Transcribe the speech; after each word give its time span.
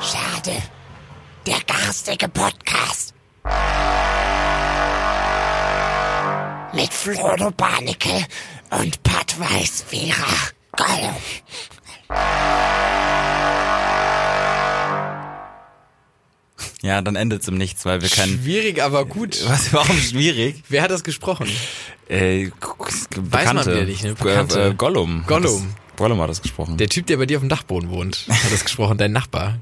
Schade. 0.00 0.56
Der 1.46 1.58
garstige 1.66 2.28
Podcast. 2.28 3.14
Mit 6.74 6.92
Frodo 6.92 7.50
Barnickel 7.52 8.24
und 8.70 9.02
Pat 9.02 9.38
Weißvierer. 9.38 10.50
Gollum. 10.76 11.16
Ja, 16.82 17.00
dann 17.02 17.16
endet 17.16 17.42
es 17.42 17.48
im 17.48 17.56
Nichts, 17.56 17.84
weil 17.84 18.00
wir 18.02 18.08
keinen. 18.08 18.40
Schwierig, 18.42 18.82
aber 18.82 19.04
gut. 19.06 19.38
Was, 19.48 19.72
warum 19.72 19.96
schwierig? 19.98 20.62
Wer 20.68 20.82
hat 20.82 20.90
das 20.90 21.02
gesprochen? 21.04 21.48
Äh, 22.08 22.50
Weiß 22.50 23.08
man 23.16 23.56
Bekannte. 23.56 23.72
wieder 23.74 23.84
nicht, 23.84 24.04
ne? 24.04 24.10
Äh, 24.10 24.14
Bekannte. 24.14 24.62
äh, 24.68 24.74
Gollum. 24.74 25.24
Gollum. 25.26 25.42
Das, 25.76 25.96
Gollum 25.96 26.20
hat 26.20 26.30
das 26.30 26.42
gesprochen. 26.42 26.76
Der 26.76 26.88
Typ, 26.88 27.06
der 27.06 27.16
bei 27.16 27.26
dir 27.26 27.38
auf 27.38 27.42
dem 27.42 27.48
Dachboden 27.48 27.90
wohnt, 27.90 28.26
hat 28.28 28.52
das 28.52 28.62
gesprochen, 28.64 28.98
dein 28.98 29.12
Nachbar. 29.12 29.58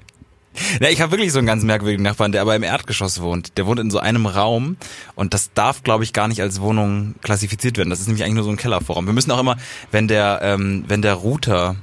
Ja, 0.81 0.89
ich 0.89 1.01
habe 1.01 1.13
wirklich 1.13 1.33
so 1.33 1.39
einen 1.39 1.47
ganz 1.47 1.65
merkwürdigen 1.65 2.03
Nachbarn, 2.03 2.33
der 2.33 2.43
aber 2.43 2.55
im 2.57 2.63
Erdgeschoss 2.63 3.21
wohnt. 3.21 3.57
Der 3.59 3.67
wohnt 3.67 3.81
in 3.81 3.91
so 3.91 3.99
einem 3.99 4.27
Raum 4.27 4.77
und 5.15 5.35
das 5.35 5.53
darf, 5.53 5.83
glaube 5.83 6.05
ich, 6.05 6.13
gar 6.13 6.29
nicht 6.29 6.41
als 6.41 6.61
Wohnung 6.61 7.15
klassifiziert 7.23 7.77
werden. 7.77 7.91
Das 7.91 8.01
ist 8.01 8.07
nämlich 8.07 8.25
eigentlich 8.25 8.37
nur 8.37 8.45
so 8.45 8.51
ein 8.51 8.57
Kellervorraum. 8.57 9.07
Wir 9.07 9.13
müssen 9.13 9.31
auch 9.31 9.41
immer, 9.41 9.57
wenn 9.91 10.09
der, 10.09 10.41
ähm, 10.43 10.85
wenn 10.89 11.03
der 11.03 11.15
Router 11.15 11.77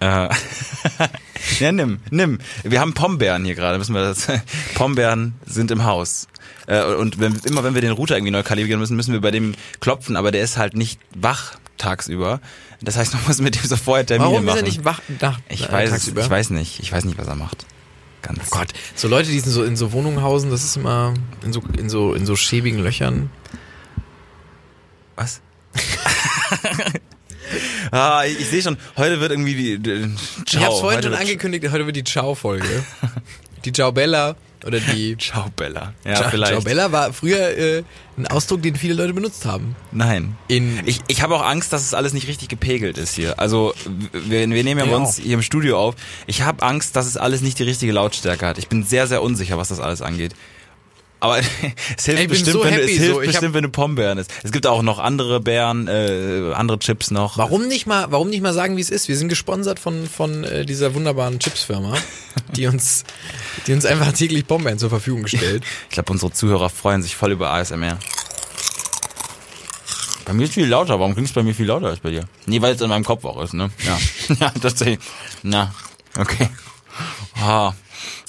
äh, 0.00 0.28
ja, 1.60 1.72
nimm, 1.72 2.00
nimm. 2.10 2.38
Wir 2.62 2.80
haben 2.80 2.94
Pombeeren 2.94 3.44
hier 3.44 3.54
gerade, 3.54 3.78
müssen 3.78 3.94
wir 3.94 4.02
das. 4.02 4.26
Pombeeren 4.74 5.34
sind 5.46 5.70
im 5.70 5.84
Haus. 5.84 6.28
Äh, 6.66 6.84
und 6.84 7.20
wenn, 7.20 7.34
immer 7.44 7.64
wenn 7.64 7.74
wir 7.74 7.80
den 7.80 7.92
Router 7.92 8.16
irgendwie 8.16 8.32
neu 8.32 8.42
kalibrieren 8.42 8.80
müssen, 8.80 8.96
müssen 8.96 9.12
wir 9.12 9.20
bei 9.20 9.30
dem 9.30 9.54
klopfen, 9.80 10.16
aber 10.16 10.30
der 10.30 10.42
ist 10.42 10.58
halt 10.58 10.74
nicht 10.74 11.00
wach 11.14 11.54
tagsüber. 11.78 12.40
Das 12.80 12.96
heißt, 12.96 13.14
man 13.14 13.22
muss 13.26 13.40
mit 13.40 13.54
dem 13.56 13.66
so 13.66 13.76
vorher 13.76 14.04
Termine 14.04 14.30
Warum 14.30 14.42
ist 14.42 14.46
machen. 14.46 14.58
er 14.58 14.62
nicht 14.64 14.84
wach 14.84 15.00
nach, 15.20 15.40
ich 15.48 15.68
äh, 15.68 15.72
weiß, 15.72 15.90
tagsüber? 15.90 16.22
ich 16.22 16.30
weiß 16.30 16.50
nicht. 16.50 16.80
Ich 16.80 16.92
weiß 16.92 17.04
nicht, 17.04 17.18
was 17.18 17.26
er 17.26 17.36
macht. 17.36 17.66
Ganz. 18.24 18.38
Oh 18.46 18.56
Gott, 18.58 18.72
so 18.94 19.06
Leute, 19.06 19.30
die 19.30 19.38
sind 19.38 19.52
so 19.52 19.64
in 19.64 19.76
so 19.76 19.92
Wohnungen 19.92 20.22
hausen, 20.22 20.50
das 20.50 20.64
ist 20.64 20.76
immer 20.76 21.12
in 21.44 21.52
so 21.52 21.60
in 21.78 21.90
so 21.90 22.14
in 22.14 22.24
so 22.24 22.36
schäbigen 22.36 22.82
Löchern. 22.82 23.30
Was? 25.14 25.42
ah, 27.90 28.24
ich, 28.24 28.40
ich 28.40 28.48
sehe 28.48 28.62
schon, 28.62 28.78
heute 28.96 29.20
wird 29.20 29.30
irgendwie 29.32 29.54
die. 29.54 29.78
die 29.78 30.14
Ciao, 30.46 30.60
ich 30.60 30.66
hab's 30.66 30.80
vorhin 30.80 30.98
heute 30.98 31.08
schon 31.08 31.16
angekündigt, 31.18 31.70
heute 31.70 31.84
wird 31.84 31.96
die 31.96 32.04
Ciao-Folge. 32.04 32.84
die 33.64 33.72
Ciao 33.72 33.92
Bella 33.92 34.36
oder 34.66 34.80
die 34.80 35.16
Ciao, 35.18 35.46
Bella. 35.56 35.94
Ja, 36.04 36.14
Ciao, 36.14 36.30
vielleicht. 36.30 36.52
Ciao 36.52 36.62
Bella 36.62 36.90
war 36.92 37.12
früher 37.12 37.56
äh, 37.56 37.82
ein 38.16 38.26
Ausdruck, 38.28 38.62
den 38.62 38.76
viele 38.76 38.94
Leute 38.94 39.12
benutzt 39.14 39.44
haben. 39.44 39.74
Nein. 39.92 40.36
In 40.48 40.80
Ich, 40.86 41.00
ich 41.08 41.22
habe 41.22 41.34
auch 41.36 41.44
Angst, 41.44 41.72
dass 41.72 41.82
es 41.82 41.94
alles 41.94 42.12
nicht 42.12 42.28
richtig 42.28 42.48
gepegelt 42.48 42.96
ist 42.98 43.14
hier. 43.14 43.38
Also 43.38 43.74
wir, 44.12 44.48
wir 44.48 44.64
nehmen 44.64 44.78
ja 44.78 44.84
bei 44.86 44.90
Ja. 44.92 44.96
uns 44.96 45.16
hier 45.18 45.34
im 45.34 45.42
Studio 45.42 45.78
auf. 45.78 45.94
Ich 46.26 46.42
habe 46.42 46.62
Angst, 46.62 46.96
dass 46.96 47.06
es 47.06 47.16
alles 47.16 47.40
nicht 47.40 47.58
die 47.58 47.64
richtige 47.64 47.92
Lautstärke 47.92 48.46
hat. 48.46 48.58
Ich 48.58 48.68
bin 48.68 48.84
sehr, 48.84 49.06
sehr 49.06 49.22
unsicher, 49.22 49.58
was 49.58 49.68
das 49.68 49.80
alles 49.80 50.00
angeht. 50.02 50.34
Aber 51.24 51.38
es 51.96 52.04
hilft 52.04 52.28
bestimmt, 52.28 52.52
so 52.52 52.64
wenn, 52.64 52.74
happy 52.74 52.92
es 52.92 52.98
hilft 52.98 53.14
so. 53.14 53.20
Bestimmt, 53.20 53.54
wenn 53.54 53.62
du 53.62 53.70
Pombeeren 53.70 54.18
isst. 54.18 54.30
Es 54.42 54.52
gibt 54.52 54.66
auch 54.66 54.82
noch 54.82 54.98
andere 54.98 55.40
Beeren, 55.40 55.88
äh, 55.88 56.52
andere 56.52 56.78
Chips 56.78 57.10
noch. 57.10 57.38
Warum 57.38 57.66
nicht 57.66 57.86
mal, 57.86 58.08
warum 58.10 58.28
nicht 58.28 58.42
mal 58.42 58.52
sagen, 58.52 58.76
wie 58.76 58.82
es 58.82 58.90
ist? 58.90 59.08
Wir 59.08 59.16
sind 59.16 59.30
gesponsert 59.30 59.78
von 59.78 60.06
von 60.06 60.44
äh, 60.44 60.66
dieser 60.66 60.94
wunderbaren 60.94 61.38
Chipsfirma, 61.38 61.96
die 62.56 62.66
uns 62.66 63.04
die 63.66 63.72
uns 63.72 63.86
einfach 63.86 64.12
täglich 64.12 64.44
Bombeeren 64.44 64.78
zur 64.78 64.90
Verfügung 64.90 65.26
stellt. 65.26 65.64
Ich 65.88 65.94
glaube, 65.94 66.12
unsere 66.12 66.30
Zuhörer 66.32 66.68
freuen 66.68 67.02
sich 67.02 67.16
voll 67.16 67.32
über 67.32 67.50
ASMR. 67.52 67.98
Bei 70.26 70.32
mir 70.34 70.44
ist 70.44 70.54
viel 70.54 70.66
lauter. 70.66 71.00
Warum 71.00 71.14
klingt 71.14 71.28
es 71.28 71.34
bei 71.34 71.42
mir 71.42 71.54
viel 71.54 71.66
lauter 71.66 71.86
als 71.86 72.00
bei 72.00 72.10
dir? 72.10 72.28
Nee, 72.44 72.60
weil 72.60 72.74
es 72.74 72.80
in 72.80 72.88
meinem 72.88 73.04
Kopf 73.04 73.24
auch 73.24 73.40
ist, 73.40 73.54
ne? 73.54 73.70
Ja. 73.86 73.98
ja, 74.40 74.50
tatsächlich. 74.60 74.98
Na, 75.42 75.72
okay. 76.18 76.48
Ah. 77.40 77.72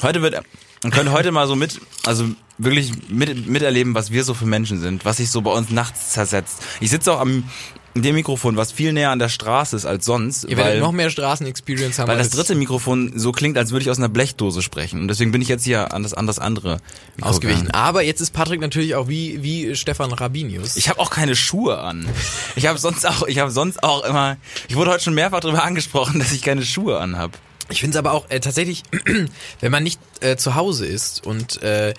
Heute 0.01 0.21
wird, 0.21 0.41
man 0.86 0.91
könnte 0.91 1.14
heute 1.14 1.31
mal 1.31 1.47
so 1.47 1.55
mit, 1.55 1.81
also 2.05 2.25
wirklich 2.59 2.91
mit, 3.09 3.47
miterleben, 3.47 3.95
was 3.95 4.11
wir 4.11 4.23
so 4.23 4.35
für 4.35 4.46
Menschen 4.46 4.79
sind, 4.79 5.03
was 5.03 5.18
sich 5.18 5.31
so 5.31 5.41
bei 5.41 5.50
uns 5.50 5.72
nachts 5.72 6.12
zersetzt. 6.12 6.62
Ich 6.79 6.91
sitze 6.91 7.12
auch 7.12 7.19
am 7.19 7.50
dem 7.96 8.13
Mikrofon, 8.13 8.56
was 8.56 8.72
viel 8.72 8.94
näher 8.94 9.09
an 9.09 9.18
der 9.18 9.29
Straße 9.29 9.75
ist 9.75 9.88
als 9.88 10.06
sonst, 10.06 10.44
Ihr 10.44 10.57
werdet 10.57 10.73
weil, 10.73 10.79
noch 10.81 10.91
mehr 10.91 11.09
Straßenexperience 11.09 11.97
haben. 11.97 12.07
weil 12.07 12.19
das 12.19 12.29
dritte 12.29 12.53
Mikrofon 12.53 13.13
so 13.16 13.31
klingt, 13.31 13.57
als 13.57 13.72
würde 13.72 13.81
ich 13.81 13.90
aus 13.90 13.97
einer 13.97 14.09
Blechdose 14.09 14.62
sprechen. 14.62 15.00
Und 15.00 15.07
deswegen 15.07 15.31
bin 15.31 15.41
ich 15.41 15.47
jetzt 15.47 15.63
hier 15.63 15.91
an 15.91 16.03
das, 16.03 16.13
an 16.13 16.28
das 16.28 16.38
andere 16.38 16.78
Mikro 17.16 17.31
ausgewichen. 17.31 17.66
gegangen. 17.66 17.73
Aber 17.73 18.03
jetzt 18.03 18.22
ist 18.22 18.31
Patrick 18.31 18.62
natürlich 18.62 18.94
auch 18.94 19.07
wie 19.07 19.41
wie 19.41 19.75
Stefan 19.75 20.12
Rabinius. 20.12 20.78
Ich 20.78 20.88
habe 20.88 21.00
auch 21.00 21.09
keine 21.09 21.35
Schuhe 21.35 21.79
an. 21.79 22.07
Ich 22.56 22.67
habe 22.67 22.78
sonst 22.78 23.07
auch, 23.07 23.25
ich 23.25 23.40
habe 23.40 23.50
sonst 23.50 23.81
auch 23.81 24.03
immer. 24.03 24.38
Ich 24.67 24.75
wurde 24.75 24.91
heute 24.91 25.03
schon 25.03 25.16
mehrfach 25.16 25.40
darüber 25.40 25.63
angesprochen, 25.63 26.19
dass 26.19 26.31
ich 26.31 26.44
keine 26.44 26.63
Schuhe 26.63 27.00
anhab. 27.00 27.40
Ich 27.70 27.80
finde 27.80 27.96
es 27.96 28.00
aber 28.00 28.14
auch 28.14 28.30
äh, 28.30 28.40
tatsächlich, 28.40 28.84
wenn 29.59 29.72
man 29.72 29.84
nicht 29.84 30.00
äh, 30.22 30.36
zu 30.36 30.56
Hause 30.56 30.86
ist 30.86 31.26
und 31.26 31.62
äh, 31.62 31.94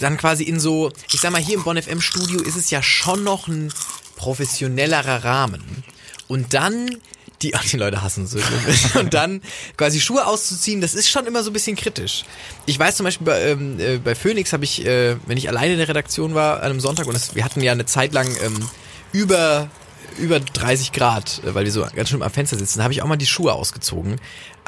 dann 0.00 0.16
quasi 0.16 0.44
in 0.44 0.60
so, 0.60 0.92
ich 1.12 1.20
sag 1.20 1.32
mal, 1.32 1.40
hier 1.40 1.56
im 1.56 1.64
Bonn 1.64 1.80
FM 1.80 2.00
Studio 2.00 2.40
ist 2.42 2.56
es 2.56 2.70
ja 2.70 2.82
schon 2.82 3.24
noch 3.24 3.48
ein 3.48 3.72
professionellerer 4.16 5.24
Rahmen. 5.24 5.84
Und 6.26 6.52
dann 6.54 6.98
die, 7.42 7.54
ach, 7.54 7.64
die 7.64 7.76
Leute 7.76 8.02
hassen 8.02 8.24
es. 8.24 8.94
Und 8.94 9.14
dann 9.14 9.40
quasi 9.76 10.00
Schuhe 10.00 10.26
auszuziehen, 10.26 10.80
das 10.80 10.94
ist 10.94 11.08
schon 11.08 11.26
immer 11.26 11.42
so 11.42 11.50
ein 11.50 11.52
bisschen 11.52 11.76
kritisch. 11.76 12.24
Ich 12.66 12.78
weiß 12.78 12.96
zum 12.96 13.04
Beispiel 13.04 13.26
bei, 13.26 13.42
ähm, 13.42 13.80
äh, 13.80 13.98
bei 13.98 14.14
Phoenix 14.14 14.52
habe 14.52 14.64
ich, 14.64 14.84
äh, 14.84 15.16
wenn 15.26 15.38
ich 15.38 15.48
alleine 15.48 15.72
in 15.72 15.78
der 15.78 15.88
Redaktion 15.88 16.34
war 16.34 16.58
an 16.58 16.70
einem 16.70 16.80
Sonntag 16.80 17.06
und 17.06 17.14
es, 17.14 17.34
wir 17.34 17.44
hatten 17.44 17.60
ja 17.60 17.72
eine 17.72 17.86
Zeit 17.86 18.12
lang 18.12 18.28
ähm, 18.42 18.68
über 19.12 19.70
über 20.18 20.40
30 20.40 20.92
Grad, 20.92 21.42
äh, 21.44 21.54
weil 21.54 21.64
wir 21.64 21.72
so 21.72 21.86
ganz 21.94 22.08
schön 22.08 22.22
am 22.22 22.30
Fenster 22.30 22.58
sitzen, 22.58 22.82
habe 22.82 22.92
ich 22.92 23.02
auch 23.02 23.06
mal 23.06 23.16
die 23.16 23.26
Schuhe 23.26 23.52
ausgezogen. 23.52 24.16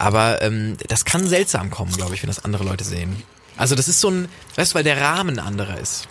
Aber 0.01 0.41
ähm, 0.41 0.79
das 0.89 1.05
kann 1.05 1.27
seltsam 1.27 1.71
kommen, 1.71 1.93
glaube 1.93 2.15
ich, 2.15 2.23
wenn 2.23 2.29
das 2.29 2.43
andere 2.43 2.65
Leute 2.65 2.85
sehen. 2.85 3.23
Also 3.59 3.75
das 3.75 3.87
ist 3.87 4.01
so 4.01 4.09
ein, 4.09 4.29
weißt 4.57 4.73
du, 4.73 4.77
weil 4.77 4.85
der 4.85 4.99
Rahmen 4.99 5.39
anderer 5.39 5.79
ist. 5.79 6.09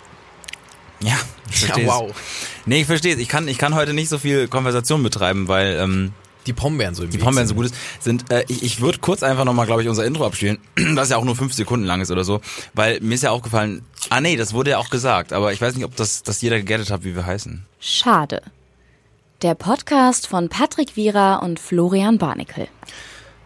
Ja, 1.02 1.18
ich 1.50 1.66
Ja, 1.66 1.74
wow. 1.84 2.12
Nee, 2.66 2.82
ich 2.82 2.86
verstehe 2.86 3.16
Ich 3.16 3.28
kann, 3.28 3.48
ich 3.48 3.58
kann 3.58 3.74
heute 3.74 3.92
nicht 3.92 4.08
so 4.08 4.18
viel 4.18 4.46
Konversation 4.46 5.02
betreiben, 5.02 5.48
weil 5.48 5.76
ähm, 5.80 6.12
Die 6.46 6.52
Pombeeren 6.52 6.94
so 6.94 7.02
im 7.02 7.10
die 7.10 7.18
Pombeeren 7.18 7.48
so 7.48 7.56
gut 7.56 7.66
ist. 7.66 7.74
Sind, 7.98 8.30
äh, 8.30 8.44
ich 8.46 8.62
ich 8.62 8.80
würde 8.80 8.98
kurz 8.98 9.24
einfach 9.24 9.44
nochmal, 9.44 9.66
glaube 9.66 9.82
ich, 9.82 9.88
unser 9.88 10.04
Intro 10.04 10.24
abspielen, 10.24 10.58
das 10.94 11.10
ja 11.10 11.16
auch 11.16 11.24
nur 11.24 11.34
fünf 11.34 11.52
Sekunden 11.54 11.84
lang 11.84 12.00
ist 12.00 12.12
oder 12.12 12.22
so, 12.22 12.40
weil 12.74 13.00
mir 13.00 13.16
ist 13.16 13.24
ja 13.24 13.32
aufgefallen, 13.32 13.82
ah 14.10 14.20
nee, 14.20 14.36
das 14.36 14.52
wurde 14.52 14.70
ja 14.70 14.78
auch 14.78 14.90
gesagt, 14.90 15.32
aber 15.32 15.52
ich 15.52 15.60
weiß 15.60 15.74
nicht, 15.74 15.84
ob 15.84 15.96
das, 15.96 16.22
das 16.22 16.40
jeder 16.42 16.58
gegettet 16.58 16.92
hat, 16.92 17.02
wie 17.02 17.16
wir 17.16 17.26
heißen. 17.26 17.66
Schade. 17.80 18.42
Der 19.42 19.56
Podcast 19.56 20.28
von 20.28 20.48
Patrick 20.48 20.94
Wierer 20.94 21.42
und 21.42 21.58
Florian 21.58 22.18
Barnickel. 22.18 22.68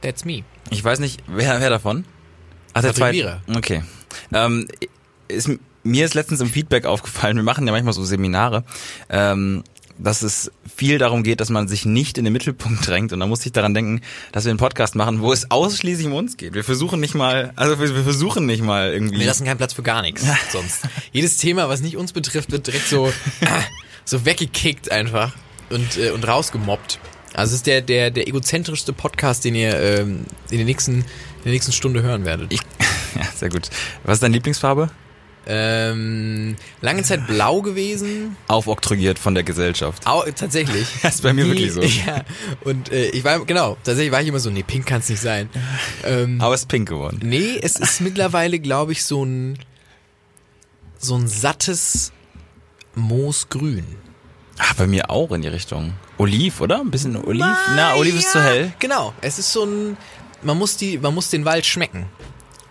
That's 0.05 0.27
me. 0.27 0.45
Ich 0.69 0.85
weiß 0.85 0.99
nicht, 0.99 1.23
wer, 1.27 1.63
wer 1.63 1.71
davon? 1.71 2.05
Ach, 2.75 2.83
der 2.83 2.95
zweite. 2.95 3.41
Okay. 3.57 3.83
Ähm, 4.35 4.69
ist, 5.29 5.49
mir 5.83 6.05
ist 6.05 6.13
letztens 6.13 6.43
im 6.43 6.49
Feedback 6.49 6.85
aufgefallen, 6.85 7.37
wir 7.37 7.43
machen 7.43 7.67
ja 7.67 7.73
manchmal 7.73 7.95
so 7.95 8.05
Seminare, 8.05 8.65
ähm, 9.09 9.65
dass 9.97 10.21
es 10.21 10.53
viel 10.77 10.99
darum 10.99 11.23
geht, 11.23 11.41
dass 11.41 11.49
man 11.49 11.69
sich 11.69 11.87
nicht 11.87 12.19
in 12.19 12.25
den 12.25 12.35
Mittelpunkt 12.35 12.87
drängt. 12.87 13.15
Und 13.15 13.21
da 13.21 13.27
muss 13.27 13.47
ich 13.47 13.53
daran 13.53 13.73
denken, 13.73 14.03
dass 14.31 14.45
wir 14.45 14.51
einen 14.51 14.59
Podcast 14.59 14.95
machen, 14.95 15.23
wo 15.23 15.33
es 15.33 15.51
ausschließlich 15.51 16.07
um 16.07 16.13
uns 16.13 16.37
geht. 16.37 16.53
Wir 16.53 16.65
versuchen 16.65 17.01
nicht 17.01 17.15
mal, 17.15 17.55
also 17.57 17.81
wir, 17.81 17.95
wir 17.95 18.03
versuchen 18.03 18.45
nicht 18.45 18.63
mal 18.63 18.93
irgendwie. 18.93 19.21
Wir 19.21 19.27
lassen 19.27 19.47
keinen 19.47 19.57
Platz 19.57 19.73
für 19.73 19.83
gar 19.83 20.03
nichts 20.03 20.27
sonst. 20.53 20.83
Jedes 21.13 21.39
Thema, 21.39 21.71
was 21.71 21.81
nicht 21.81 21.97
uns 21.97 22.13
betrifft, 22.13 22.53
wird 22.53 22.67
direkt 22.67 22.89
so, 22.89 23.11
so 24.05 24.27
weggekickt 24.27 24.91
einfach 24.91 25.33
und, 25.71 25.97
äh, 25.97 26.11
und 26.11 26.29
rausgemobbt. 26.29 26.99
Also 27.35 27.51
es 27.51 27.57
ist 27.57 27.67
der, 27.67 27.83
der, 27.83 28.11
der 28.11 28.29
egozentrischste 28.29 28.93
Podcast, 28.93 29.45
den 29.45 29.55
ihr 29.55 29.79
ähm, 29.79 30.25
in, 30.51 30.59
der 30.59 30.65
nächsten, 30.67 30.99
in 31.01 31.05
der 31.45 31.53
nächsten 31.53 31.73
Stunde 31.73 32.03
hören 32.03 32.25
werdet. 32.25 32.53
ich, 32.53 32.61
ja, 33.17 33.23
sehr 33.37 33.49
gut. 33.51 33.69
Was 34.05 34.15
ist 34.15 34.23
deine 34.23 34.35
Lieblingsfarbe? 34.35 34.91
Ähm, 35.47 36.57
lange 36.81 37.03
Zeit 37.03 37.27
blau 37.27 37.61
gewesen. 37.61 38.35
Aufoktroyiert 38.49 39.19
von 39.19 39.35
der 39.35 39.43
Gesellschaft. 39.45 40.07
Au, 40.07 40.23
tatsächlich. 40.35 40.87
Das 41.03 41.17
ist 41.17 41.21
bei 41.23 41.35
mir 41.35 41.45
Nie- 41.45 41.51
wirklich 41.51 41.73
so. 41.73 41.83
Ja. 42.07 42.25
Und 42.63 42.91
äh, 42.91 43.09
ich 43.11 43.25
war, 43.25 43.45
genau, 43.45 43.77
tatsächlich 43.85 44.11
war 44.11 44.23
ich 44.23 44.29
immer 44.29 44.39
so, 44.41 44.49
nee, 44.49 44.63
pink 44.63 44.87
kann 44.87 45.01
es 45.01 45.09
nicht 45.11 45.21
sein. 45.21 45.51
Ähm, 46.05 46.41
Aber 46.41 46.55
es 46.55 46.63
ist 46.63 46.69
pink 46.69 46.89
geworden. 46.89 47.21
nee, 47.23 47.59
es 47.61 47.77
ist 47.77 48.01
mittlerweile, 48.01 48.59
glaube 48.59 48.93
ich, 48.93 49.05
so 49.05 49.23
ein 49.25 49.59
so 50.99 51.15
ein 51.17 51.29
sattes 51.29 52.13
Moosgrün. 52.95 53.85
Ah, 54.59 54.73
bei 54.79 54.87
mir 54.87 55.11
auch 55.11 55.31
in 55.33 55.43
die 55.43 55.49
Richtung. 55.49 55.93
Oliv, 56.19 56.61
oder? 56.61 56.81
Ein 56.81 56.91
bisschen 56.91 57.17
Oliv? 57.17 57.45
Na, 57.75 57.95
Oliv 57.97 58.17
ist 58.17 58.31
zu 58.33 58.43
hell. 58.43 58.73
Genau, 58.79 59.13
es 59.21 59.39
ist 59.39 59.53
so 59.53 59.65
ein, 59.65 59.97
man 60.43 60.57
muss 60.59 60.77
die, 60.77 60.99
man 60.99 61.15
muss 61.15 61.31
den 61.31 61.45
Wald 61.45 61.67
schmecken. 61.67 62.07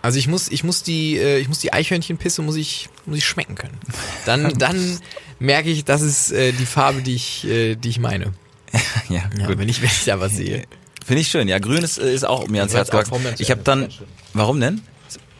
Also 0.02 0.18
ich 0.18 0.28
muss, 0.28 0.48
ich 0.48 0.64
muss 0.64 0.82
die, 0.82 1.16
äh, 1.16 1.38
ich 1.38 1.48
muss 1.48 1.58
die 1.60 1.72
Eichhörnchenpisse 1.72 2.42
muss 2.42 2.56
ich, 2.56 2.88
muss 3.06 3.18
ich 3.18 3.24
schmecken 3.26 3.54
können. 3.54 3.78
Dann, 4.26 4.52
dann 4.58 4.98
merke 5.38 5.70
ich, 5.70 5.84
das 5.84 6.02
ist 6.02 6.30
äh, 6.32 6.52
die 6.52 6.66
Farbe, 6.66 7.02
die 7.02 7.14
ich, 7.14 7.44
äh, 7.46 7.74
die 7.76 7.88
ich 7.88 7.98
meine. 7.98 8.32
Ja, 9.08 9.22
Ja, 9.38 9.46
gut. 9.46 9.58
wenn 9.58 9.68
ich, 9.68 9.80
wenn 9.80 9.88
ich 9.88 10.04
da 10.04 10.20
was 10.20 10.32
sehe. 10.36 10.64
Finde 11.04 11.20
ich 11.20 11.28
schön. 11.28 11.48
Ja, 11.48 11.58
grün 11.58 11.82
ist, 11.82 11.98
ist 11.98 12.24
auch 12.24 12.48
mir 12.48 12.60
ans 12.60 12.72
Ja, 12.72 12.78
Herz 12.78 12.90
gewachsen. 12.90 13.14
Ich 13.38 13.50
habe 13.50 13.62
dann, 13.62 13.88
warum 14.32 14.58
denn? 14.60 14.80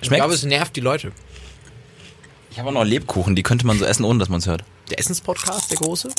Ich 0.00 0.08
Schmeckt? 0.08 0.20
glaube, 0.20 0.34
es 0.34 0.44
nervt 0.44 0.76
die 0.76 0.80
Leute. 0.80 1.12
Ich 2.50 2.58
habe 2.58 2.68
auch 2.68 2.72
noch 2.74 2.84
Lebkuchen, 2.84 3.34
die 3.34 3.42
könnte 3.42 3.66
man 3.66 3.78
so 3.78 3.84
essen, 3.86 4.04
ohne 4.04 4.18
dass 4.18 4.28
man 4.28 4.38
es 4.40 4.46
hört. 4.46 4.62
Der 4.90 4.98
Essenspodcast, 4.98 5.70
der 5.70 5.78
große. 5.78 6.10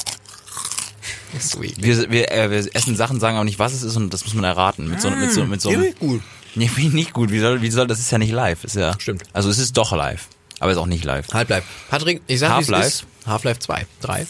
Sweet. 1.39 1.81
Wir, 1.83 2.09
wir, 2.11 2.31
äh, 2.31 2.49
wir 2.49 2.75
essen 2.75 2.95
Sachen, 2.95 3.19
sagen 3.19 3.37
auch 3.37 3.43
nicht, 3.43 3.59
was 3.59 3.73
es 3.73 3.83
ist 3.83 3.95
und 3.95 4.13
das 4.13 4.23
muss 4.25 4.33
man 4.33 4.43
erraten. 4.45 4.89
Mit 4.89 5.01
so, 5.01 5.09
mit 5.09 5.31
so, 5.31 5.45
mit 5.45 5.61
so, 5.61 5.71
Ja, 5.71 5.79
einem- 5.79 5.95
gut. 5.95 6.21
Nee, 6.55 6.67
finde 6.67 6.87
ich 6.89 6.93
nicht 6.93 7.13
gut. 7.13 7.31
Wie 7.31 7.39
soll, 7.39 7.61
wie 7.61 7.69
soll, 7.71 7.87
das 7.87 7.99
ist 7.99 8.11
ja 8.11 8.17
nicht 8.17 8.31
live. 8.31 8.63
Ist 8.63 8.75
ja, 8.75 8.97
Stimmt. 8.99 9.23
Also 9.33 9.49
es 9.49 9.57
ist 9.57 9.75
doch 9.77 9.91
live. 9.95 10.27
Aber 10.59 10.71
ist 10.71 10.77
auch 10.77 10.85
nicht 10.85 11.03
live. 11.03 11.27
Half-Life. 11.33 11.67
Patrick, 11.89 12.21
ich 12.27 12.39
sag, 12.39 12.57
wie 12.67 12.71
es 12.73 12.87
ist. 12.87 13.05
Half-Life 13.25 13.59
2, 13.59 13.85
3. 14.01 14.25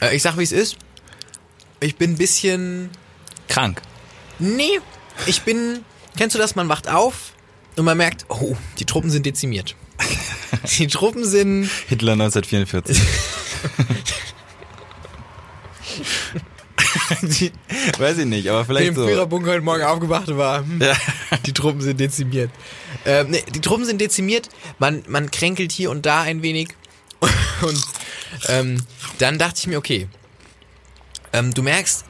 Äh, 0.00 0.16
ich 0.16 0.22
sag, 0.22 0.38
wie 0.38 0.42
es 0.42 0.52
ist. 0.52 0.76
Ich 1.80 1.96
bin 1.96 2.12
ein 2.12 2.16
bisschen... 2.16 2.88
Krank. 3.48 3.82
Nee, 4.38 4.80
ich 5.26 5.42
bin... 5.42 5.80
Kennst 6.16 6.34
du 6.34 6.38
das? 6.38 6.54
Man 6.56 6.68
wacht 6.70 6.88
auf 6.88 7.32
und 7.76 7.84
man 7.84 7.98
merkt, 7.98 8.24
oh, 8.30 8.56
die 8.78 8.86
Truppen 8.86 9.10
sind 9.10 9.26
dezimiert. 9.26 9.76
Die 10.78 10.86
Truppen 10.86 11.24
sind... 11.26 11.68
Hitler 11.88 12.12
1944. 12.12 12.98
Die, 17.40 17.52
weiß 17.98 18.18
ich 18.18 18.26
nicht, 18.26 18.48
aber 18.48 18.64
vielleicht 18.64 18.88
Im 18.88 18.94
so. 18.94 19.06
Führerbunker 19.06 19.50
heute 19.52 19.60
Morgen 19.62 19.82
aufgewacht 19.82 20.34
war, 20.36 20.58
hm, 20.60 20.80
Ja. 20.80 20.94
die 21.46 21.52
Truppen 21.52 21.80
sind 21.80 21.98
dezimiert. 22.00 22.50
Ähm, 23.06 23.30
nee, 23.30 23.42
die 23.54 23.60
Truppen 23.60 23.84
sind 23.84 24.00
dezimiert, 24.00 24.48
man, 24.78 25.02
man 25.08 25.30
kränkelt 25.30 25.72
hier 25.72 25.90
und 25.90 26.06
da 26.06 26.22
ein 26.22 26.42
wenig. 26.42 26.68
Und 27.62 27.82
ähm, 28.48 28.82
dann 29.18 29.38
dachte 29.38 29.54
ich 29.60 29.66
mir, 29.66 29.78
okay, 29.78 30.08
ähm, 31.32 31.54
du 31.54 31.62
merkst, 31.62 32.04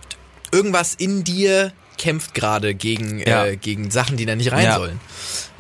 irgendwas 0.51 0.95
in 0.95 1.23
dir 1.23 1.73
kämpft 1.99 2.35
gerade 2.35 2.75
gegen, 2.75 3.21
Ja. 3.21 3.47
äh, 3.47 3.57
gegen 3.57 3.91
Sachen, 3.91 4.17
die 4.17 4.27
da 4.27 4.35
nicht 4.35 4.51
rein 4.51 4.65
Ja. 4.65 4.77
sollen. 4.77 5.01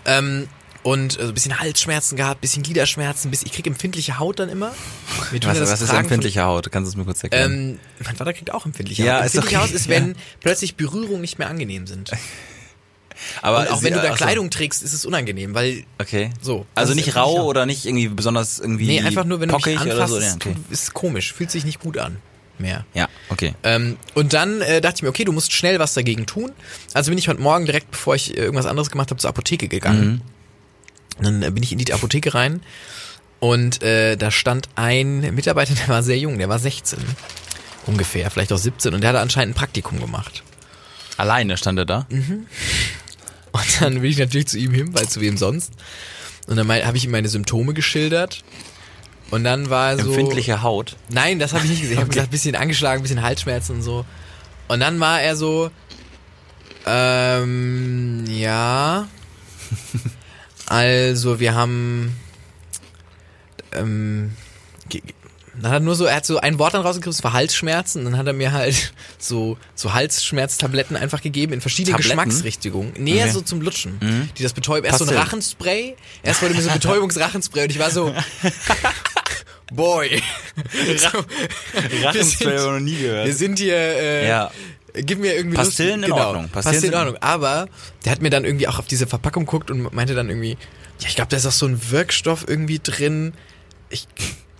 Ähm, 0.06 0.48
und 0.84 1.18
also 1.18 1.32
ein 1.32 1.34
bisschen 1.34 1.58
Halsschmerzen 1.58 2.16
gehabt, 2.16 2.40
bisschen 2.40 2.62
Gliederschmerzen, 2.62 3.30
bisschen, 3.32 3.46
ich 3.48 3.52
krieg 3.52 3.66
empfindliche 3.66 4.18
Haut 4.20 4.38
dann 4.38 4.48
immer. 4.48 4.72
Was, 5.32 5.32
was 5.42 5.58
ist 5.58 5.68
Tragen 5.68 5.88
von- 5.88 5.96
empfindliche 5.98 6.42
Haut? 6.44 6.70
Kannst 6.70 6.86
du 6.88 6.90
es 6.92 6.96
mir 6.96 7.04
kurz 7.04 7.22
erklären? 7.24 7.52
ähm, 7.52 7.78
mein 8.04 8.14
Vater 8.16 8.32
kriegt 8.32 8.52
auch 8.52 8.64
empfindliche 8.66 9.02
Ja, 9.04 9.16
Haut. 9.16 9.24
Empfindliche 9.24 9.60
Haut 9.62 9.70
ist, 9.72 9.88
wenn 9.88 10.08
ja. 10.10 10.14
plötzlich 10.40 10.76
Berührungen 10.76 11.20
nicht 11.22 11.38
mehr 11.40 11.48
angenehm 11.48 11.86
sind. 11.88 12.10
aber 13.42 13.60
Und 13.60 13.70
auch 13.70 13.78
sie- 13.78 13.84
wenn 13.86 13.94
du 13.94 14.00
da 14.00 14.08
ach 14.12 14.18
so. 14.18 14.24
Kleidung 14.24 14.50
trägst, 14.50 14.82
ist 14.82 14.92
es 14.92 15.06
unangenehm, 15.06 15.54
weil 15.54 15.84
Okay. 15.98 16.30
So, 16.40 16.66
Also 16.74 16.94
nicht 16.94 17.08
rau 17.16 17.20
empfindliche 17.22 17.40
Haut. 17.42 17.48
oder 17.50 17.66
nicht 17.66 17.86
irgendwie 17.86 18.08
besonders 18.08 18.58
irgendwie 18.58 18.86
nee, 18.86 19.00
einfach 19.02 19.24
nur 19.24 19.40
wenn 19.40 19.48
du 19.48 19.56
mich 19.56 19.78
anfasst, 19.78 20.12
so. 20.12 20.18
ist, 20.18 20.26
Ja, 20.26 20.34
okay. 20.34 20.56
ist 20.70 20.94
komisch, 20.94 21.32
fühlt 21.32 21.50
sich 21.50 21.64
nicht 21.64 21.80
gut 21.80 21.98
an 21.98 22.18
mehr. 22.56 22.84
ja, 22.94 23.08
okay. 23.30 23.54
Ähm, 23.64 23.96
und 24.14 24.32
dann 24.32 24.60
äh, 24.60 24.80
dachte 24.80 24.96
ich 24.98 25.02
mir, 25.02 25.08
okay, 25.08 25.24
du 25.24 25.32
musst 25.32 25.52
schnell 25.52 25.80
was 25.80 25.92
dagegen 25.94 26.24
tun. 26.26 26.52
Also 26.92 27.10
bin 27.10 27.18
ich 27.18 27.26
heute 27.26 27.40
Morgen 27.40 27.64
direkt, 27.66 27.90
bevor 27.90 28.14
ich 28.14 28.30
äh, 28.36 28.40
irgendwas 28.42 28.66
anderes 28.66 28.90
gemacht 28.90 29.10
habe, 29.10 29.20
zur 29.20 29.28
Apotheke 29.30 29.66
gegangen. 29.66 30.22
Und 30.22 30.33
dann 31.20 31.40
bin 31.40 31.62
ich 31.62 31.72
in 31.72 31.78
die 31.78 31.92
Apotheke 31.92 32.34
rein 32.34 32.60
und 33.40 33.82
äh, 33.82 34.16
da 34.16 34.30
stand 34.30 34.68
ein 34.74 35.34
Mitarbeiter, 35.34 35.74
der 35.86 35.88
war 35.88 36.02
sehr 36.02 36.18
jung, 36.18 36.38
der 36.38 36.48
war 36.48 36.58
16 36.58 36.98
ungefähr, 37.86 38.30
vielleicht 38.30 38.52
auch 38.52 38.58
17 38.58 38.94
und 38.94 39.00
der 39.00 39.10
hatte 39.10 39.20
anscheinend 39.20 39.54
ein 39.54 39.58
Praktikum 39.58 40.00
gemacht. 40.00 40.42
Alleine 41.16 41.56
stand 41.56 41.78
er 41.78 41.84
da. 41.84 42.06
Und 43.52 43.80
dann 43.80 43.94
bin 43.94 44.04
ich 44.10 44.18
natürlich 44.18 44.48
zu 44.48 44.58
ihm 44.58 44.72
hin, 44.72 44.94
weil 44.94 45.08
zu 45.08 45.20
wem 45.20 45.36
sonst. 45.36 45.72
Und 46.48 46.56
dann 46.56 46.68
habe 46.68 46.96
ich 46.96 47.04
ihm 47.04 47.12
meine 47.12 47.28
Symptome 47.28 47.72
geschildert. 47.72 48.42
Und 49.30 49.44
dann 49.44 49.70
war 49.70 49.90
er 49.90 49.98
so. 49.98 50.08
Empfindliche 50.08 50.62
Haut. 50.62 50.96
Nein, 51.08 51.38
das 51.38 51.52
habe 51.52 51.64
ich 51.64 51.70
nicht 51.70 51.82
gesehen. 51.82 51.94
Ich 51.94 52.00
habe 52.00 52.10
gesagt, 52.10 52.30
bisschen 52.30 52.56
angeschlagen, 52.56 53.02
bisschen 53.02 53.22
Halsschmerzen 53.22 53.76
und 53.76 53.82
so. 53.82 54.04
Und 54.68 54.80
dann 54.80 54.98
war 54.98 55.20
er 55.20 55.36
so, 55.36 55.70
ähm, 56.86 58.24
ja. 58.28 59.08
Also, 60.66 61.40
wir 61.40 61.54
haben, 61.54 62.16
ähm, 63.72 64.32
dann 65.60 65.70
hat 65.70 65.76
er 65.78 65.80
nur 65.80 65.94
so, 65.94 66.04
er 66.04 66.16
hat 66.16 66.26
so 66.26 66.38
ein 66.40 66.58
Wort 66.58 66.74
dann 66.74 66.82
rausgegriffen, 66.82 67.16
es 67.18 67.22
war 67.22 67.32
Halsschmerzen. 67.32 68.00
Und 68.00 68.12
dann 68.12 68.18
hat 68.18 68.26
er 68.26 68.32
mir 68.32 68.52
halt 68.52 68.92
so, 69.18 69.56
so 69.74 69.92
Halsschmerztabletten 69.92 70.96
einfach 70.96 71.22
gegeben 71.22 71.52
in 71.52 71.60
verschiedenen 71.60 71.96
Tabletten? 71.96 72.18
Geschmacksrichtungen. 72.18 72.92
Näher 72.98 73.24
Okay. 73.24 73.32
so 73.34 73.40
zum 73.40 73.60
Lutschen, 73.60 74.30
die 74.36 74.42
das 74.42 74.52
betäuben. 74.52 74.84
Erst 74.84 74.98
so 74.98 75.06
ein. 75.06 75.16
Rachenspray, 75.16 75.96
erst 76.22 76.42
wurde 76.42 76.54
mir 76.54 76.62
so 76.62 76.70
ein 76.70 76.74
Betäubungsrachenspray 76.80 77.64
und 77.64 77.70
ich 77.70 77.78
war 77.78 77.90
so, 77.90 78.12
Boy. 79.72 80.22
so, 80.96 81.08
habe 82.04 82.18
ich 82.18 82.40
noch 82.40 82.80
nie 82.80 82.96
gehört. 82.96 83.26
wir 83.26 83.34
sind 83.34 83.58
hier, 83.58 83.76
äh, 83.76 84.28
Ja. 84.28 84.50
Gib 84.96 85.18
mir 85.18 85.34
irgendwie 85.34 85.56
Pastillen 85.56 86.02
Lust, 86.02 86.08
in 86.08 86.14
genau, 86.14 86.26
Ordnung. 86.28 86.48
Pastillen, 86.50 86.74
Pastillen 86.74 86.92
in 86.92 86.98
Ordnung. 86.98 87.16
Aber 87.20 87.68
der 88.04 88.12
hat 88.12 88.22
mir 88.22 88.30
dann 88.30 88.44
irgendwie 88.44 88.68
auch 88.68 88.78
auf 88.78 88.86
diese 88.86 89.08
Verpackung 89.08 89.44
geguckt 89.44 89.70
und 89.72 89.92
meinte 89.92 90.14
dann 90.14 90.28
irgendwie, 90.28 90.56
ja, 91.00 91.08
ich 91.08 91.16
glaube, 91.16 91.30
da 91.30 91.36
ist 91.36 91.46
auch 91.46 91.52
so 91.52 91.66
ein 91.66 91.90
Wirkstoff 91.90 92.44
irgendwie 92.46 92.78
drin. 92.80 93.32
Ich, 93.90 94.06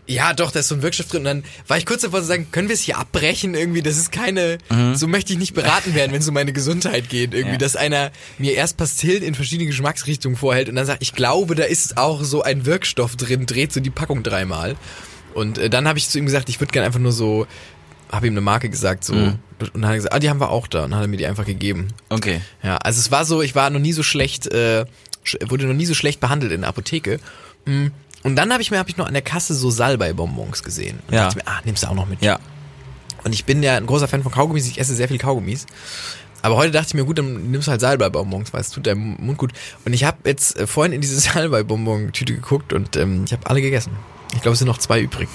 ja, 0.07 0.35
doch, 0.35 0.51
da 0.51 0.61
ist 0.61 0.69
so 0.69 0.75
ein 0.75 0.83
Wirkstoff 0.83 1.09
drin. 1.09 1.21
Und 1.21 1.25
dann 1.25 1.45
war 1.67 1.79
ich 1.79 1.87
kurz 1.87 2.03
davor 2.03 2.21
zu 2.21 2.27
sagen, 2.27 2.49
können 2.53 2.69
wir 2.69 2.75
es 2.75 2.83
hier 2.83 2.99
abbrechen 2.99 3.55
irgendwie? 3.55 3.83
Das 3.83 3.97
ist 3.97 4.13
keine, 4.13 4.59
so 4.95 5.09
möchte 5.09 5.33
ich 5.33 5.39
nicht 5.39 5.55
beraten 5.55 5.95
werden, 5.95 6.13
wenn 6.13 6.21
es 6.21 6.29
um 6.29 6.35
meine 6.35 6.53
Gesundheit 6.53 7.09
geht. 7.09 7.33
Irgendwie, 7.33 7.53
Ja. 7.55 7.59
dass 7.59 7.75
einer 7.77 8.11
mir 8.39 8.55
erst 8.55 8.77
Pastillen 8.77 9.23
in 9.23 9.35
verschiedene 9.35 9.67
Geschmacksrichtungen 9.67 10.37
vorhält 10.37 10.69
und 10.69 10.75
dann 10.77 10.85
sagt, 10.87 11.03
ich 11.03 11.15
glaube, 11.15 11.55
da 11.55 11.65
ist 11.65 11.97
auch 11.97 12.23
so 12.23 12.43
ein 12.43 12.67
Wirkstoff 12.67 13.17
drin, 13.17 13.47
dreht 13.47 13.73
so 13.73 13.81
die 13.81 13.91
Packung 13.91 14.23
dreimal. 14.23 14.77
Und 15.33 15.59
äh, 15.59 15.71
dann 15.71 15.89
habe 15.89 15.99
ich 15.99 16.09
zu 16.09 16.19
ihm 16.19 16.27
gesagt, 16.27 16.49
ich 16.49 16.61
würde 16.61 16.73
gerne 16.73 16.87
einfach 16.87 17.01
nur 17.01 17.13
so, 17.13 17.47
habe 18.13 18.27
ihm 18.27 18.35
eine 18.35 18.41
Marke 18.43 18.69
gesagt, 18.69 19.05
so. 19.05 19.15
Und 19.15 19.39
dann 19.73 19.85
hat 19.87 19.93
er 19.93 19.97
gesagt, 19.97 20.15
ah, 20.15 20.19
die 20.19 20.29
haben 20.31 20.41
wir 20.41 20.51
auch 20.51 20.67
da. 20.69 20.85
Und 20.85 20.91
dann 20.91 20.99
hat 20.99 21.07
er 21.07 21.09
mir 21.09 21.17
die 21.17 21.27
einfach 21.27 21.47
gegeben. 21.47 21.89
Okay. 22.11 22.41
Ja, 22.63 22.77
also 22.77 23.01
es 23.01 23.11
war 23.11 23.25
so, 23.25 23.41
ich 23.43 23.55
war 23.55 23.71
noch 23.71 23.81
nie 23.81 23.93
so 23.93 24.03
schlecht, 24.03 24.47
äh, 24.49 24.85
wurde 25.47 25.67
noch 25.67 25.75
nie 25.75 25.87
so 25.87 25.95
schlecht 25.95 26.21
behandelt 26.21 26.53
in 26.53 26.61
der 26.61 26.69
Apotheke. 26.69 27.19
Mm. 27.65 27.87
Und 28.25 28.35
dann 28.37 28.53
habe 28.53 28.63
ich 28.63 28.71
mir, 28.73 28.79
habe 28.79 28.91
ich 28.91 28.97
noch 28.97 29.07
an 29.07 29.13
der 29.13 29.23
Kasse 29.23 29.55
so 29.55 29.71
Salbei-Bonbons 29.71 30.63
gesehen. 30.65 30.99
Und 31.07 31.15
Ja. 31.15 31.25
dachte 31.27 31.37
mir, 31.37 31.47
ah, 31.47 31.61
nimmst 31.65 31.85
du 31.85 31.87
auch 31.89 31.95
noch 31.95 32.09
mit. 32.09 32.21
Ja. 32.23 32.41
Und 33.23 33.33
ich 33.33 33.45
bin 33.45 33.63
ja 33.63 33.77
ein 33.77 33.87
großer 33.87 34.09
Fan 34.09 34.23
von 34.23 34.33
Kaugummis, 34.33 34.67
ich 34.67 34.81
esse 34.81 34.95
sehr 34.97 35.09
viel 35.09 35.19
Kaugummis. 35.19 35.67
Aber 36.43 36.57
heute 36.57 36.73
dachte 36.73 36.89
ich 36.89 36.95
mir, 36.95 37.05
gut, 37.05 37.19
dann 37.19 37.51
nimmst 37.51 37.69
du 37.69 37.71
halt 37.71 37.81
Salbei-Bonbons, 37.81 38.53
weil 38.53 38.61
es 38.61 38.71
tut 38.71 38.87
deinem 38.87 39.17
Mund 39.19 39.39
gut. 39.39 39.53
Und 39.85 39.93
ich 39.95 40.05
habe 40.05 40.19
jetzt 40.25 40.59
äh, 40.59 40.67
vorhin 40.67 40.93
in 40.93 41.01
diese 41.01 41.19
Salbei-Bonbon-Tüte 41.21 42.35
geguckt 42.35 42.73
und 42.73 42.97
ähm, 42.97 43.25
ich 43.27 43.33
habe 43.33 43.47
alle 43.49 43.63
gegessen. 43.63 43.93
Ich 44.35 44.43
glaube, 44.43 44.55
es 44.55 44.59
sind 44.59 44.69
noch 44.69 44.79
zwei 44.79 45.01
übrig. 45.01 45.29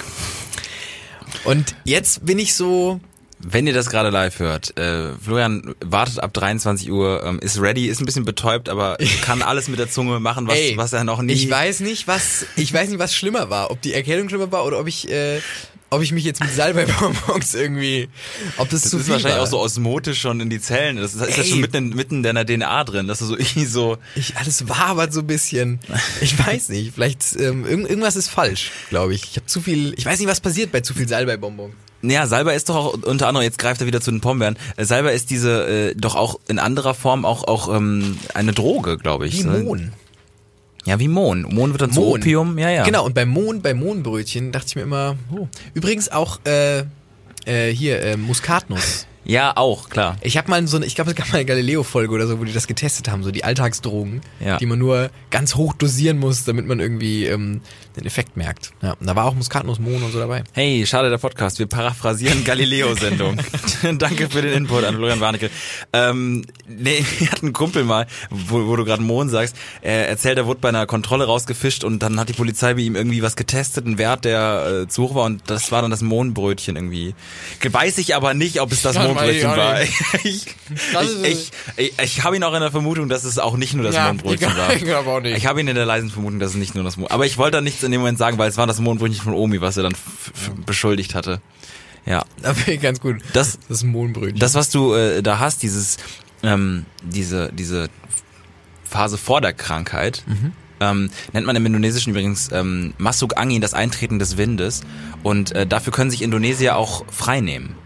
Und 1.44 1.74
jetzt 1.84 2.24
bin 2.26 2.38
ich 2.38 2.54
so, 2.54 3.00
Wenn 3.42 3.66
ihr 3.66 3.72
das 3.72 3.88
gerade 3.88 4.10
live 4.10 4.38
hört, 4.38 4.78
äh, 4.78 5.12
Florian 5.14 5.74
wartet 5.80 6.20
ab 6.20 6.32
23 6.34 6.90
Uhr, 6.90 7.22
ähm, 7.24 7.38
ist 7.38 7.60
ready, 7.60 7.86
ist 7.86 8.00
ein 8.00 8.06
bisschen 8.06 8.24
betäubt, 8.24 8.68
aber 8.68 8.98
kann 9.22 9.40
alles 9.40 9.68
mit 9.68 9.78
der 9.78 9.90
Zunge 9.90 10.20
machen, 10.20 10.46
was, 10.46 10.58
Ey, 10.58 10.76
was 10.76 10.92
er 10.92 11.04
noch 11.04 11.22
nie... 11.22 11.32
Ich 11.32 11.50
weiß 11.50 11.80
nicht, 11.80 12.06
was 12.06 12.44
ich 12.56 12.72
weiß 12.72 12.90
nicht, 12.90 12.98
was 12.98 13.14
schlimmer 13.14 13.48
war, 13.48 13.70
ob 13.70 13.80
die 13.80 13.94
Erkältung 13.94 14.28
schlimmer 14.28 14.52
war 14.52 14.66
oder 14.66 14.78
ob 14.78 14.86
ich 14.86 15.10
äh, 15.10 15.40
ob 15.92 16.02
ich 16.02 16.12
mich 16.12 16.24
jetzt 16.24 16.40
mit 16.40 16.54
Salbei-Bonbons 16.54 17.54
irgendwie, 17.56 18.08
ob 18.58 18.68
das, 18.68 18.82
das 18.82 18.90
zu 18.90 18.98
ist 18.98 19.04
viel 19.04 19.14
wahrscheinlich 19.14 19.38
war. 19.38 19.42
auch 19.42 19.50
so 19.50 19.58
osmotisch 19.58 20.20
schon 20.20 20.40
in 20.40 20.48
die 20.48 20.60
Zellen. 20.60 20.96
Das 20.96 21.14
ist, 21.14 21.20
ist 21.20 21.36
ja 21.36 21.44
schon 21.44 21.60
mitten 21.60 21.76
in, 21.76 21.88
mitten 21.90 22.16
in 22.16 22.22
deiner 22.22 22.46
DNA 22.46 22.84
drin, 22.84 23.08
dass 23.08 23.18
du 23.18 23.26
so 23.26 23.36
irgendwie 23.36 23.64
so... 23.64 23.98
Ich, 24.14 24.36
alles 24.36 24.68
wabert 24.68 25.12
so 25.12 25.20
ein 25.20 25.26
bisschen. 25.26 25.80
Ich 26.20 26.38
weiß 26.38 26.68
nicht, 26.68 26.94
vielleicht 26.94 27.34
ähm, 27.40 27.66
irgend, 27.66 27.88
irgendwas 27.88 28.14
ist 28.14 28.28
falsch, 28.28 28.70
glaube 28.88 29.14
ich. 29.14 29.24
Ich 29.24 29.36
habe 29.36 29.46
zu 29.46 29.60
viel, 29.60 29.92
ich 29.96 30.06
weiß 30.06 30.20
nicht, 30.20 30.28
was 30.28 30.40
passiert 30.40 30.70
bei 30.70 30.80
zu 30.80 30.94
viel 30.94 31.08
Salbei-Bonbons. 31.08 31.74
Ja, 32.02 32.26
Salbei 32.26 32.54
ist 32.54 32.68
doch 32.68 32.76
auch 32.76 32.92
unter 33.02 33.28
anderem, 33.28 33.44
jetzt 33.44 33.58
greift 33.58 33.80
er 33.80 33.86
wieder 33.86 34.00
zu 34.00 34.10
den 34.10 34.20
Pombeeren, 34.20 34.56
äh, 34.76 34.84
Salbei 34.84 35.14
ist 35.14 35.30
diese 35.30 35.90
äh, 35.90 35.94
doch 35.94 36.16
auch 36.16 36.40
in 36.48 36.58
anderer 36.58 36.94
Form 36.94 37.24
auch 37.24 37.44
auch 37.44 37.74
ähm, 37.74 38.18
eine 38.34 38.52
Droge, 38.52 38.96
glaube 38.96 39.26
ich. 39.26 39.44
Wie 39.44 39.48
ne? 39.48 39.58
Mohn. 39.58 39.92
Ja, 40.86 40.98
wie 40.98 41.08
Mohn. 41.08 41.42
Mohn 41.42 41.72
wird 41.72 41.82
dann 41.82 41.92
zu 41.92 42.00
Mohn. 42.00 42.20
Opium, 42.20 42.58
ja, 42.58 42.70
ja. 42.70 42.84
Genau, 42.84 43.04
und 43.04 43.14
bei 43.14 43.26
Mohn, 43.26 43.60
bei 43.60 43.74
Mohnbrötchen 43.74 44.50
dachte 44.50 44.68
ich 44.68 44.76
mir 44.76 44.82
immer, 44.82 45.16
oh. 45.30 45.46
übrigens 45.74 46.10
auch 46.10 46.40
äh, 46.46 46.84
äh, 47.44 47.70
hier, 47.70 48.02
äh, 48.02 48.16
Muskatnuss. 48.16 49.06
Ja, 49.24 49.56
auch, 49.56 49.90
klar. 49.90 50.16
Ich 50.22 50.36
habe 50.36 50.48
mal 50.50 50.66
so 50.66 50.76
eine, 50.78 50.86
ich 50.86 50.94
glaube, 50.94 51.10
es 51.10 51.16
gab 51.16 51.28
mal 51.28 51.36
eine 51.36 51.44
Galileo-Folge 51.44 52.12
oder 52.12 52.26
so, 52.26 52.40
wo 52.40 52.44
die 52.44 52.52
das 52.52 52.66
getestet 52.66 53.08
haben, 53.08 53.22
so 53.22 53.30
die 53.30 53.44
Alltagsdrogen, 53.44 54.22
Ja. 54.44 54.56
die 54.56 54.66
man 54.66 54.78
nur 54.78 55.10
ganz 55.30 55.54
hoch 55.56 55.74
dosieren 55.74 56.18
muss, 56.18 56.44
damit 56.44 56.66
man 56.66 56.80
irgendwie 56.80 57.26
ähm, 57.26 57.60
den 57.96 58.06
Effekt 58.06 58.36
merkt. 58.36 58.72
Ja, 58.82 58.92
und 58.98 59.06
da 59.06 59.14
war 59.16 59.26
auch 59.26 59.34
Muskatnuss, 59.34 59.78
Mohn 59.78 60.02
und 60.02 60.12
so 60.12 60.18
dabei. 60.18 60.42
Hey, 60.52 60.84
schade 60.86 61.10
der 61.10 61.18
Podcast. 61.18 61.58
Wir 61.58 61.66
paraphrasieren 61.66 62.44
Galileo-Sendung. 62.44 63.36
Danke 63.98 64.30
für 64.30 64.42
den 64.42 64.52
Input 64.54 64.84
an 64.84 64.96
Florian 64.96 65.20
Warnecke. 65.20 65.50
Ähm, 65.92 66.44
nee, 66.66 67.04
wir 67.18 67.30
hatten 67.30 67.46
einen 67.46 67.52
Kumpel 67.52 67.84
mal, 67.84 68.06
wo, 68.30 68.66
wo 68.66 68.76
du 68.76 68.84
gerade 68.84 69.02
Mohn 69.02 69.28
sagst. 69.28 69.54
Er 69.82 70.08
erzählt, 70.08 70.38
er 70.38 70.46
wurde 70.46 70.60
bei 70.60 70.70
einer 70.70 70.86
Kontrolle 70.86 71.24
rausgefischt 71.26 71.84
und 71.84 72.00
dann 72.02 72.18
hat 72.18 72.28
die 72.30 72.32
Polizei 72.34 72.74
bei 72.74 72.80
ihm 72.80 72.96
irgendwie 72.96 73.22
was 73.22 73.36
getestet, 73.36 73.86
einen 73.86 73.98
Wert, 73.98 74.24
der 74.24 74.84
äh, 74.84 74.88
zu 74.88 75.02
hoch 75.04 75.14
war 75.14 75.24
und 75.24 75.42
das 75.46 75.70
war 75.72 75.82
dann 75.82 75.90
das 75.90 76.00
Mohnbrötchen 76.02 76.76
irgendwie. 76.76 77.14
Weiß 77.70 77.98
ich 77.98 78.14
aber 78.16 78.34
nicht, 78.34 78.60
ob 78.60 78.72
es 78.72 78.82
das 78.82 78.96
Mohnbrötchen 78.96 79.19
auch 79.46 79.56
war. 79.56 79.80
Ich, 80.24 80.46
ich, 81.22 81.50
ich, 81.76 81.92
ich, 82.02 82.24
habe 82.24 82.36
ihn 82.36 82.44
auch 82.44 82.54
in 82.54 82.60
der 82.60 82.70
Vermutung, 82.70 83.08
dass 83.08 83.24
es 83.24 83.38
auch 83.38 83.56
nicht 83.56 83.74
nur 83.74 83.84
das 83.84 83.94
Ja, 83.94 84.08
Mohnbrötchen 84.08 84.50
ich- 84.50 84.56
war. 84.56 84.72
ich 84.74 84.82
glaube 84.84 85.10
auch 85.10 85.20
nicht. 85.20 85.36
Ich 85.36 85.46
habe 85.46 85.60
ihn 85.60 85.68
in 85.68 85.74
der 85.74 85.86
leisen 85.86 86.10
Vermutung, 86.10 86.38
dass 86.40 86.50
es 86.50 86.56
nicht 86.56 86.74
nur 86.74 86.84
das 86.84 86.96
Mohnbrötchen 86.96 87.14
Aber 87.14 87.26
ich 87.26 87.38
wollte 87.38 87.58
da 87.58 87.60
nichts 87.60 87.82
in 87.82 87.92
dem 87.92 88.00
Moment 88.00 88.18
sagen, 88.18 88.38
weil 88.38 88.48
es 88.50 88.56
war 88.56 88.66
das 88.66 88.80
Mohnbrötchen 88.80 89.22
von 89.22 89.34
Omi, 89.34 89.60
was 89.60 89.76
er 89.76 89.82
dann 89.84 89.94
beschuldigt 90.66 91.14
hatte. 91.14 91.40
Ja. 92.06 92.24
Ich 92.66 92.80
ganz 92.80 93.00
gut. 93.00 93.16
Das- 93.32 93.58
das 93.68 93.82
Mohnbrötchen. 93.84 94.38
Das, 94.38 94.54
was 94.54 94.70
du 94.70 94.94
äh, 94.94 95.22
da 95.22 95.38
hast, 95.38 95.62
dieses, 95.62 95.98
ähm, 96.42 96.86
diese, 97.02 97.50
diese 97.52 97.88
Phase 98.84 99.18
vor 99.18 99.40
der 99.40 99.52
Krankheit, 99.52 100.24
ähm, 100.80 101.10
nennt 101.32 101.46
man 101.46 101.54
im 101.56 101.66
Indonesischen 101.66 102.10
übrigens 102.10 102.50
ähm, 102.52 102.94
Masuk 102.98 103.36
Angin, 103.36 103.60
das 103.60 103.74
Eintreten 103.74 104.18
des 104.18 104.36
Windes. 104.36 104.80
Und 105.22 105.52
äh, 105.52 105.66
dafür 105.66 105.92
können 105.92 106.10
sich 106.10 106.22
Indonesier 106.22 106.76
auch 106.76 107.04
frei 107.12 107.40
nehmen. 107.40 107.76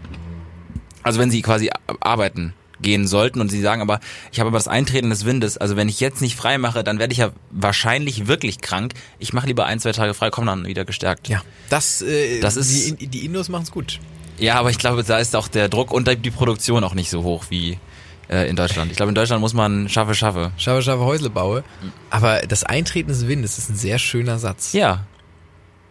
Also 1.05 1.19
wenn 1.19 1.31
sie 1.31 1.41
quasi 1.41 1.69
arbeiten 2.01 2.53
gehen 2.81 3.07
sollten 3.07 3.39
und 3.39 3.49
sie 3.49 3.61
sagen 3.61 3.81
aber, 3.81 3.99
ich 4.33 4.39
habe 4.39 4.49
aber 4.49 4.57
das 4.57 4.67
Eintreten 4.67 5.09
des 5.09 5.23
Windes, 5.23 5.57
also 5.57 5.77
wenn 5.77 5.87
ich 5.87 6.01
jetzt 6.01 6.21
nicht 6.21 6.35
frei 6.35 6.57
mache, 6.57 6.83
dann 6.83 6.99
werde 6.99 7.13
ich 7.13 7.19
ja 7.19 7.31
wahrscheinlich 7.51 8.27
wirklich 8.27 8.59
krank. 8.59 8.93
Ich 9.17 9.31
mache 9.31 9.47
lieber 9.47 9.65
ein, 9.65 9.79
zwei 9.79 9.93
Tage 9.93 10.13
frei, 10.13 10.29
komme 10.29 10.47
dann 10.47 10.65
wieder 10.65 10.83
gestärkt. 10.83 11.29
Ja, 11.29 11.41
das, 11.69 12.01
äh, 12.01 12.41
Das 12.41 12.57
ist- 12.57 12.99
die, 12.99 13.07
die 13.07 13.23
Indos 13.25 13.47
machen 13.47 13.63
es 13.63 13.71
gut. 13.71 13.99
Ja, 14.37 14.55
aber 14.55 14.69
ich 14.71 14.77
glaube, 14.77 15.03
da 15.05 15.17
ist 15.19 15.35
auch 15.37 15.47
der 15.47 15.69
Druck 15.69 15.93
und 15.93 16.09
die 16.25 16.31
Produktion 16.31 16.83
auch 16.83 16.93
nicht 16.93 17.09
so 17.09 17.23
hoch 17.23 17.45
wie 17.49 17.77
äh, 18.27 18.49
in 18.49 18.55
Deutschland. 18.57 18.91
Ich 18.91 18.97
glaube, 18.97 19.09
in 19.11 19.15
Deutschland 19.15 19.39
muss 19.39 19.53
man 19.53 19.87
schaffe, 19.87 20.13
schaffe. 20.15 20.51
Schaffe, 20.57 20.81
schaffe, 20.81 21.05
Häusle 21.05 21.29
baue. 21.29 21.63
Aber 22.09 22.41
das 22.41 22.63
Eintreten 22.65 23.07
des 23.09 23.27
Windes 23.27 23.57
ist 23.57 23.69
ein 23.69 23.75
sehr 23.77 23.99
schöner 23.99 24.37
Satz. 24.39 24.73
Ja. 24.73 25.05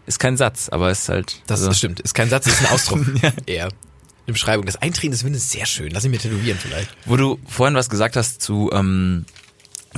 Ist 0.06 0.18
kein 0.18 0.36
Satz, 0.36 0.68
aber 0.68 0.90
ist 0.90 1.08
halt. 1.08 1.40
Das 1.46 1.60
also- 1.60 1.72
stimmt. 1.72 2.00
Ist 2.00 2.12
kein 2.12 2.28
Satz, 2.28 2.46
ist 2.46 2.60
ein 2.60 2.66
Ausdruck. 2.74 3.00
Eher. 3.46 3.68
Eine 4.26 4.32
Beschreibung. 4.32 4.64
Das 4.64 4.76
Eintreten 4.76 5.12
des 5.12 5.24
Windes 5.24 5.44
ist 5.44 5.50
sehr 5.50 5.66
schön. 5.66 5.90
Lass 5.90 6.04
ihn 6.04 6.10
mir 6.10 6.18
tätowieren 6.18 6.58
vielleicht. 6.58 6.88
Wo 7.04 7.16
du 7.16 7.38
vorhin 7.46 7.74
was 7.74 7.90
gesagt 7.90 8.16
hast 8.16 8.40
zu, 8.40 8.70
ähm, 8.72 9.26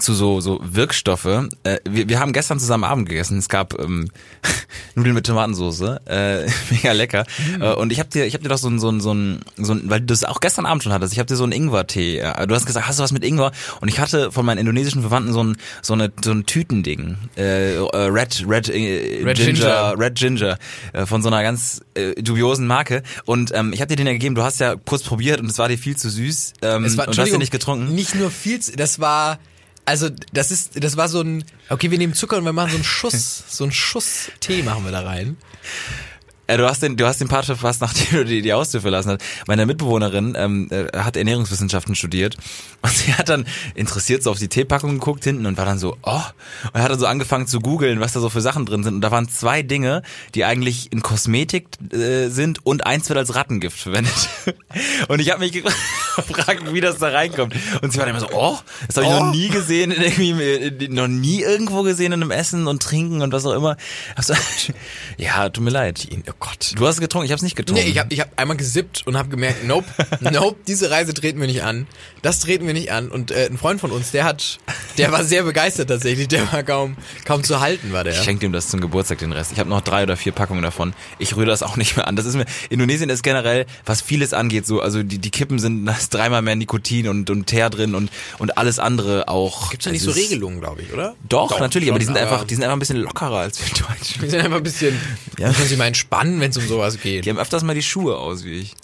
zu 0.01 0.15
so, 0.15 0.41
so 0.41 0.61
Wirkstoffe. 0.63 1.25
Äh, 1.65 1.79
wir, 1.89 2.09
wir 2.09 2.21
haben 2.21 2.33
gestern 2.33 2.59
zusammen 2.61 2.85
Abend 2.85 3.09
gegessen. 3.09 3.39
Es 3.39 3.49
gab 3.49 3.79
ähm, 3.79 4.09
Nudeln 4.95 5.15
mit 5.15 5.27
Tomatensauce. 5.27 5.81
Äh, 6.07 6.47
mega 6.71 6.93
lecker. 6.93 7.25
Äh, 7.61 7.73
und 7.75 7.93
ich 7.93 7.99
habe 7.99 8.09
dir, 8.11 8.27
ich 8.27 8.35
habe 8.35 8.43
dir 8.43 8.49
doch 8.49 8.59
so 8.59 8.69
ein, 8.69 8.79
so 8.79 8.91
ein, 8.91 9.01
so 9.01 9.13
ein, 9.15 9.41
so 9.57 9.73
ein, 9.73 9.89
weil 9.91 10.01
du 10.01 10.07
das 10.07 10.25
auch 10.25 10.41
gestern 10.41 10.67
Abend 10.67 10.83
schon 10.83 10.93
hattest, 10.93 11.13
ich 11.13 11.19
habe 11.19 11.27
dir 11.27 11.37
so 11.37 11.45
einen 11.45 11.53
Ingwer-Tee. 11.53 12.19
Äh, 12.19 12.47
du 12.47 12.55
hast 12.55 12.67
gesagt, 12.67 12.87
hast 12.87 12.99
du 12.99 13.03
was 13.03 13.13
mit 13.13 13.25
Ingwer? 13.25 13.53
Und 13.81 13.89
ich 13.89 13.99
hatte 13.99 14.31
von 14.33 14.45
meinen 14.47 14.59
indonesischen 14.59 15.01
Verwandten 15.03 15.33
so 15.33 15.43
ein, 15.43 15.57
so 15.83 15.95
eine, 15.95 16.13
so 16.23 16.33
ein 16.33 16.47
Tütending. 16.47 17.17
Äh, 17.37 17.77
äh, 17.77 17.81
Red, 18.07 18.45
Red, 18.49 18.69
äh, 18.69 19.23
Red 19.25 19.37
Ginger, 19.37 19.53
Ginger. 19.53 19.95
Red 19.99 20.15
Ginger 20.17 20.59
äh, 20.93 21.07
von 21.07 21.23
so 21.23 21.29
einer 21.29 21.43
ganz 21.43 21.81
äh, 21.95 22.15
dubiosen 22.23 22.67
Marke. 22.67 23.03
Und 23.25 23.53
ähm, 23.55 23.73
ich 23.73 23.81
habe 23.81 23.89
dir 23.89 23.97
den 23.97 24.07
ja 24.07 24.13
gegeben. 24.13 24.35
Du 24.35 24.43
hast 24.43 24.61
ja 24.61 24.77
kurz 24.77 25.03
probiert 25.03 25.41
und 25.41 25.47
es 25.51 25.59
war 25.59 25.69
dir 25.69 25.79
viel 25.79 25.97
zu 25.97 26.11
süß. 26.11 26.53
Ähm, 26.63 26.85
Es 26.85 26.97
war, 26.97 27.09
und 27.09 27.17
du 27.17 27.23
hast 27.23 27.31
ja 27.31 27.39
nicht 27.39 27.53
getrunken. 27.53 27.95
Nicht 27.95 28.15
nur 28.15 28.31
viel, 28.31 28.61
zu- 28.61 28.77
das 28.77 29.01
war, 29.01 29.39
also 29.87 30.11
das 30.33 30.51
ist, 30.51 30.83
das 30.83 30.97
war 30.97 31.09
so 31.09 31.23
ein, 31.23 31.45
okay, 31.71 31.91
wir 31.91 31.99
nehmen 31.99 32.13
Zucker 32.13 32.37
und 32.37 32.45
wir 32.45 32.53
machen 32.53 32.71
so 32.71 32.77
einen 32.77 32.85
Schuss, 32.85 33.45
so 33.49 33.65
einen 33.65 33.73
Schuss 33.73 34.31
Tee 34.41 34.63
machen 34.63 34.85
wir 34.85 34.93
da 34.93 35.01
rein. 35.03 35.37
Äh, 36.47 36.57
du 36.57 36.69
hast 36.69 36.83
den, 36.83 36.97
du 36.97 37.07
hast 37.07 37.21
den 37.21 37.29
Part 37.29 37.47
verpasst, 37.47 37.81
nachdem 37.83 38.19
du 38.19 38.25
die, 38.25 38.43
die 38.43 38.53
Haustür 38.53 38.81
verlassen 38.81 39.13
hast. 39.13 39.23
Meine 39.47 39.67
Mitbewohnerin 39.67 40.35
ähm, 40.37 40.69
äh, 40.71 40.97
hat 40.97 41.17
Ernährungswissenschaften 41.17 41.95
studiert 41.95 42.37
und 42.83 42.93
sie 42.93 43.15
hat 43.15 43.29
dann 43.29 43.47
interessiert 43.75 44.23
so 44.23 44.31
auf 44.31 44.39
die 44.39 44.49
Teepackung 44.49 44.95
geguckt 44.95 45.25
hinten 45.25 45.47
und 45.47 45.57
war 45.59 45.65
dann 45.65 45.79
so, 45.79 45.97
oh, 46.03 46.21
und 46.73 46.83
hat 46.83 46.91
dann 46.91 46.99
so 46.99 47.07
angefangen 47.07 47.47
zu 47.47 47.61
googeln, 47.61 48.01
was 48.01 48.13
da 48.13 48.21
so 48.21 48.29
für 48.31 48.41
Sachen 48.41 48.67
drin 48.67 48.85
sind. 48.85 48.95
Und 48.95 49.01
da 49.01 49.11
waren 49.11 49.29
zwei 49.29 49.63
Dinge, 49.63 50.03
die 50.35 50.45
eigentlich 50.45 50.93
in 50.93 51.03
Kosmetik 51.03 51.67
äh, 51.93 52.29
sind 52.29 52.65
und 52.65 52.87
eins 52.87 53.09
wird 53.09 53.19
als 53.19 53.35
Rattengift 53.35 53.79
verwendet. 53.79 54.15
Und 55.09 55.21
ich 55.21 55.31
habe 55.31 55.41
mich 55.41 55.53
gefragt, 56.17 56.73
wie 56.73 56.81
das 56.81 56.99
da 56.99 57.09
reinkommt. 57.09 57.55
Und 57.83 57.93
sie 57.93 57.99
war 57.99 58.07
dann 58.07 58.17
immer 58.17 58.27
so, 58.27 58.35
oh, 58.35 58.59
das 58.87 58.97
habe 58.97 59.07
ich 59.07 59.13
Oh. 59.13 59.25
noch 59.25 59.33
nie 59.33 59.49
gesehen, 59.49 59.91
irgendwie, 59.91 60.31
äh, 60.31 60.89
noch 60.89 61.09
nie 61.09 61.43
irgendwo 61.43 61.83
gesehen 61.83 62.13
in 62.13 62.23
einem 62.23 62.31
Essen 62.31 62.67
und 62.67 62.83
Trinken 62.83 63.23
und 63.23 63.33
was 63.33 63.47
auch 63.47 63.55
immer. 63.55 63.77
So, 64.21 64.35
ja, 65.17 65.49
tut 65.49 65.65
mir 65.65 65.71
leid. 65.71 66.07
Gott. 66.39 66.73
Du 66.77 66.87
hast 66.87 66.97
es 66.97 67.01
getrunken, 67.01 67.27
ich 67.27 67.33
habe 67.33 67.37
es 67.37 67.43
nicht 67.43 67.57
getrunken. 67.57 67.85
Nee, 67.85 67.91
ich 67.91 67.99
habe 67.99 68.13
ich 68.13 68.21
hab 68.21 68.39
einmal 68.39 68.57
gesippt 68.57 69.07
und 69.07 69.17
habe 69.17 69.29
gemerkt, 69.29 69.67
nope, 69.67 69.87
nope, 70.21 70.57
diese 70.67 70.91
Reise 70.91 71.15
treten 71.15 71.41
wir 71.41 71.47
nicht 71.47 71.63
an. 71.63 71.87
Das 72.23 72.41
treten 72.41 72.67
wir 72.67 72.75
nicht 72.75 72.93
an. 72.93 73.09
Und 73.09 73.31
äh, 73.31 73.47
ein 73.47 73.59
Freund 73.59 73.81
von 73.81 73.91
uns, 73.91 74.11
der 74.11 74.25
hat, 74.25 74.59
der 74.99 75.13
war 75.13 75.25
sehr 75.25 75.45
begeistert 75.45 75.89
tatsächlich. 75.89 76.29
Der 76.29 76.53
war 76.53 76.63
kaum, 76.63 76.97
kaum 77.25 77.43
zu 77.45 77.61
halten, 77.61 77.93
war 77.93 78.05
der. 78.05 78.13
Ich 78.13 78.23
schenke 78.23 78.47
ihm 78.47 78.53
das 78.53 78.69
zum 78.69 78.81
Geburtstag, 78.81 79.19
den 79.19 79.33
Rest. 79.33 79.53
Ich 79.53 79.59
habe 79.59 79.71
noch 79.71 79.81
drei 79.81 80.03
oder 80.03 80.17
vier 80.17 80.33
Packungen 80.33 80.63
davon. 80.63 80.95
Ich 81.19 81.37
rühre 81.37 81.47
das 81.47 81.63
auch 81.63 81.77
nicht 81.77 81.97
mehr 81.97 82.07
an. 82.07 82.17
Das 82.17 82.27
ist 82.27 82.35
mir, 82.35 82.47
Indonesien 82.69 83.09
ist 83.11 83.23
generell, 83.23 83.67
was 83.85 84.03
vieles 84.03 84.33
angeht, 84.33 84.67
so, 84.67 84.81
also 84.81 85.03
die, 85.03 85.19
die 85.19 85.31
Kippen 85.31 85.59
sind, 85.59 85.87
da 85.87 85.93
ist 85.93 86.13
dreimal 86.13 86.43
mehr 86.43 86.57
Nikotin 86.57 87.09
und, 87.09 87.31
und 87.31 87.47
Teer 87.47 87.71
drin 87.71 87.95
und, 87.95 88.11
und 88.39 88.59
alles 88.59 88.79
andere 88.79 89.29
auch. 89.29 89.71
Gibt's 89.71 89.85
da 89.85 89.93
nicht 89.93 90.03
so 90.03 90.11
Regelungen, 90.11 90.61
glaube 90.61 90.83
ich, 90.83 90.93
oder? 90.93 91.15
Doch, 91.29 91.61
natürlich, 91.61 91.91
aber 91.91 91.99
die 91.99 92.07
schon, 92.07 92.15
sind 92.15 92.23
einfach, 92.23 92.45
die 92.45 92.55
sind 92.55 92.65
einfach 92.65 92.77
ein 92.77 92.81
bisschen 92.81 92.99
lockerer 92.99 93.39
als 93.39 93.61
wir 93.61 93.69
Deutschen. 93.69 94.23
Die 94.23 94.31
sind 94.31 94.41
einfach 94.41 94.59
ein 94.59 94.63
bisschen, 94.63 94.99
ja, 95.39 95.53
können 95.53 95.69
sich 95.69 95.79
mal 95.79 95.87
entspannen, 95.87 96.26
wenn 96.41 96.51
es 96.51 96.57
um 96.57 96.67
sowas 96.67 97.01
geht. 97.01 97.25
Die 97.25 97.31
haben 97.31 97.39
öfters 97.39 97.63
mal 97.63 97.75
die 97.75 97.83
Schuhe 97.83 98.17
aus 98.19 98.45
wie 98.45 98.53
ich. 98.61 98.75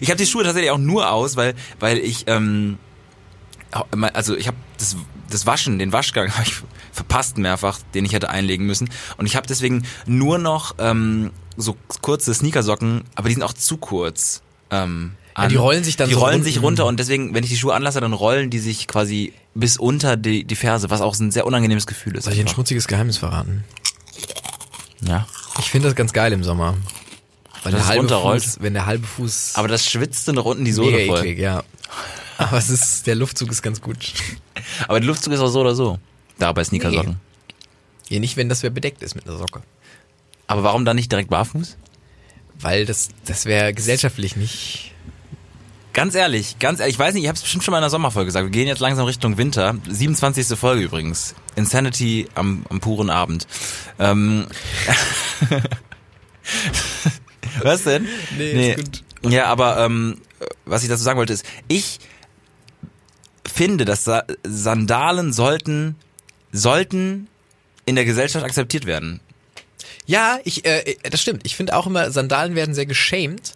Ich 0.00 0.08
habe 0.10 0.18
die 0.18 0.26
Schuhe 0.26 0.44
tatsächlich 0.44 0.70
auch 0.70 0.78
nur 0.78 1.10
aus, 1.10 1.36
weil 1.36 1.54
weil 1.78 1.98
ich 1.98 2.24
ähm, 2.26 2.78
also 4.14 4.36
ich 4.36 4.46
habe 4.46 4.56
das 4.78 4.96
das 5.30 5.46
Waschen, 5.46 5.78
den 5.78 5.92
Waschgang 5.92 6.32
habe 6.32 6.42
ich 6.44 6.54
verpasst 6.92 7.38
mehrfach, 7.38 7.78
den 7.94 8.04
ich 8.04 8.12
hätte 8.12 8.30
einlegen 8.30 8.66
müssen 8.66 8.90
und 9.16 9.26
ich 9.26 9.36
habe 9.36 9.46
deswegen 9.46 9.84
nur 10.06 10.38
noch 10.38 10.74
ähm, 10.78 11.30
so 11.56 11.76
kurze 12.02 12.34
Sneakersocken, 12.34 13.02
aber 13.14 13.28
die 13.28 13.34
sind 13.34 13.42
auch 13.44 13.52
zu 13.52 13.76
kurz. 13.76 14.42
Ähm, 14.72 15.12
Ja, 15.36 15.44
an. 15.44 15.48
die 15.50 15.56
rollen 15.56 15.84
sich 15.84 15.96
dann 15.96 16.08
die 16.08 16.14
so 16.14 16.20
rollen 16.20 16.34
runter. 16.36 16.44
sich 16.44 16.62
runter 16.62 16.86
und 16.86 16.98
deswegen, 16.98 17.32
wenn 17.34 17.44
ich 17.44 17.50
die 17.50 17.56
Schuhe 17.56 17.74
anlasse, 17.74 18.00
dann 18.00 18.12
rollen 18.12 18.50
die 18.50 18.58
sich 18.58 18.88
quasi 18.88 19.32
bis 19.54 19.76
unter 19.78 20.16
die, 20.16 20.44
die 20.44 20.56
Ferse, 20.56 20.90
was 20.90 21.00
auch 21.00 21.16
ein 21.18 21.30
sehr 21.30 21.46
unangenehmes 21.46 21.86
Gefühl 21.86 22.16
ist. 22.16 22.24
Soll 22.24 22.32
ich 22.32 22.38
ein 22.40 22.42
einfach. 22.46 22.54
schmutziges 22.56 22.88
Geheimnis 22.88 23.18
verraten? 23.18 23.64
ja. 25.02 25.26
Ich 25.58 25.70
finde 25.70 25.88
das 25.88 25.96
ganz 25.96 26.12
geil 26.12 26.32
im 26.32 26.42
Sommer. 26.44 26.76
Dass 27.62 27.72
der 27.72 27.86
halbe 27.86 28.00
runterrollt? 28.00 28.42
Fuß, 28.42 28.58
wenn 28.60 28.72
der 28.74 28.86
halbe 28.86 29.06
Fuß 29.06 29.52
Aber 29.54 29.68
das 29.68 29.90
schwitzt 29.90 30.28
und 30.28 30.38
unten 30.38 30.64
die 30.64 30.72
Sohle 30.72 30.96
mega 30.96 31.12
voll. 31.12 31.20
eklig, 31.26 31.38
ja. 31.38 31.62
Aber 32.38 32.56
es 32.56 32.70
ist, 32.70 33.06
der 33.06 33.16
Luftzug 33.16 33.50
ist 33.50 33.60
ganz 33.62 33.82
gut. 33.82 34.14
Aber 34.88 34.98
der 34.98 35.06
Luftzug 35.06 35.32
ist 35.34 35.40
auch 35.40 35.48
so 35.48 35.60
oder 35.60 35.74
so. 35.74 35.98
Da 36.38 36.52
bei 36.52 36.64
Sneakersocken. 36.64 37.20
Ja, 38.08 38.18
nicht, 38.18 38.36
wenn 38.36 38.48
das 38.48 38.62
wer 38.62 38.70
bedeckt 38.70 39.02
ist 39.02 39.14
mit 39.14 39.28
einer 39.28 39.36
Socke. 39.36 39.62
Aber 40.46 40.62
warum 40.62 40.84
dann 40.84 40.96
nicht 40.96 41.12
direkt 41.12 41.28
barfuß? 41.30 41.76
Weil 42.58 42.86
das, 42.86 43.10
das 43.26 43.44
wäre 43.44 43.74
gesellschaftlich 43.74 44.36
nicht. 44.36 44.92
Ganz 46.00 46.14
ehrlich, 46.14 46.58
ganz 46.58 46.80
ehrlich, 46.80 46.94
ich 46.94 46.98
weiß 46.98 47.12
nicht, 47.12 47.24
ich 47.24 47.28
habe 47.28 47.36
es 47.36 47.42
bestimmt 47.42 47.62
schon 47.62 47.72
mal 47.72 47.76
in 47.76 47.82
der 47.82 47.90
Sommerfolge 47.90 48.24
gesagt. 48.24 48.46
Wir 48.46 48.50
gehen 48.50 48.66
jetzt 48.66 48.80
langsam 48.80 49.04
Richtung 49.04 49.36
Winter. 49.36 49.76
27. 49.86 50.58
Folge 50.58 50.82
übrigens. 50.82 51.34
Insanity 51.56 52.26
am, 52.34 52.64
am 52.70 52.80
puren 52.80 53.10
Abend. 53.10 53.46
Ähm, 53.98 54.46
was 57.62 57.82
denn? 57.82 58.08
Nee, 58.38 58.72
ist 58.72 58.78
gut. 58.78 59.04
Ja, 59.30 59.48
aber 59.48 59.84
ähm, 59.84 60.22
was 60.64 60.84
ich 60.84 60.88
dazu 60.88 61.02
sagen 61.02 61.18
wollte 61.18 61.34
ist, 61.34 61.44
ich 61.68 61.98
finde, 63.46 63.84
dass 63.84 64.04
Sa 64.04 64.24
Sandalen 64.42 65.34
sollten 65.34 65.96
sollten 66.50 67.28
in 67.84 67.94
der 67.94 68.06
Gesellschaft 68.06 68.42
akzeptiert 68.42 68.86
werden. 68.86 69.20
Ja, 70.06 70.38
ich, 70.44 70.64
äh, 70.64 70.96
das 71.10 71.20
stimmt. 71.20 71.42
Ich 71.44 71.56
finde 71.56 71.76
auch 71.76 71.86
immer, 71.86 72.10
Sandalen 72.10 72.54
werden 72.54 72.74
sehr 72.74 72.86
geschämt. 72.86 73.52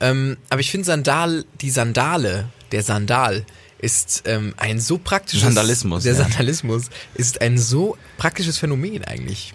Ähm, 0.00 0.36
aber 0.50 0.60
ich 0.60 0.70
finde 0.70 0.86
Sandal, 0.86 1.44
die 1.60 1.70
Sandale, 1.70 2.48
der 2.72 2.82
Sandal, 2.82 3.44
ist 3.80 4.22
ähm, 4.26 4.54
ein 4.56 4.80
so 4.80 4.98
praktisches. 4.98 5.44
Sandalismus, 5.44 6.02
Der 6.02 6.12
ja. 6.14 6.18
Sandalismus 6.18 6.84
ist 7.14 7.40
ein 7.40 7.58
so 7.58 7.96
praktisches 8.16 8.58
Phänomen 8.58 9.04
eigentlich. 9.04 9.54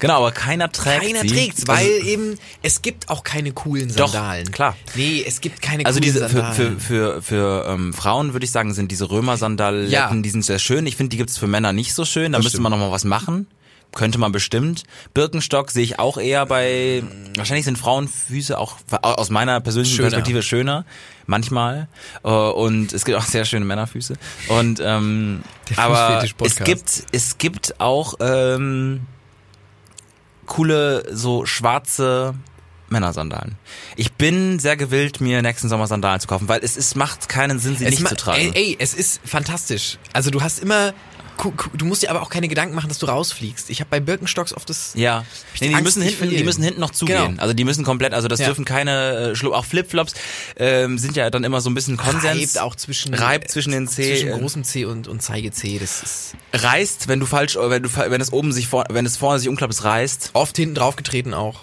Genau, 0.00 0.18
aber 0.18 0.32
keiner 0.32 0.70
trägt 0.70 1.02
Keiner 1.02 1.20
sie. 1.20 1.28
trägt's, 1.28 1.66
weil 1.66 1.76
Also- 1.94 2.06
eben 2.06 2.38
es 2.62 2.82
gibt 2.82 3.08
auch 3.08 3.22
keine 3.24 3.52
coolen 3.52 3.94
Doch, 3.94 4.12
Sandalen. 4.12 4.50
klar. 4.50 4.76
Nee, 4.96 5.24
es 5.26 5.40
gibt 5.40 5.62
keine 5.62 5.86
Also 5.86 5.98
coolen 6.00 6.12
diese 6.12 6.28
für, 6.28 6.36
Sandalen. 6.40 6.80
für, 6.80 7.20
für, 7.20 7.22
für 7.22 7.66
ähm, 7.68 7.94
Frauen 7.94 8.32
würde 8.32 8.44
ich 8.44 8.50
sagen, 8.50 8.74
sind 8.74 8.90
diese 8.90 9.08
Römer-Sandaletten, 9.10 9.90
Ja. 9.92 10.12
die 10.12 10.30
sind 10.30 10.44
sehr 10.44 10.58
schön. 10.58 10.86
Ich 10.86 10.96
finde, 10.96 11.10
die 11.10 11.16
gibt's 11.16 11.38
für 11.38 11.46
Männer 11.46 11.72
nicht 11.72 11.94
so 11.94 12.04
schön. 12.04 12.32
Da 12.32 12.38
Das 12.38 12.44
müsste 12.44 12.56
stimmt. 12.56 12.64
man 12.64 12.72
noch 12.72 12.78
mal 12.86 12.90
was 12.92 13.04
machen. 13.04 13.46
Könnte 13.94 14.18
man 14.18 14.32
bestimmt. 14.32 14.82
Birkenstock 15.14 15.70
sehe 15.70 15.84
ich 15.84 15.98
auch 15.98 16.18
eher 16.18 16.46
bei. 16.46 17.02
Wahrscheinlich 17.36 17.64
sind 17.64 17.78
Frauenfüße 17.78 18.58
auch 18.58 18.76
aus 19.02 19.30
meiner 19.30 19.60
persönlichen 19.60 19.94
Schöner. 19.94 20.10
Perspektive 20.10 20.42
schöner. 20.42 20.84
Manchmal. 21.26 21.88
Äh, 22.24 22.28
Und 22.28 22.92
es 22.92 23.04
gibt 23.04 23.16
auch 23.16 23.24
sehr 23.24 23.44
schöne 23.44 23.64
Männerfüße. 23.64 24.14
Und 24.48 24.80
ähm, 24.82 25.42
aber 25.76 26.24
es 26.42 26.56
gibt 26.56 27.04
es 27.12 27.38
gibt 27.38 27.80
auch 27.80 28.14
ähm, 28.20 29.06
coole 30.46 31.04
so 31.14 31.46
schwarze 31.46 32.34
Männersandalen. 32.88 33.56
Ich 33.96 34.12
bin 34.12 34.58
sehr 34.58 34.76
gewillt, 34.76 35.20
mir 35.20 35.42
nächsten 35.42 35.68
Sommer 35.68 35.86
Sandalen 35.86 36.20
zu 36.20 36.26
kaufen, 36.28 36.48
weil 36.48 36.60
es 36.62 36.76
ist, 36.76 36.96
macht 36.96 37.28
keinen 37.28 37.58
Sinn, 37.58 37.76
sie 37.76 37.84
Es 37.84 37.98
nicht 37.98 38.08
zu 38.08 38.16
tragen. 38.16 38.52
Ey, 38.54 38.70
ey, 38.70 38.76
es 38.78 38.94
ist 38.94 39.20
fantastisch. 39.24 39.98
Also 40.12 40.30
du 40.30 40.42
hast 40.42 40.58
immer, 40.60 40.92
du 41.74 41.84
musst 41.84 42.02
dir 42.02 42.10
aber 42.10 42.22
auch 42.22 42.30
keine 42.30 42.48
Gedanken 42.48 42.74
machen, 42.74 42.88
dass 42.88 42.98
du 42.98 43.06
rausfliegst. 43.06 43.70
Ich 43.70 43.80
habe 43.80 43.90
bei 43.90 44.00
Birkenstocks 44.00 44.52
oft 44.54 44.68
das. 44.70 44.92
ja, 44.94 45.24
nee, 45.60 45.68
die 45.68 45.74
Angst, 45.74 45.84
müssen 45.84 46.02
hinten, 46.02 46.30
die 46.30 46.44
müssen 46.44 46.62
hinten 46.62 46.80
noch 46.80 46.90
zugehen. 46.90 47.28
Genau. 47.30 47.42
Also 47.42 47.54
die 47.54 47.64
müssen 47.64 47.84
komplett, 47.84 48.14
also 48.14 48.28
das 48.28 48.40
Ja. 48.40 48.46
dürfen 48.46 48.64
keine 48.64 49.34
äh, 49.40 49.46
auch 49.46 49.64
Flipflops 49.64 50.14
ähm, 50.56 50.98
sind 50.98 51.16
ja 51.16 51.30
dann 51.30 51.44
immer 51.44 51.60
so 51.60 51.70
ein 51.70 51.74
bisschen 51.74 51.96
Konsens. 51.96 52.24
Reibt 52.24 52.58
auch 52.60 52.74
zwischen 52.74 53.14
reibt 53.14 53.50
zwischen 53.50 53.72
den 53.72 53.86
Zeh, 53.88 54.08
zwischen 54.14 54.28
äh, 54.28 54.38
großem 54.38 54.64
C 54.64 54.84
und 54.84 55.08
und 55.08 55.22
Zeige 55.22 55.50
C. 55.52 55.78
Das 55.78 56.02
ist 56.02 56.34
reißt, 56.52 57.08
wenn 57.08 57.20
du 57.20 57.26
falsch, 57.26 57.56
wenn 57.60 57.82
du 57.82 57.88
wenn 57.94 58.20
es 58.20 58.32
oben 58.32 58.52
sich 58.52 58.66
vor, 58.68 58.84
wenn 58.90 59.06
es 59.06 59.16
vorne 59.16 59.38
sich 59.38 59.48
umklappt, 59.48 59.72
es 59.72 59.84
reißt. 59.84 60.30
oft 60.34 60.56
hinten 60.56 60.74
drauf 60.74 60.96
getreten 60.96 61.34
auch 61.34 61.60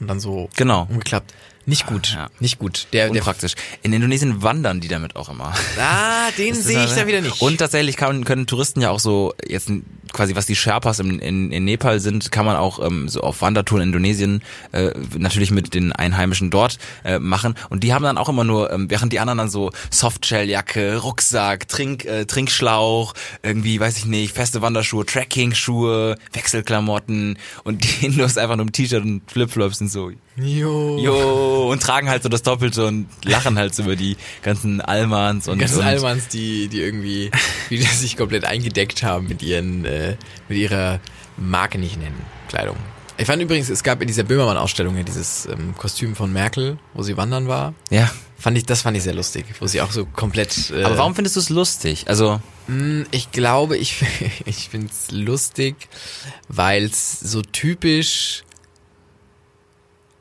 und 0.00 0.08
dann 0.08 0.20
so 0.20 0.48
Genau. 0.56 0.86
umgeklappt. 0.88 1.32
Nicht 1.64 1.86
gut, 1.86 2.12
Ja. 2.14 2.28
nicht 2.40 2.58
gut. 2.58 2.88
Der, 2.92 3.04
der 3.04 3.12
Unpraktisch. 3.12 3.54
In 3.82 3.92
Indonesien 3.92 4.42
wandern 4.42 4.80
die 4.80 4.88
damit 4.88 5.14
auch 5.16 5.28
immer. 5.28 5.52
Ah, 5.78 6.30
den 6.38 6.54
sehe 6.54 6.84
ich 6.84 6.92
da 6.92 7.06
wieder 7.06 7.20
nicht. 7.20 7.40
Und 7.40 7.58
tatsächlich 7.58 7.96
kann, 7.96 8.24
können 8.24 8.46
Touristen 8.46 8.80
ja 8.80 8.90
auch 8.90 8.98
so, 9.00 9.32
jetzt 9.46 9.70
quasi 10.12 10.34
was 10.36 10.46
die 10.46 10.56
Sherpas 10.56 10.98
in, 10.98 11.20
in, 11.20 11.52
in 11.52 11.64
Nepal 11.64 12.00
sind, 12.00 12.30
kann 12.32 12.44
man 12.44 12.56
auch 12.56 12.84
ähm, 12.84 13.08
so 13.08 13.22
auf 13.22 13.40
Wandertouren 13.40 13.82
in 13.82 13.88
Indonesien 13.88 14.42
äh, 14.72 14.90
natürlich 15.16 15.50
mit 15.50 15.72
den 15.74 15.92
Einheimischen 15.92 16.50
dort 16.50 16.78
äh, 17.04 17.18
machen. 17.18 17.54
Und 17.70 17.82
die 17.84 17.94
haben 17.94 18.02
dann 18.02 18.18
auch 18.18 18.28
immer 18.28 18.44
nur, 18.44 18.70
ähm, 18.72 18.90
während 18.90 19.12
die 19.12 19.20
anderen 19.20 19.38
dann 19.38 19.48
so 19.48 19.70
Softshelljacke, 19.90 20.96
Rucksack, 20.98 21.68
Trink, 21.68 22.04
äh, 22.04 22.26
Trinkschlauch, 22.26 23.14
irgendwie, 23.42 23.80
weiß 23.80 23.98
ich 23.98 24.04
nicht, 24.06 24.34
feste 24.34 24.62
Wanderschuhe, 24.62 25.06
Trekking-Schuhe, 25.06 26.16
Wechselklamotten 26.32 27.38
und 27.64 27.84
die 27.84 28.06
Indos 28.06 28.36
einfach 28.36 28.56
nur 28.56 28.66
im 28.66 28.72
T-Shirt 28.72 29.02
und 29.02 29.22
Flipflops 29.30 29.80
und 29.80 29.88
so. 29.88 30.10
Jo. 30.36 30.98
Jo, 30.98 31.70
und 31.70 31.82
tragen 31.82 32.08
halt 32.08 32.22
so 32.22 32.28
das 32.28 32.42
Doppelte 32.42 32.86
und 32.86 33.06
lachen 33.24 33.58
halt 33.58 33.74
so 33.74 33.82
über 33.82 33.96
die 33.96 34.16
ganzen 34.42 34.80
Almans 34.80 35.46
und, 35.48 35.58
Ganzen 35.58 35.80
und 35.80 35.84
Almans, 35.84 36.28
die, 36.28 36.68
die 36.68 36.80
irgendwie 36.80 37.30
wieder 37.68 37.84
sich 37.86 38.16
komplett 38.16 38.44
eingedeckt 38.44 39.02
haben 39.02 39.28
mit 39.28 39.42
ihren, 39.42 39.84
äh, 39.84 40.16
mit 40.48 40.58
ihrer 40.58 41.00
Marke 41.36 41.78
nicht 41.78 41.98
nennen, 41.98 42.20
Kleidung. 42.48 42.76
Ich 43.18 43.26
fand 43.26 43.42
übrigens, 43.42 43.68
es 43.68 43.82
gab 43.82 44.00
in 44.00 44.08
dieser 44.08 44.22
Böhmermann-Ausstellung 44.22 44.96
ja 44.96 45.02
dieses 45.02 45.46
ähm, 45.46 45.74
Kostüm 45.76 46.16
von 46.16 46.32
Merkel, 46.32 46.78
wo 46.94 47.02
sie 47.02 47.16
wandern 47.16 47.48
war. 47.48 47.74
ja. 47.90 48.10
Fand 48.38 48.58
ich, 48.58 48.66
das 48.66 48.82
fand 48.82 48.96
ich 48.96 49.04
sehr 49.04 49.14
lustig, 49.14 49.44
wo 49.60 49.68
sie 49.68 49.80
auch 49.80 49.92
so 49.92 50.04
komplett. 50.04 50.72
Äh, 50.72 50.82
Aber 50.82 50.98
warum 50.98 51.14
findest 51.14 51.36
du 51.36 51.40
es 51.40 51.48
lustig? 51.48 52.06
Also, 52.08 52.40
mh, 52.66 53.04
Ich 53.12 53.30
glaube, 53.30 53.76
ich, 53.76 54.02
ich 54.46 54.68
find's 54.68 55.12
lustig, 55.12 55.76
weil 56.48 56.86
es 56.86 57.20
so 57.20 57.40
typisch. 57.42 58.42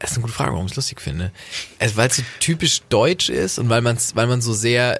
Das 0.01 0.11
ist 0.11 0.17
eine 0.17 0.21
gute 0.23 0.33
Frage, 0.33 0.51
warum 0.53 0.65
ich 0.65 0.71
es 0.71 0.75
lustig 0.75 0.99
finde. 1.01 1.31
Also, 1.79 1.95
weil 1.97 2.09
es 2.09 2.17
so 2.17 2.23
typisch 2.39 2.81
deutsch 2.89 3.29
ist 3.29 3.59
und 3.59 3.69
weil, 3.69 3.81
man's, 3.81 4.15
weil 4.15 4.27
man 4.27 4.41
so 4.41 4.53
sehr 4.53 4.99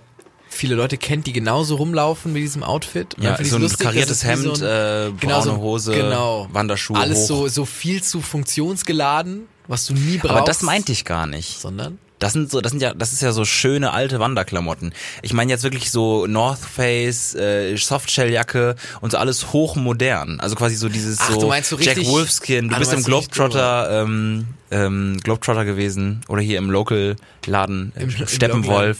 viele 0.49 0.75
Leute 0.75 0.97
kennt, 0.97 1.27
die 1.27 1.33
genauso 1.33 1.75
rumlaufen 1.75 2.33
mit 2.33 2.41
diesem 2.41 2.61
Outfit. 2.63 3.13
Und 3.15 3.23
ja, 3.23 3.41
so 3.43 3.55
ein 3.55 3.61
lustig, 3.61 3.79
kariertes 3.85 4.23
Hemd, 4.25 4.57
so 4.57 4.65
ein- 4.65 5.09
äh, 5.09 5.11
genau, 5.19 5.41
braune 5.43 5.57
Hose, 5.57 5.93
genau. 5.93 6.47
Wanderschuhe 6.51 6.97
Alles 6.99 7.19
hoch. 7.19 7.27
so, 7.27 7.47
so 7.47 7.65
viel 7.65 8.03
zu 8.03 8.21
funktionsgeladen, 8.21 9.47
was 9.67 9.85
du 9.85 9.93
nie 9.93 10.17
brauchst. 10.17 10.35
Aber 10.35 10.45
das 10.45 10.61
meinte 10.61 10.91
ich 10.91 11.05
gar 11.05 11.25
nicht. 11.25 11.59
Sondern? 11.59 11.97
Das 12.19 12.33
sind 12.33 12.51
so, 12.51 12.61
das 12.61 12.71
sind 12.71 12.81
ja, 12.83 12.93
das 12.93 13.13
ist 13.13 13.21
ja 13.23 13.31
so 13.31 13.45
schöne 13.45 13.93
alte 13.93 14.19
Wanderklamotten. 14.19 14.93
Ich 15.23 15.33
meine 15.33 15.51
jetzt 15.51 15.63
wirklich 15.63 15.89
so 15.89 16.27
North 16.27 16.59
Face, 16.59 17.33
äh, 17.33 17.75
Softshelljacke 17.77 18.75
und 18.99 19.11
so 19.11 19.17
alles 19.17 19.53
hochmodern. 19.53 20.39
Also 20.39 20.55
quasi 20.55 20.75
so 20.75 20.87
dieses 20.87 21.17
Ach, 21.19 21.31
so, 21.31 21.39
du 21.41 21.47
meinst 21.47 21.69
so 21.71 21.79
Jack 21.79 21.97
richtig- 21.97 22.09
Wolfskin. 22.13 22.67
Du 22.69 22.75
du 22.75 22.79
bist 22.79 22.93
im 22.93 23.01
so 23.01 23.15
richtig 23.15 23.31
Globetrotter, 23.33 24.03
ähm, 24.03 24.47
ähm, 24.71 25.17
Globetrotter 25.23 25.65
gewesen 25.65 26.21
oder 26.29 26.41
hier 26.41 26.57
im 26.57 26.69
Local 26.71 27.15
Laden 27.45 27.91
äh, 27.95 28.03
Im- 28.03 28.09
im 28.15 28.27
Steppenwolf 28.27 28.97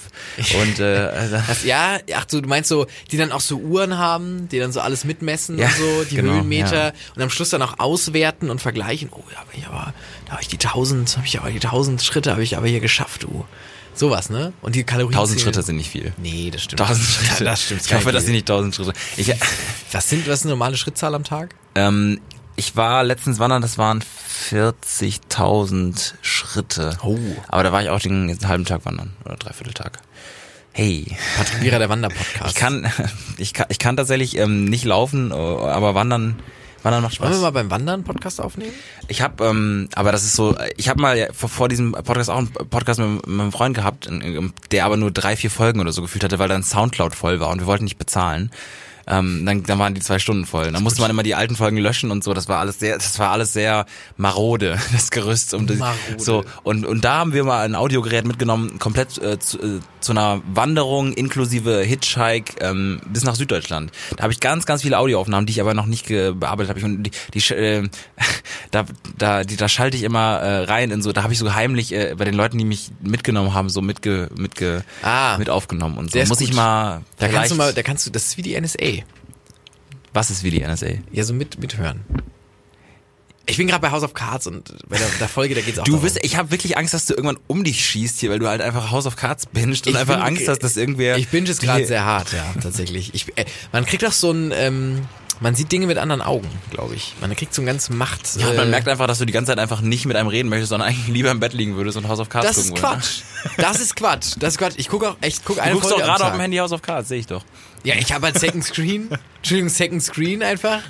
und 0.62 0.80
äh, 0.80 0.84
also, 1.16 1.38
Das, 1.48 1.64
ja, 1.64 1.98
ach 2.16 2.26
du, 2.26 2.42
du 2.42 2.50
meinst 2.50 2.70
so, 2.70 2.88
die 3.12 3.18
dann 3.18 3.32
auch 3.32 3.40
so 3.42 3.58
Uhren 3.58 3.98
haben, 3.98 4.50
die 4.50 4.60
dann 4.60 4.72
so 4.72 4.82
alles 4.82 5.04
mitmessen 5.06 5.58
Ja, 5.58 5.68
und 5.68 5.76
so, 5.78 6.04
die 6.10 6.16
genau, 6.16 6.34
Höhenmeter 6.34 6.88
ja. 6.88 6.94
und 7.16 7.22
am 7.22 7.30
Schluss 7.30 7.50
dann 7.52 7.62
auch 7.62 7.80
auswerten 7.80 8.50
und 8.50 8.62
vergleichen. 8.62 9.10
Oh, 9.12 9.24
ja, 9.32 9.40
aber 9.40 9.50
ich 9.58 9.66
aber, 9.68 9.94
da 10.26 10.34
habe 10.34 10.42
ich 10.42 10.48
die 10.50 10.58
tausend, 10.58 11.16
habe 11.18 11.26
ich 11.26 11.40
aber 11.40 11.50
die 11.52 11.60
tausend 11.60 12.02
Schritte 12.04 12.32
habe 12.32 12.44
ich 12.44 12.58
aber 12.58 12.68
hier 12.68 12.80
geschafft, 12.82 13.24
du. 13.24 13.46
Sowas, 13.94 14.30
ne? 14.30 14.54
Und 14.62 14.76
die 14.76 14.86
Kalorien. 14.86 15.12
tausend. 15.14 15.42
Schritte 15.42 15.62
sind 15.64 15.76
nicht 15.76 15.90
viel. 15.90 16.14
Nee, 16.18 16.50
das 16.50 16.64
stimmt. 16.64 16.80
Tausend 16.80 17.06
Das- 17.06 17.28
Schritte. 17.28 17.44
Das 17.44 17.62
stimmt. 17.64 17.82
Ich 17.86 17.94
hoffe, 17.94 18.12
dass 18.14 18.26
sie 18.26 18.32
nicht 18.32 18.48
tausend 18.48 18.74
Schritte. 18.74 18.94
Ich, 19.18 19.28
Was 19.92 20.10
sind, 20.10 20.26
was 20.30 20.40
ist 20.40 20.46
eine 20.46 20.52
normale 20.52 20.78
Schrittzahl 20.78 21.14
am 21.14 21.26
Tag? 21.26 21.54
ähm, 21.76 22.20
ich 22.56 22.76
war 22.76 23.04
letztens 23.04 23.40
wandern, 23.40 23.62
das 23.62 23.78
waren 23.78 24.04
40.000 24.50 26.14
Schritte. 26.22 26.98
Oh. 27.04 27.18
Aber 27.48 27.64
da 27.64 27.72
war 27.72 27.82
ich 27.82 27.90
auch 27.90 28.00
den 28.00 28.38
halben 28.48 28.66
Tag 28.66 28.86
wandern 28.86 29.14
oder 29.26 29.36
dreiviertel 29.36 29.74
Tag. 29.74 30.00
Hey, 30.74 31.06
Patrick 31.38 31.70
der 31.70 31.90
Wanderpodcast. 31.90 32.50
ich 32.50 32.56
kann, 32.56 32.92
ich 33.38 33.54
kann, 33.54 33.66
ich 33.70 33.80
kann 33.80 33.98
tatsächlich 33.98 34.38
ähm, 34.38 34.66
nicht 34.66 34.86
laufen, 34.86 35.32
äh, 35.32 35.34
aber 35.34 35.96
wandern, 35.96 36.40
wandern 36.82 37.04
macht 37.04 37.20
Wollen 37.20 37.32
wir 37.32 37.36
Spaß. 37.36 37.42
mal 37.42 37.52
beim 37.52 37.70
Wandern 37.72 38.04
Podcast 38.04 38.40
aufnehmen? 38.40 38.72
Ich 39.08 39.22
habe, 39.22 39.46
ähm, 39.46 39.90
aber 39.96 40.12
das 40.12 40.24
ist 40.24 40.36
so, 40.36 40.56
ich 40.78 40.88
habe 40.88 41.02
mal 41.02 41.30
vor, 41.34 41.50
vor 41.50 41.68
diesem 41.68 41.92
Podcast 41.92 42.30
auch 42.30 42.38
einen 42.38 42.54
Podcast 42.54 43.00
mit, 43.00 43.28
mit 43.28 43.42
einem 43.42 43.52
Freund 43.52 43.76
gehabt, 43.76 44.10
der 44.72 44.86
aber 44.86 44.98
nur 44.98 45.12
drei, 45.12 45.36
vier 45.36 45.52
Folgen 45.52 45.82
oder 45.82 45.92
so 45.92 46.02
gefühlt 46.02 46.24
hatte, 46.24 46.40
weil 46.40 46.48
dann 46.50 46.64
Soundcloud 46.64 47.16
voll 47.16 47.40
war 47.40 47.50
und 47.50 47.60
wir 47.60 47.68
wollten 47.68 47.84
nicht 47.84 47.98
bezahlen. 47.98 48.50
Ähm, 49.08 49.46
dann, 49.46 49.64
dann 49.64 49.80
waren 49.80 49.94
die 49.94 50.02
zwei 50.02 50.20
Stunden 50.20 50.46
voll. 50.46 50.72
Dann 50.72 50.84
musste 50.84 51.02
man 51.02 51.10
immer 51.10 51.24
die 51.24 51.36
alten 51.36 51.56
Folgen 51.56 51.78
löschen 51.78 52.12
und 52.12 52.24
so. 52.24 52.34
Das 52.34 52.48
war 52.48 52.60
alles 52.60 52.80
sehr, 52.80 52.96
das 52.98 53.18
war 53.20 53.32
alles 53.32 53.54
sehr 53.54 53.86
marode, 54.18 54.78
das 54.92 55.12
Gerüst. 55.12 55.54
Um 55.54 55.66
Marode. 55.66 55.98
so 56.18 56.44
und 56.64 56.86
und 56.86 57.04
da 57.04 57.16
haben 57.20 57.34
wir 57.34 57.44
mal 57.44 57.64
ein 57.66 57.76
Audiogerät 57.76 58.26
mitgenommen, 58.26 58.80
komplett 58.80 59.18
äh, 59.18 59.40
zu, 59.40 59.60
äh, 59.60 59.80
zu 60.00 60.12
einer 60.12 60.42
Wanderung 60.54 61.14
inklusive 61.14 61.82
Hitchhike 61.82 62.56
ähm, 62.62 63.02
bis 63.08 63.24
nach 63.24 63.36
Süddeutschland. 63.36 63.92
Da 64.18 64.24
habe 64.24 64.34
ich 64.34 64.40
ganz, 64.40 64.66
ganz 64.66 64.82
viele 64.82 64.98
Audioaufnahmen, 64.98 65.46
die 65.46 65.52
ich 65.52 65.62
aber 65.62 65.74
noch 65.74 65.86
nicht 65.86 66.08
bearbeitet 66.08 66.70
habe. 66.70 66.80
Ich 66.80 66.86
und 66.86 67.04
die, 67.04 67.12
die 67.34 67.54
äh, 67.54 67.90
da 68.72 68.86
da 69.18 69.44
die, 69.44 69.58
da 69.58 69.68
schalte 69.68 69.98
ich 69.98 70.04
immer 70.04 70.40
äh, 70.40 70.64
rein 70.64 70.92
in 70.92 71.02
so. 71.02 71.12
Da 71.12 71.24
habe 71.24 71.34
ich 71.34 71.40
so 71.40 71.54
heimlich 71.54 71.94
äh, 71.94 72.16
bei 72.18 72.26
den 72.26 72.34
Leuten, 72.34 72.58
die 72.58 72.66
mich 72.66 72.92
mitgenommen 73.02 73.54
haben, 73.54 73.70
so 73.70 73.82
mitge, 73.82 74.30
mitge 74.36 74.84
Ah. 75.04 75.38
mit 75.38 75.50
aufgenommen 75.50 75.98
und 75.98 76.12
so. 76.12 76.20
Muss 76.26 76.42
ich 76.42 76.50
gut. 76.50 76.58
mal. 76.58 77.02
Da 77.18 77.28
kannst 77.28 77.52
du 77.52 77.56
mal, 77.56 77.74
da 77.74 77.84
kannst 77.84 78.06
du, 78.06 78.12
das 78.12 78.26
ist 78.26 78.38
wie 78.38 78.42
die 78.42 78.60
NSA. 78.60 79.01
Was 80.14 80.30
ist 80.30 80.44
wie 80.44 80.52
die 80.52 80.62
NSA? 80.62 80.88
Ja, 81.12 81.24
so 81.24 81.34
mit, 81.34 81.60
mithören. 81.60 82.02
Ich 83.48 83.58
bin 83.58 83.68
gerade 83.68 83.82
bei 83.82 83.92
House 83.92 84.04
of 84.04 84.14
Cards 84.14 84.46
und 84.48 84.76
bei 84.88 84.98
der, 84.98 85.08
der 85.20 85.28
Folge, 85.28 85.56
da 85.56 85.62
geht's 85.62 85.80
auch 85.80 85.84
Du 85.84 85.94
darum. 85.94 86.04
bist, 86.04 86.20
ich 86.22 86.36
habe 86.38 86.52
wirklich 86.52 86.78
Angst, 86.78 86.94
dass 86.94 87.08
du 87.08 87.14
irgendwann 87.16 87.40
um 87.48 87.64
dich 87.64 87.84
schießt 87.86 88.20
hier, 88.20 88.30
weil 88.30 88.40
du 88.40 88.48
halt 88.48 88.62
einfach 88.62 88.92
House 88.92 89.06
of 89.08 89.16
Cards 89.16 89.46
bingst 89.48 89.88
und 89.88 89.94
Ich 89.94 90.00
einfach 90.00 90.16
bin- 90.16 90.24
Angst 90.24 90.48
hast, 90.48 90.60
dass 90.60 90.78
irgendwer. 90.78 91.18
Ich 91.18 91.28
binge 91.30 91.50
es 91.50 91.60
gerade 91.60 91.86
sehr 91.86 92.06
hart, 92.06 92.34
ja, 92.34 92.46
tatsächlich. 92.62 93.14
Ich, 93.14 93.36
äh, 93.38 93.46
man 93.72 93.86
kriegt 93.86 94.06
auch 94.06 94.12
so 94.12 94.32
ein, 94.32 94.52
ähm, 94.54 95.02
man 95.42 95.56
sieht 95.56 95.72
Dinge 95.72 95.88
mit 95.88 95.98
anderen 95.98 96.22
Augen, 96.22 96.48
glaube 96.70 96.96
ich. 96.96 97.16
Man 97.20 97.36
kriegt 97.36 97.54
so 97.54 97.62
ein 97.62 97.66
ganz 97.66 97.90
Macht. 97.90 98.36
Ja, 98.38 98.52
äh, 98.52 98.56
man 98.56 98.70
merkt 98.70 98.88
einfach, 98.88 99.08
dass 99.08 99.18
du 99.18 99.26
die 99.26 99.34
ganze 99.34 99.52
Zeit 99.52 99.60
einfach 99.60 99.82
nicht 99.82 100.06
mit 100.06 100.16
einem 100.16 100.30
reden 100.30 100.50
möchtest, 100.50 100.70
sondern 100.70 100.90
eigentlich 100.90 101.08
lieber 101.08 101.32
im 101.32 101.40
Bett 101.40 101.54
liegen 101.54 101.76
würdest 101.76 101.98
und 101.98 102.08
House 102.08 102.20
of 102.20 102.30
Cards 102.30 102.48
das 102.48 102.58
ist 102.58 102.70
gucken 102.70 102.82
Quatsch. 102.84 103.22
Das 103.58 103.80
ist 103.80 103.96
Quatsch. 103.96 104.36
Das 104.38 104.54
ist 104.54 104.58
Quatsch. 104.60 104.76
Ich 104.78 104.88
gucke 104.88 105.10
auch 105.10 105.18
echt, 105.20 105.44
guck 105.44 105.60
eine 105.60 105.72
Du 105.72 105.80
guckst 105.80 105.92
doch 105.92 105.98
Folge 105.98 106.12
gerade 106.12 106.26
auf 106.26 106.32
dem 106.32 106.40
Handy 106.40 106.58
House 106.58 106.72
of 106.72 106.82
Cards, 106.82 107.10
sehe 107.10 107.20
ich 107.20 107.28
doch. 107.28 107.44
Ja, 107.84 107.96
ich 107.96 108.14
habe 108.14 108.28
halt 108.28 108.40
Second 108.40 108.64
Screen. 108.64 109.10
Entschuldigung, 109.38 109.70
Second 109.70 110.04
Screen 110.04 110.44
einfach. 110.44 110.82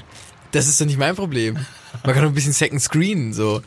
Das 0.51 0.67
ist 0.67 0.79
doch 0.81 0.85
nicht 0.85 0.99
mein 0.99 1.15
Problem. 1.15 1.55
Man 2.03 2.13
kann 2.13 2.23
doch 2.23 2.31
ein 2.31 2.35
bisschen 2.35 2.53
Second 2.53 2.81
Screen, 2.81 3.33
so. 3.33 3.61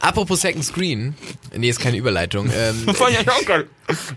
Apropos 0.00 0.40
Second 0.40 0.64
Screen. 0.64 1.16
Nee, 1.54 1.68
ist 1.68 1.80
keine 1.80 1.96
Überleitung. 1.96 2.50
Ähm, 2.54 2.86
Fand 2.94 3.10
ich 3.20 3.28
auch 3.28 3.44
geil. 3.44 3.68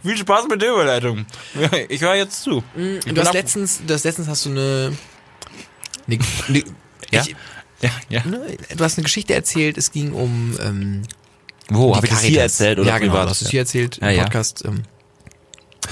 Viel 0.04 0.17
Spaß 0.17 0.47
mit 0.49 0.62
der 0.62 0.71
Überleitung. 0.71 1.25
Ich 1.89 2.02
höre 2.02 2.15
jetzt 2.15 2.43
zu. 2.43 2.63
Ich 2.75 3.06
bin 3.06 3.15
du 3.15 3.21
hast 3.21 3.34
letztens, 3.34 3.82
du 3.86 3.93
hast 3.93 4.04
letztens 4.04 4.28
hast 4.28 4.45
du 4.45 4.52
eine, 4.52 4.93
eine, 6.12 6.19
eine 6.48 6.63
Ja? 7.12 7.22
ich, 7.22 7.36
Ja, 7.82 7.89
ja. 8.10 8.26
ne, 8.26 8.58
du 8.76 8.84
hast 8.84 8.98
eine 8.98 9.04
Geschichte 9.04 9.34
erzählt, 9.34 9.78
es 9.78 9.91
ging 9.91 10.12
um 10.13 10.58
ähm, 10.62 11.02
Wo? 11.69 11.91
die 11.91 11.95
Habe 11.98 12.06
ich 12.08 12.12
das 12.13 12.24
hier 12.24 12.41
erzählt 12.41 12.80
oder 12.80 12.89
Ja, 12.89 12.98
genau, 12.98 13.13
privat? 13.13 13.26
du 13.28 13.30
hast 13.32 13.41
es 13.41 13.50
hier 13.50 13.62
erzählt 13.62 13.98
im 14.00 14.06
Ja, 14.06 14.12
ja. 14.12 14.24
Podcast. 14.24 14.63
Ähm, 14.65 14.84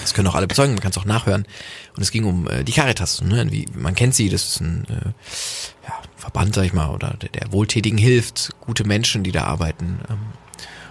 das 0.01 0.13
können 0.13 0.27
auch 0.27 0.35
alle 0.35 0.47
bezeugen, 0.47 0.73
man 0.73 0.81
kann 0.81 0.91
es 0.91 0.97
auch 0.97 1.05
nachhören. 1.05 1.47
Und 1.95 2.03
es 2.03 2.11
ging 2.11 2.25
um 2.25 2.47
äh, 2.49 2.63
die 2.63 2.71
Caritas. 2.71 3.21
Ne? 3.21 3.47
Wie, 3.51 3.65
man 3.73 3.95
kennt 3.95 4.13
sie, 4.15 4.29
das 4.29 4.43
ist 4.47 4.61
ein 4.61 4.85
äh, 4.89 4.93
ja, 5.87 5.93
Verband, 6.17 6.53
sag 6.53 6.65
ich 6.65 6.73
mal, 6.73 6.89
oder 6.89 7.15
der, 7.21 7.29
der 7.29 7.51
Wohltätigen 7.51 7.97
hilft, 7.97 8.51
gute 8.59 8.83
Menschen, 8.83 9.23
die 9.23 9.31
da 9.31 9.45
arbeiten. 9.45 9.99
Ähm, 10.09 10.17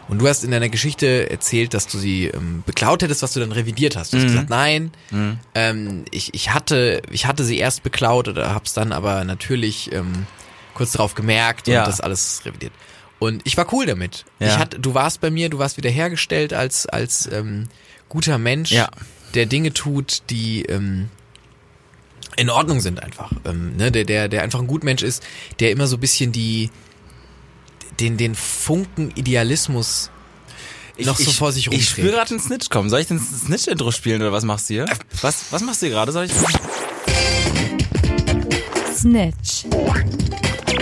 und 0.09 0.19
du 0.21 0.29
hast 0.29 0.45
in 0.45 0.51
deiner 0.51 0.69
Geschichte 0.69 1.31
erzählt, 1.31 1.75
dass 1.75 1.87
du 1.89 1.99
sie 1.99 2.27
ähm, 2.27 2.63
beklaut 2.67 3.03
hättest, 3.03 3.23
was 3.23 3.33
du 3.33 3.41
dann 3.41 3.53
revidiert 3.53 3.97
hast. 3.97 4.13
Du 4.13 4.17
hast 4.19 4.25
Mhm. 4.25 4.29
gesagt, 4.29 4.51
nein, 4.51 4.93
ähm, 5.55 6.05
ich, 6.11 6.33
ich, 6.35 6.53
hatte, 6.55 7.03
ich 7.11 7.27
hatte 7.27 7.45
sie 7.45 7.59
erst 7.59 7.83
beklaut 7.83 8.29
oder 8.29 8.55
hab's 8.55 8.73
dann 8.73 8.93
aber 8.93 9.25
natürlich 9.25 9.91
ähm, 9.93 10.27
kurz 10.75 10.93
darauf 10.93 11.15
gemerkt 11.15 11.67
und 11.69 11.75
Ja. 11.75 11.85
das 11.85 12.01
alles 12.01 12.43
revidiert. 12.45 12.73
Und 13.19 13.41
ich 13.45 13.57
war 13.57 13.67
cool 13.73 13.87
damit. 13.87 14.25
Ja. 14.39 14.49
Ich 14.49 14.59
hatte, 14.59 14.79
du 14.79 14.95
warst 14.95 15.21
bei 15.21 15.31
mir, 15.31 15.49
du 15.49 15.59
warst 15.59 15.77
wiederhergestellt 15.79 16.53
als, 16.53 16.87
als 16.87 17.29
ähm, 17.33 17.69
guter 18.09 18.37
Mensch, 18.39 18.71
Ja. 18.73 18.89
der 19.35 19.47
Dinge 19.47 19.73
tut, 19.73 20.23
die 20.31 20.63
ähm, 20.67 21.09
in 22.37 22.51
Ordnung 22.51 22.81
sind 22.81 23.03
einfach. 23.03 23.33
Ähm, 23.47 23.77
ne? 23.77 23.91
der, 23.91 24.05
der, 24.05 24.29
der 24.29 24.43
einfach 24.43 24.61
ein 24.61 24.67
Gutmensch 24.67 25.03
ist, 25.03 25.23
der 25.61 25.71
immer 25.71 25.87
so 25.87 25.97
ein 25.97 26.01
bisschen 26.01 26.33
die 26.33 26.71
den, 28.01 28.17
den 28.17 28.35
Funken 28.35 29.11
Idealismus 29.15 30.11
noch 30.99 31.19
so 31.19 31.31
vor 31.31 31.53
sich 31.53 31.65
Ich 31.67 31.73
rumträgt. 31.73 31.91
spüre 31.91 32.11
gerade 32.13 32.31
einen 32.31 32.41
Snitch 32.41 32.71
kommen. 32.71 32.89
Soll 32.89 33.01
ich 33.01 33.07
den 33.07 33.19
Snitch-Intro 33.21 33.91
spielen 33.91 34.23
oder 34.23 34.33
was 34.33 34.45
machst 34.45 34.71
du 34.71 34.75
hier? 34.75 34.87
Was, 35.21 35.47
was 35.53 35.63
machst 35.63 35.83
du 35.83 35.87
hier 35.87 35.95
gerade? 35.95 36.11
Soll 36.13 36.25
ich? 36.25 36.33
Snitch, 38.97 39.67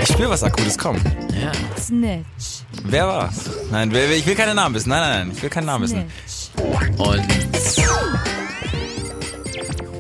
Ich 0.01 0.09
spüre 0.09 0.31
was 0.31 0.43
Akutes 0.45 0.79
kommen. 0.79 1.01
Ja. 1.41 1.51
Snitch, 1.81 2.63
Wer 2.85 3.07
war's? 3.09 3.51
Nein, 3.71 3.91
wer, 3.93 4.09
wer- 4.09 4.17
ich 4.17 4.27
will 4.27 4.35
keine 4.37 4.55
Namen 4.55 4.75
wissen. 4.75 4.89
Nein, 4.91 5.01
nein, 5.01 5.27
nein, 5.29 5.37
ich 5.37 5.43
will 5.43 5.51
keinen 5.51 5.67
Namen 5.67 5.85
wissen. 5.85 6.05
Snitch, 6.29 6.99
Und 6.99 7.25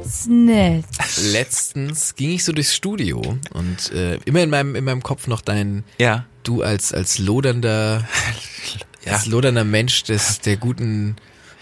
Snitch. 0.09 1.33
letztens 1.33 2.15
ging 2.15 2.31
ich 2.31 2.45
so 2.45 2.53
durchs 2.53 2.75
Studio 2.75 3.21
und 3.53 3.91
äh, 3.93 4.17
immer 4.25 4.43
in 4.43 4.51
meinem, 4.51 4.75
in 4.77 4.85
meinem 4.85 5.03
Kopf 5.03 5.27
noch 5.27 5.41
dein, 5.41 5.85
Ja. 5.99 6.25
Du 6.45 6.63
als, 6.63 6.93
als 6.93 7.19
lodernder, 7.19 8.07
Ja. 9.05 9.13
als 9.15 9.27
lodernder 9.27 9.65
Mensch 9.65 10.05
des, 10.05 10.41
der 10.41 10.57
guten 10.57 11.17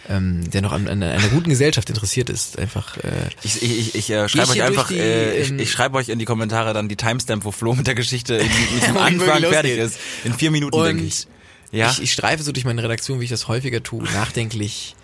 ähm, 0.09 0.51
der 0.51 0.63
noch 0.63 0.73
an, 0.73 0.89
an 0.89 1.03
einer 1.03 1.29
guten 1.29 1.49
Gesellschaft 1.49 1.89
interessiert 1.89 2.29
ist, 2.29 2.59
einfach. 2.59 2.97
Äh, 2.99 3.11
Ich, 3.45 3.63
ich, 3.63 3.95
ich, 3.95 4.11
äh, 4.11 4.29
schreibe 4.29 4.51
euch 4.51 4.63
einfach, 4.63 4.89
die, 4.89 4.99
äh, 4.99 5.41
ich, 5.41 5.51
ähm, 5.51 5.59
ich 5.61 5.71
schreibe 5.71 5.97
euch 5.97 6.09
in 6.09 6.19
die 6.19 6.25
Kommentare 6.25 6.75
dann 6.75 6.89
die 6.89 6.97
Timestamp, 6.97 7.45
wo 7.45 7.53
Flo 7.53 7.75
mit 7.75 7.87
der 7.87 7.95
Geschichte 7.95 8.35
in, 8.35 8.49
mit 8.75 8.87
dem 8.87 8.97
Anfang 8.97 9.41
fertig 9.43 9.79
ist. 9.79 9.99
In 10.25 10.35
vier 10.35 10.51
Minuten, 10.51 10.77
Und 10.77 10.85
denke 10.87 11.05
ich. 11.05 11.27
Ja. 11.71 11.91
ich, 11.91 12.03
ich 12.03 12.13
streife 12.13 12.43
so 12.43 12.51
durch 12.53 12.65
meine 12.65 12.83
Redaktion, 12.83 13.21
wie 13.21 13.25
ich 13.25 13.31
das 13.31 13.47
häufiger 13.49 13.83
tue, 13.83 14.03
nachdenklich. 14.03 14.95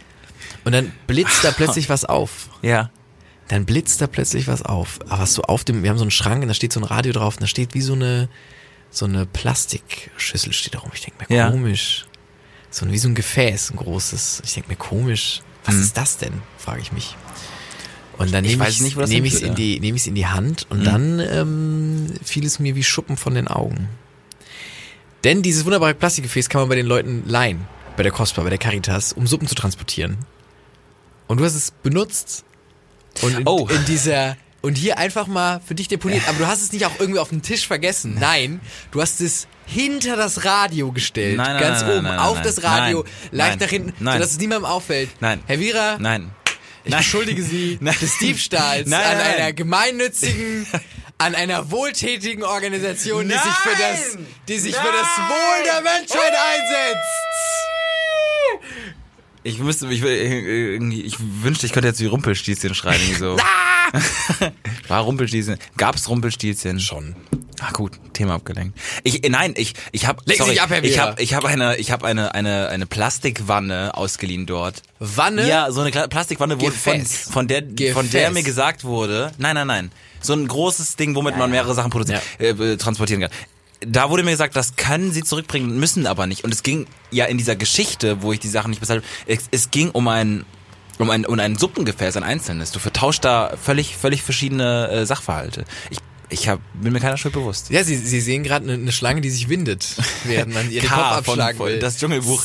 Und 0.64 0.72
dann 0.72 0.92
blitzt 1.06 1.44
da 1.44 1.52
plötzlich 1.52 1.88
was 1.88 2.04
auf. 2.04 2.48
ja. 2.62 2.90
Dann 3.46 3.64
blitzt 3.64 4.02
da 4.02 4.06
plötzlich 4.06 4.46
was 4.46 4.60
auf. 4.62 4.98
Aber 5.08 5.24
so 5.24 5.40
auf 5.42 5.64
dem, 5.64 5.82
wir 5.82 5.88
haben 5.88 5.96
so 5.96 6.04
einen 6.04 6.10
Schrank 6.10 6.42
und 6.42 6.48
da 6.48 6.54
steht 6.54 6.70
so 6.72 6.80
ein 6.80 6.84
Radio 6.84 7.12
drauf 7.14 7.36
und 7.36 7.40
da 7.42 7.46
steht 7.46 7.72
wie 7.72 7.80
so 7.80 7.94
eine, 7.94 8.28
so 8.90 9.04
eine 9.04 9.26
Plastikschüssel 9.26 10.52
steht 10.52 10.74
da 10.74 10.78
rum. 10.80 10.90
Ich 10.94 11.02
denke 11.02 11.26
mir, 11.28 11.36
Ja. 11.36 11.50
komisch. 11.50 12.06
So 12.70 12.84
ein- 12.86 12.92
wie 12.92 12.98
so 12.98 13.08
ein 13.08 13.14
Gefäß, 13.14 13.70
ein 13.70 13.76
großes. 13.76 14.42
Ich 14.44 14.54
denke 14.54 14.68
mir, 14.70 14.76
komisch. 14.76 15.42
Was 15.64 15.74
ist 15.76 15.96
das 15.96 16.16
denn? 16.16 16.40
Frage 16.58 16.80
ich 16.80 16.92
mich. 16.92 17.16
Und 18.16 18.32
dann 18.32 18.44
nehme 18.44 18.66
ich 18.68 18.80
nicht, 18.80 18.96
wo 18.96 19.00
das 19.00 19.10
nehme 19.10 19.26
ich 19.26 19.34
es 19.34 19.42
in 19.42 19.54
die, 19.54 19.78
nehme 19.80 19.96
ich 19.96 20.06
in 20.08 20.14
die 20.14 20.26
Hand 20.26 20.66
und 20.70 20.84
dann 20.84 21.20
ähm, 21.20 22.14
fiel 22.24 22.44
es 22.44 22.58
mir 22.58 22.74
wie 22.74 22.82
Schuppen 22.82 23.16
von 23.16 23.34
den 23.34 23.46
Augen. 23.48 23.88
Denn 25.24 25.42
dieses 25.42 25.64
wunderbare 25.64 25.94
Plastikgefäß 25.94 26.48
kann 26.48 26.62
man 26.62 26.68
bei 26.68 26.74
den 26.76 26.86
Leuten 26.86 27.22
leihen, 27.26 27.66
bei 27.96 28.02
der 28.02 28.12
Cospa, 28.12 28.42
bei 28.42 28.50
der 28.50 28.58
Caritas, 28.58 29.12
um 29.12 29.26
Suppen 29.26 29.46
zu 29.46 29.54
transportieren. 29.54 30.18
Und 31.26 31.38
du 31.38 31.44
hast 31.44 31.54
es 31.54 31.70
benutzt 31.70 32.44
und 33.22 33.36
in, 33.38 33.46
Oh. 33.46 33.68
in 33.70 33.84
dieser 33.84 34.36
und 34.60 34.76
hier 34.76 34.98
einfach 34.98 35.26
mal 35.26 35.60
für 35.66 35.74
dich 35.74 35.88
deponiert, 35.88 36.22
aber 36.28 36.38
du 36.38 36.46
hast 36.46 36.62
es 36.62 36.72
nicht 36.72 36.84
auch 36.86 36.98
irgendwie 36.98 37.20
auf 37.20 37.28
den 37.28 37.42
Tisch 37.42 37.66
vergessen. 37.66 38.16
Nein, 38.18 38.60
du 38.90 39.00
hast 39.00 39.20
es 39.20 39.46
hinter 39.66 40.16
das 40.16 40.44
Radio 40.44 40.92
gestellt, 40.92 41.36
Nein, 41.36 41.52
nein, 41.54 41.60
ganz 41.60 41.82
nein, 41.82 41.90
oben 41.92 42.02
nein, 42.04 42.18
auf 42.18 42.40
das 42.42 42.62
Radio, 42.62 43.04
leicht 43.30 43.60
nach 43.60 43.68
hinten, 43.68 43.92
nein. 44.02 44.14
sodass 44.14 44.32
es 44.32 44.38
niemandem 44.38 44.64
auffällt. 44.64 45.10
Nein. 45.20 45.40
Herr 45.46 45.60
Wierer, 45.60 45.98
Nein. 45.98 46.30
ich 46.84 46.90
Nein. 46.90 46.98
beschuldige 47.00 47.42
Sie 47.42 47.78
Nein. 47.82 47.96
des 48.00 48.18
Diebstahls 48.18 48.88
Nein, 48.88 49.00
an 49.04 49.20
einer 49.20 49.52
gemeinnützigen, 49.52 50.66
an 51.18 51.34
einer 51.34 51.70
wohltätigen 51.70 52.42
Organisation, 52.44 53.28
die 53.28 53.34
sich 53.34 53.40
für 53.42 53.76
das, 53.78 54.18
die 54.48 54.58
sich 54.58 54.74
für 54.74 54.92
das 54.92 55.28
Wohl 55.28 55.64
der 55.64 55.82
Menschheit 55.82 56.32
einsetzt. 56.32 57.67
Ich 59.42 59.58
müsste, 59.58 59.86
ich, 59.86 60.02
ich 60.02 61.16
wünschte, 61.42 61.66
ich 61.66 61.72
könnte 61.72 61.88
jetzt 61.88 62.00
wie 62.00 62.06
Rumpelstilzchen 62.06 62.74
schreien. 62.74 63.00
irgendwie 63.00 63.18
So. 63.18 63.36
War 64.88 65.00
Rumpelstilzchen. 65.00 65.58
Gab's 65.76 66.08
Rumpelstilzchen? 66.08 66.80
Schon. 66.80 67.16
Ach 67.60 67.72
gut, 67.72 67.92
Thema 68.12 68.34
abgelenkt. 68.34 68.78
Ich 69.02 69.24
äh, 69.24 69.28
nein, 69.28 69.54
ich 69.56 69.74
ich 69.92 70.06
habe 70.06 70.22
sich 70.26 70.60
ab, 70.60 70.70
ich 70.82 70.98
habe 70.98 71.20
ich 71.22 71.34
habe 71.34 71.48
eine 71.48 71.76
ich 71.76 71.90
habe 71.90 72.06
eine 72.06 72.34
eine 72.34 72.68
eine 72.68 72.86
Plastikwanne 72.86 73.94
ausgeliehen 73.94 74.46
dort. 74.46 74.82
Wanne? 74.98 75.48
Ja, 75.48 75.70
so 75.72 75.80
eine 75.80 75.90
Plastikwanne, 76.08 76.60
wo 76.60 76.70
von, 76.70 76.98
Gefäß. 76.98 77.30
von 77.30 77.48
der 77.48 77.62
von 77.92 78.10
der 78.10 78.22
Gefäß. 78.22 78.34
mir 78.34 78.42
gesagt 78.42 78.84
wurde, 78.84 79.32
nein, 79.38 79.54
nein, 79.54 79.66
nein, 79.66 79.90
so 80.20 80.34
ein 80.34 80.46
großes 80.46 80.96
Ding, 80.96 81.14
womit 81.14 81.36
man 81.36 81.50
mehrere 81.50 81.74
Sachen 81.74 81.90
produzieren, 81.90 82.20
äh, 82.38 82.50
äh, 82.50 82.76
transportieren 82.76 83.22
kann. 83.22 83.30
Da 83.80 84.10
wurde 84.10 84.22
mir 84.24 84.32
gesagt, 84.32 84.56
das 84.56 84.76
können 84.76 85.12
sie 85.12 85.22
zurückbringen, 85.22 85.78
müssen 85.78 86.06
aber 86.06 86.26
nicht. 86.26 86.44
Und 86.44 86.52
es 86.52 86.62
ging 86.62 86.86
ja 87.10 87.26
in 87.26 87.38
dieser 87.38 87.56
Geschichte, 87.56 88.22
wo 88.22 88.32
ich 88.32 88.40
die 88.40 88.48
Sachen 88.48 88.70
nicht 88.70 88.80
bezahlt 88.80 89.04
habe, 89.04 89.32
es, 89.32 89.44
es 89.50 89.70
ging 89.70 89.90
um 89.90 90.08
ein 90.08 90.44
um 90.98 91.10
ein, 91.10 91.24
um 91.26 91.38
ein 91.38 91.56
Suppengefäß, 91.56 92.16
ein 92.16 92.24
einzelnes. 92.24 92.72
Du 92.72 92.80
vertauscht 92.80 93.24
da 93.24 93.56
völlig, 93.62 93.96
völlig 93.96 94.22
verschiedene 94.22 94.88
äh, 94.88 95.06
Sachverhalte. 95.06 95.64
Ich, 95.90 95.98
ich 96.28 96.48
hab, 96.48 96.60
bin 96.74 96.92
mir 96.92 97.00
keiner 97.00 97.16
Schuld 97.16 97.34
bewusst. 97.34 97.70
Ja, 97.70 97.84
Sie, 97.84 97.96
Sie 97.96 98.20
sehen 98.20 98.42
gerade 98.42 98.64
eine, 98.64 98.74
eine 98.74 98.92
Schlange, 98.92 99.20
die 99.20 99.30
sich 99.30 99.48
windet, 99.48 99.94
während 100.24 100.52
man 100.52 100.70
ihr 100.70 100.80
den 100.80 100.90
Kopf 100.90 100.98
abschlagen 100.98 101.56
von, 101.56 101.68
will. 101.68 101.78
das 101.78 101.98
Dschungelbuch. 101.98 102.44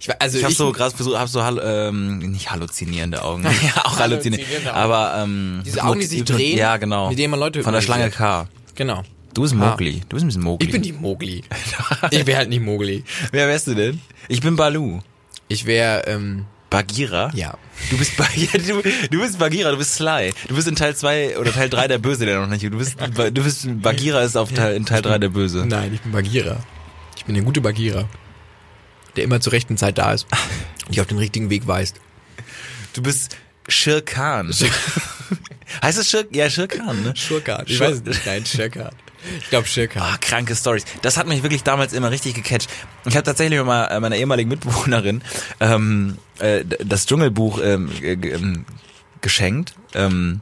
Ich, 0.00 0.08
also 0.18 0.38
Ich 0.38 0.44
habe 0.44 0.54
so 0.54 0.72
gerade 0.72 0.96
versucht, 0.96 1.18
hab 1.18 1.28
so 1.28 1.40
ähm, 1.40 2.18
nicht 2.18 2.50
halluzinierende 2.50 3.22
Augen, 3.22 3.44
ja 3.62 3.84
auch 3.84 3.98
halluzinierende, 3.98 4.72
aber 4.72 5.22
ähm, 5.22 5.62
Diese 5.64 5.84
Augen, 5.84 6.00
die 6.00 6.06
sich 6.06 6.24
drehen, 6.24 6.58
ja 6.58 6.76
genau, 6.78 7.10
mit 7.10 7.18
denen 7.18 7.30
man 7.30 7.40
Leute 7.40 7.62
von 7.62 7.72
der 7.72 7.82
Schlange. 7.82 8.10
K. 8.10 8.48
genau. 8.74 9.02
Du 9.32 9.42
bist. 9.42 9.54
Mowgli, 9.54 10.00
du 10.08 10.16
bist 10.16 10.24
ein 10.24 10.26
bisschen 10.26 10.42
Mowgli. 10.42 10.66
Ich 10.66 10.72
bin 10.72 10.82
die 10.82 10.92
Mogli. 10.92 11.44
ich 12.10 12.26
wäre 12.26 12.38
halt 12.38 12.48
nicht 12.48 12.62
Mogli. 12.62 13.04
Wer 13.30 13.46
wärst 13.46 13.68
du 13.68 13.74
denn? 13.74 14.00
Ich 14.26 14.40
bin 14.40 14.56
Balu. 14.56 14.98
Ich 15.46 15.66
wäre, 15.66 16.02
ähm, 16.08 16.46
Bagheera? 16.70 17.30
ja. 17.34 17.54
Du 17.90 17.98
bist 17.98 18.16
ba 18.16 18.26
ja, 18.34 18.46
du, 18.52 18.82
du 18.82 19.20
bist 19.20 19.38
Bagheera, 19.38 19.70
du 19.70 19.78
bist 19.78 19.94
Sly. 19.94 20.32
Du 20.48 20.54
bist 20.54 20.68
in 20.68 20.76
Teil 20.76 20.94
2 20.94 21.38
oder 21.38 21.52
Teil 21.52 21.68
3 21.68 21.88
der 21.88 21.98
Böse, 21.98 22.26
der 22.26 22.40
noch 22.40 22.46
nicht. 22.46 22.62
Du 22.62 22.70
bist 22.70 22.96
du 23.00 23.42
bist 23.42 23.66
Bagheera 23.82 24.22
ist 24.22 24.36
auf 24.36 24.52
Teil, 24.52 24.76
in 24.76 24.84
Teil 24.84 25.02
3 25.02 25.18
der 25.18 25.28
Böse. 25.30 25.64
Nein, 25.66 25.94
ich 25.94 26.00
bin 26.00 26.12
Bagheera. 26.12 26.58
Ich 27.16 27.24
bin 27.24 27.34
der 27.34 27.44
gute 27.44 27.60
Bagheera. 27.60 28.08
Der 29.16 29.24
immer 29.24 29.40
zur 29.40 29.52
rechten 29.52 29.76
Zeit 29.76 29.98
da 29.98 30.12
ist. 30.12 30.26
Und 30.86 30.90
dich 30.94 31.00
auf 31.00 31.06
den 31.06 31.18
richtigen 31.18 31.50
Weg 31.50 31.66
weist. 31.66 31.96
Du 32.92 33.02
bist 33.02 33.36
Shir 33.68 34.02
Khan. 34.02 34.52
heißt 35.82 35.98
es 35.98 36.10
Shir? 36.10 36.24
Ja, 36.32 36.50
Shir 36.50 36.66
Khan, 36.68 37.02
ne? 37.02 37.14
Schurkan. 37.16 37.64
Ich 37.66 37.78
weiß 37.78 37.96
es 37.98 38.04
nicht. 38.04 38.26
Nein, 38.26 38.44
Schurkan. 38.46 38.90
Ich 39.38 39.50
glaube 39.50 39.66
Schurkan. 39.68 40.02
Ah, 40.02 40.16
kranke 40.20 40.56
Stories. 40.56 40.84
Das 41.02 41.16
hat 41.16 41.26
mich 41.26 41.42
wirklich 41.42 41.62
damals 41.62 41.92
immer 41.92 42.10
richtig 42.10 42.34
gecatcht. 42.34 42.70
Ich 43.06 43.14
habe 43.16 43.24
tatsächlich 43.24 43.62
meiner, 43.62 43.90
äh, 43.90 44.00
meiner 44.00 44.16
ehemaligen 44.16 44.48
Mitbewohnerin 44.48 45.22
ähm, 45.60 46.16
äh, 46.38 46.64
das 46.84 47.06
Dschungelbuch 47.06 47.60
ähm, 47.62 47.90
äh, 48.02 48.16
ge- 48.16 48.38
geschenkt. 49.20 49.74
Ähm, 49.94 50.40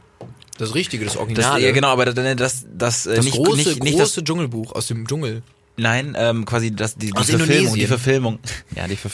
Das 0.59 0.75
Richtige, 0.75 1.05
das 1.05 1.17
Originale. 1.17 1.61
ja, 1.63 1.73
genau, 1.73 1.89
aber 1.89 2.05
das, 2.07 2.15
das, 2.37 2.67
das, 2.73 3.07
äh, 3.07 3.17
Das 3.17 3.25
nicht, 3.25 3.35
große, 3.37 3.57
nicht, 3.57 3.83
nicht 3.83 3.99
große 3.99 4.15
das, 4.21 4.25
Dschungelbuch 4.25 4.73
aus 4.73 4.87
dem 4.87 5.07
Dschungel. 5.09 5.43
Nein, 5.79 6.15
ähm, 6.19 6.45
quasi 6.45 6.71
das, 6.75 6.97
die, 6.97 7.07
die 7.07 7.15
Aus 7.15 7.31
Verfilmung, 7.31 7.75
die 7.75 7.87
Verfilmung, 7.87 8.39
ja, 8.77 8.87
die, 8.87 8.97
Ver, 8.97 9.11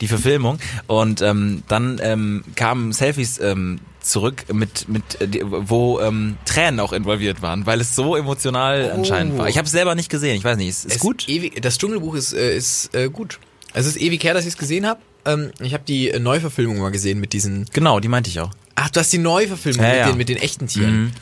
die 0.00 0.08
Verfilmung. 0.08 0.58
Und 0.86 1.22
ähm, 1.22 1.62
dann 1.68 2.00
ähm, 2.02 2.44
kamen 2.56 2.92
Selfies 2.92 3.38
ähm, 3.38 3.78
zurück 4.00 4.44
mit, 4.52 4.88
mit 4.88 5.20
äh, 5.20 5.40
wo 5.44 6.00
ähm, 6.00 6.36
Tränen 6.44 6.80
auch 6.80 6.92
involviert 6.92 7.42
waren, 7.42 7.66
weil 7.66 7.80
es 7.80 7.94
so 7.94 8.16
emotional 8.16 8.90
anscheinend 8.90 9.38
war. 9.38 9.48
Ich 9.48 9.58
habe 9.58 9.66
es 9.66 9.72
selber 9.72 9.94
nicht 9.94 10.10
gesehen. 10.10 10.36
Ich 10.36 10.44
weiß 10.44 10.56
nicht, 10.56 10.68
ist, 10.68 10.84
ist 10.86 10.96
Es 10.96 11.00
gut. 11.00 11.28
Ewig, 11.28 11.60
das 11.62 11.78
Dschungelbuch 11.78 12.14
ist, 12.14 12.32
äh, 12.32 12.56
ist 12.56 12.94
äh, 12.94 13.08
gut. 13.08 13.38
Also 13.72 13.88
Es 13.88 13.96
ist 13.96 14.02
ewig 14.02 14.22
her, 14.24 14.34
dass 14.34 14.44
ich 14.44 14.54
es 14.54 14.58
gesehen 14.58 14.86
habe. 14.86 15.00
Ähm, 15.24 15.50
ich 15.60 15.74
habe 15.74 15.84
die 15.86 16.10
äh, 16.10 16.18
Neuverfilmung 16.18 16.78
mal 16.78 16.90
gesehen 16.90 17.20
mit 17.20 17.32
diesen. 17.32 17.66
Genau, 17.72 18.00
die 18.00 18.08
meinte 18.08 18.30
ich 18.30 18.40
auch. 18.40 18.50
Ach, 18.76 18.90
du 18.90 19.00
hast 19.00 19.12
die 19.12 19.18
Neuverfilmung 19.18 19.84
Ja, 19.84 19.90
mit, 19.90 19.98
ja. 19.98 20.06
Den, 20.08 20.16
mit 20.18 20.28
den 20.28 20.36
echten 20.36 20.66
Tieren. 20.68 21.12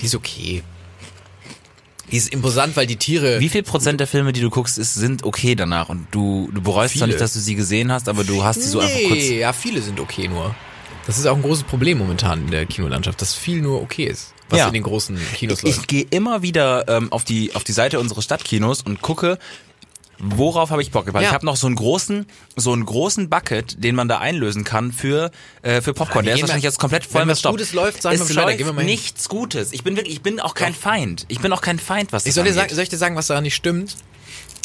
Die 0.00 0.06
ist 0.06 0.14
okay. 0.14 0.62
Die 2.10 2.16
ist 2.16 2.32
imposant, 2.32 2.76
weil 2.76 2.86
die 2.86 2.96
Tiere. 2.96 3.40
Wie 3.40 3.48
viel 3.48 3.62
Prozent 3.62 4.00
der 4.00 4.06
Filme, 4.06 4.32
die 4.32 4.40
du 4.40 4.50
guckst, 4.50 4.78
ist, 4.78 4.94
sind 4.94 5.24
okay 5.24 5.54
danach 5.54 5.88
und 5.88 6.06
du, 6.10 6.50
du 6.52 6.60
bereust 6.60 6.96
zwar 6.98 7.06
nicht, 7.06 7.20
dass 7.20 7.32
du 7.34 7.38
sie 7.40 7.54
gesehen 7.54 7.92
hast, 7.92 8.08
aber 8.08 8.24
du 8.24 8.42
hast 8.42 8.60
sie 8.62 8.68
so 8.68 8.80
einfach 8.80 8.98
kurz. 9.08 9.18
Nee, 9.20 9.40
ja, 9.40 9.52
viele 9.52 9.80
sind 9.82 10.00
okay 10.00 10.28
nur. 10.28 10.54
Das 11.06 11.18
ist 11.18 11.26
auch 11.26 11.36
ein 11.36 11.42
großes 11.42 11.64
Problem 11.64 11.98
momentan 11.98 12.42
in 12.44 12.50
der 12.50 12.66
Kinolandschaft, 12.66 13.20
dass 13.22 13.34
viel 13.34 13.62
nur 13.62 13.80
okay 13.82 14.04
ist, 14.04 14.32
was 14.48 14.58
Ja. 14.60 14.66
in 14.68 14.74
den 14.74 14.82
großen 14.82 15.18
Kinos 15.34 15.58
Ich, 15.58 15.64
läuft. 15.64 15.78
ich 15.80 15.86
gehe 15.86 16.06
immer 16.10 16.42
wieder 16.42 16.86
ähm, 16.88 17.10
auf 17.12 17.24
die 17.24 17.54
auf 17.54 17.64
die 17.64 17.72
Seite 17.72 17.98
unseres 18.00 18.24
Stadtkinos 18.24 18.82
und 18.82 19.00
gucke, 19.02 19.38
worauf 20.22 20.70
habe 20.70 20.82
ich 20.82 20.90
Bock. 20.90 21.12
Weil 21.12 21.22
Ja. 21.22 21.28
ich 21.28 21.34
habe 21.34 21.46
noch 21.46 21.56
so 21.56 21.66
einen 21.66 21.76
großen 21.76 22.26
so 22.56 22.72
einen 22.72 22.84
großen 22.84 23.28
Bucket, 23.28 23.82
den 23.82 23.94
man 23.94 24.08
da 24.08 24.18
einlösen 24.18 24.64
kann 24.64 24.92
für 24.92 25.30
äh, 25.62 25.80
für 25.80 25.94
Popcorn. 25.94 26.24
Wir 26.24 26.30
Der 26.30 26.34
ist 26.36 26.42
wahrscheinlich 26.42 26.64
jetzt 26.64 26.78
komplett 26.78 27.04
voll 27.06 27.24
mit 27.24 27.38
Stopp. 27.38 27.52
Gutes 27.52 27.72
läuft, 27.72 28.02
sagen 28.02 28.18
wir 28.18 28.22
es 28.22 28.28
dann 28.34 28.44
läuft 28.44 28.58
gehen 28.58 28.76
wir 28.76 28.82
nichts 28.84 29.28
Gutes. 29.28 29.72
Ich 29.72 29.82
bin 29.82 29.96
wirklich, 29.96 30.14
ich 30.16 30.22
bin 30.22 30.40
auch 30.40 30.54
kein 30.54 30.74
Feind. 30.74 31.24
Ich 31.28 31.40
bin 31.40 31.52
auch 31.52 31.62
kein 31.62 31.78
Feind, 31.78 32.12
was 32.12 32.26
Ich 32.26 32.34
soll 32.34 32.44
dir 32.44 32.52
sagen, 32.52 32.74
soll 32.74 32.82
ich 32.84 32.88
dir 32.90 32.98
sagen, 32.98 33.16
was 33.16 33.26
daran 33.28 33.44
nicht 33.44 33.54
stimmt? 33.54 33.96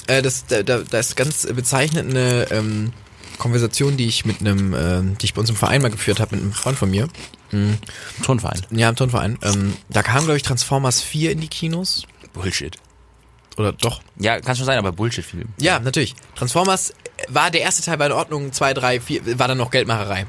Äh, 0.08 0.22
das, 0.22 0.46
da, 0.46 0.62
da, 0.64 0.80
da 0.80 1.00
ist 1.00 1.16
ganz 1.16 1.48
bezeichnend 1.48 2.12
eine 2.12 2.52
ähm, 2.52 2.94
Konversation, 3.40 3.98
die 3.98 4.08
ich 4.08 4.26
mit 4.26 4.40
einem, 4.42 4.74
ähm, 4.74 5.18
die 5.20 5.26
ich 5.26 5.34
bei 5.34 5.42
uns 5.42 5.50
im 5.50 5.56
Verein 5.56 5.82
mal 5.82 5.90
geführt 5.92 6.20
habe 6.20 6.36
mit 6.36 6.44
einem 6.44 6.54
Freund 6.54 6.78
von 6.78 6.90
mir. 6.90 7.08
Tonverein. 8.24 8.62
Ja, 8.72 8.90
im 8.90 8.96
Turnverein. 8.96 9.38
Ähm, 9.42 9.74
da 9.90 10.04
kam, 10.04 10.26
glaube 10.26 10.38
ich, 10.38 10.44
Transformers 10.44 11.02
4 11.02 11.32
in 11.32 11.40
die 11.40 11.48
Kinos. 11.48 12.04
Bullshit. 12.34 12.76
Oder 13.58 13.72
doch? 13.72 14.02
Ja, 14.18 14.40
kann 14.42 14.56
schon 14.56 14.66
sein, 14.66 14.78
aber 14.78 14.92
Bullshit-Film. 14.92 15.50
Ja, 15.60 15.80
natürlich. 15.80 16.16
Transformers 16.36 16.94
war 17.30 17.52
der 17.52 17.62
erste 17.62 17.82
Teil 17.84 17.98
bei 17.98 18.08
der 18.08 18.18
Ordnung, 18.18 18.52
2, 18.52 18.74
3, 18.74 19.00
4, 19.00 19.40
war 19.40 19.48
dann 19.48 19.58
noch 19.58 19.72
Geldmacherei. 19.72 20.26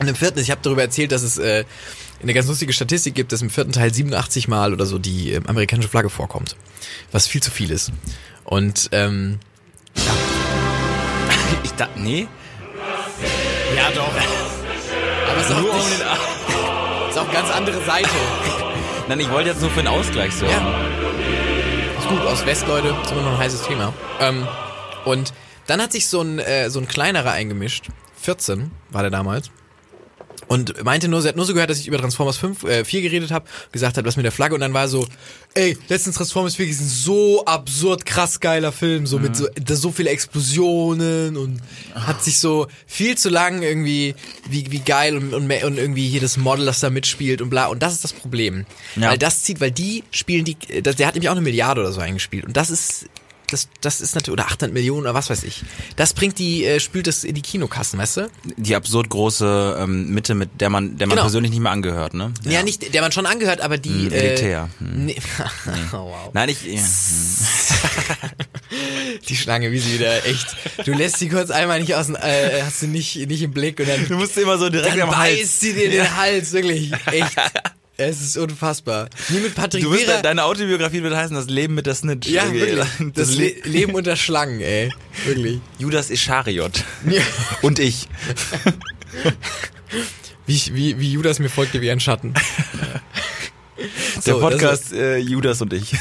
Und 0.00 0.08
im 0.08 0.14
vierten, 0.14 0.38
ich 0.40 0.50
habe 0.50 0.60
darüber 0.62 0.82
erzählt, 0.82 1.12
dass 1.12 1.22
es 1.22 1.38
äh, 1.38 1.64
eine 2.22 2.34
ganz 2.34 2.46
lustige 2.48 2.72
Statistik 2.72 3.14
gibt, 3.14 3.32
dass 3.32 3.42
im 3.42 3.50
vierten 3.50 3.72
Teil 3.72 3.92
87 3.92 4.48
Mal 4.48 4.72
oder 4.72 4.86
so 4.86 4.98
die 4.98 5.32
äh, 5.32 5.40
amerikanische 5.46 5.88
Flagge 5.88 6.10
vorkommt. 6.10 6.56
Was 7.12 7.26
viel 7.26 7.42
zu 7.42 7.50
viel 7.50 7.70
ist. 7.70 7.92
Und 8.44 8.88
ähm, 8.92 9.38
Ich 11.62 11.72
dachte, 11.72 12.00
nee. 12.00 12.26
Ja, 13.76 13.90
doch. 13.94 14.08
Aber 15.30 15.40
es 15.40 15.46
ist 15.46 15.52
auch, 15.52 15.60
Nur 15.60 15.70
um 15.70 15.76
nicht, 15.76 15.90
den 15.90 16.00
ist 17.10 17.18
auch 17.18 17.24
eine 17.24 17.32
ganz 17.32 17.50
andere 17.50 17.84
Seite. 17.84 18.08
Nein, 19.08 19.20
ich 19.20 19.30
wollte 19.30 19.50
jetzt 19.50 19.60
nur 19.60 19.70
für 19.70 19.80
den 19.80 19.88
Ausgleich 19.88 20.34
sorgen. 20.34 20.52
Ja. 20.54 20.89
Gut, 22.10 22.26
aus 22.26 22.44
West, 22.44 22.66
Leute, 22.66 22.88
ist 23.04 23.12
immer 23.12 23.22
noch 23.22 23.34
ein 23.34 23.38
heißes 23.38 23.62
Thema. 23.62 23.94
Ähm, 24.18 24.44
und 25.04 25.32
dann 25.68 25.80
hat 25.80 25.92
sich 25.92 26.08
so 26.08 26.20
ein, 26.20 26.40
äh, 26.40 26.68
so 26.68 26.80
ein 26.80 26.88
kleinerer 26.88 27.30
eingemischt. 27.30 27.86
14 28.20 28.72
war 28.90 29.02
der 29.02 29.12
damals. 29.12 29.52
Und 30.48 30.82
meinte 30.84 31.08
nur, 31.08 31.22
sie 31.22 31.28
hat 31.28 31.36
nur 31.36 31.44
so 31.46 31.52
gehört, 31.54 31.70
dass 31.70 31.78
ich 31.78 31.86
über 31.86 31.98
Transformers 31.98 32.36
5, 32.38 32.64
äh, 32.64 32.84
4 32.84 33.02
geredet 33.02 33.30
habe, 33.30 33.46
gesagt 33.72 33.96
hat, 33.96 34.04
was 34.04 34.16
mit 34.16 34.24
der 34.24 34.32
Flagge 34.32 34.54
und 34.54 34.60
dann 34.60 34.72
war 34.74 34.88
so, 34.88 35.06
ey, 35.54 35.76
letztens 35.88 36.16
Transformers 36.16 36.56
4 36.56 36.66
ist 36.68 36.80
ein 36.80 36.88
so 36.88 37.44
absurd 37.44 38.04
krass 38.06 38.40
geiler 38.40 38.72
Film, 38.72 39.06
so 39.06 39.18
mit 39.18 39.36
so, 39.36 39.46
so 39.68 39.92
viele 39.92 40.10
Explosionen 40.10 41.36
und 41.36 41.60
hat 41.94 42.22
sich 42.24 42.38
so 42.38 42.66
viel 42.86 43.16
zu 43.16 43.28
lang 43.28 43.62
irgendwie, 43.62 44.14
wie, 44.48 44.70
wie 44.70 44.80
geil 44.80 45.16
und, 45.16 45.32
und, 45.34 45.50
und 45.50 45.78
irgendwie 45.78 46.08
hier 46.08 46.20
das 46.20 46.36
Model, 46.36 46.66
das 46.66 46.80
da 46.80 46.90
mitspielt 46.90 47.40
und 47.42 47.50
bla 47.50 47.66
und 47.66 47.82
das 47.82 47.92
ist 47.94 48.04
das 48.04 48.12
Problem. 48.12 48.66
Ja. 48.96 49.10
Weil 49.10 49.18
das 49.18 49.42
zieht, 49.42 49.60
weil 49.60 49.70
die 49.70 50.04
spielen 50.10 50.44
die, 50.44 50.56
das- 50.82 50.96
der 50.96 51.06
hat 51.06 51.14
nämlich 51.14 51.28
auch 51.28 51.34
eine 51.34 51.40
Milliarde 51.42 51.80
oder 51.80 51.92
so 51.92 52.00
eingespielt 52.00 52.44
und 52.44 52.56
das 52.56 52.70
ist 52.70 53.06
das, 53.50 53.68
das 53.80 54.00
ist 54.00 54.14
natürlich, 54.14 54.32
oder 54.40 54.46
800 54.46 54.72
Millionen 54.72 55.02
oder 55.02 55.14
was 55.14 55.30
weiß 55.30 55.42
ich. 55.44 55.62
Das 55.96 56.14
bringt 56.14 56.38
die, 56.38 56.64
äh, 56.64 56.80
spült 56.80 57.06
das 57.06 57.24
in 57.24 57.34
die 57.34 57.42
Kinokassen, 57.42 57.98
weißt 57.98 58.16
du? 58.18 58.30
Die 58.56 58.74
absurd 58.76 59.08
große 59.10 59.78
ähm, 59.80 60.10
Mitte, 60.10 60.34
mit 60.34 60.60
der 60.60 60.70
man, 60.70 60.96
der 60.98 61.06
man 61.06 61.16
Genau. 61.16 61.22
persönlich 61.22 61.50
nicht 61.50 61.60
mehr 61.60 61.72
angehört, 61.72 62.14
ne? 62.14 62.32
Ja, 62.44 62.62
nicht, 62.62 62.94
der 62.94 63.02
man 63.02 63.12
schon 63.12 63.26
angehört, 63.26 63.60
aber 63.60 63.78
die. 63.78 64.06
Hm, 64.06 64.12
elitär. 64.12 64.68
Äh, 64.80 64.84
nee. 64.96 65.16
oh, 65.92 65.96
wow. 65.96 66.30
Nein, 66.32 66.48
ich. 66.48 66.64
Ja. 66.64 66.80
Die 69.28 69.36
Schlange, 69.36 69.72
wie 69.72 69.78
sie 69.78 69.94
wieder 69.94 70.24
echt. 70.26 70.46
Du 70.84 70.92
lässt 70.92 71.18
sie 71.18 71.28
kurz 71.28 71.50
einmal 71.50 71.80
nicht 71.80 71.94
aus 71.94 72.06
dem, 72.06 72.16
äh, 72.16 72.62
hast 72.62 72.82
du 72.82 72.86
nicht, 72.86 73.16
nicht 73.28 73.42
im 73.42 73.52
Blick 73.52 73.78
und 73.80 73.88
dann, 73.88 74.06
Du 74.08 74.14
musst 74.14 74.36
immer 74.38 74.58
so 74.58 74.68
direkt 74.68 74.94
dann 74.94 75.02
am 75.02 75.10
beißt 75.10 75.38
Hals. 75.38 75.60
sie 75.60 75.72
dir 75.74 75.90
den 75.90 76.16
Hals, 76.16 76.52
wirklich. 76.52 76.92
Echt. 77.06 77.36
Es 78.00 78.22
ist 78.22 78.38
unfassbar. 78.38 79.10
Nie 79.28 79.40
mit 79.40 79.54
Patrick 79.54 79.82
Du 79.82 79.90
wirst, 79.92 80.04
Vera. 80.04 80.22
deine 80.22 80.44
Autobiografie 80.44 81.02
wird 81.02 81.14
heißen, 81.14 81.36
das 81.36 81.46
Leben 81.46 81.74
mit 81.74 81.84
der 81.84 81.94
Snitch. 81.94 82.28
ja, 82.28 82.44
Okay, 82.44 82.54
wirklich. 82.54 82.86
Das, 83.14 83.28
Das 83.28 83.36
Le 83.36 83.48
Le 83.48 83.68
Leben 83.68 83.94
unter 83.94 84.16
Schlangen, 84.16 84.60
ey. 84.62 84.90
Wirklich. 85.26 85.60
Judas 85.78 86.08
Ischariot. 86.08 86.82
Ja. 87.08 87.20
Und 87.60 87.78
ich. 87.78 88.08
Wie, 90.46 90.62
wie, 90.72 90.98
wie 90.98 91.12
Judas 91.12 91.40
mir 91.40 91.50
folgte 91.50 91.82
wie 91.82 91.90
ein 91.90 92.00
Schatten. 92.00 92.32
Der 94.26 94.34
So, 94.34 94.40
Podcast 94.40 94.92
äh, 94.92 95.18
Judas 95.18 95.60
und 95.60 95.72
ich. 95.74 95.92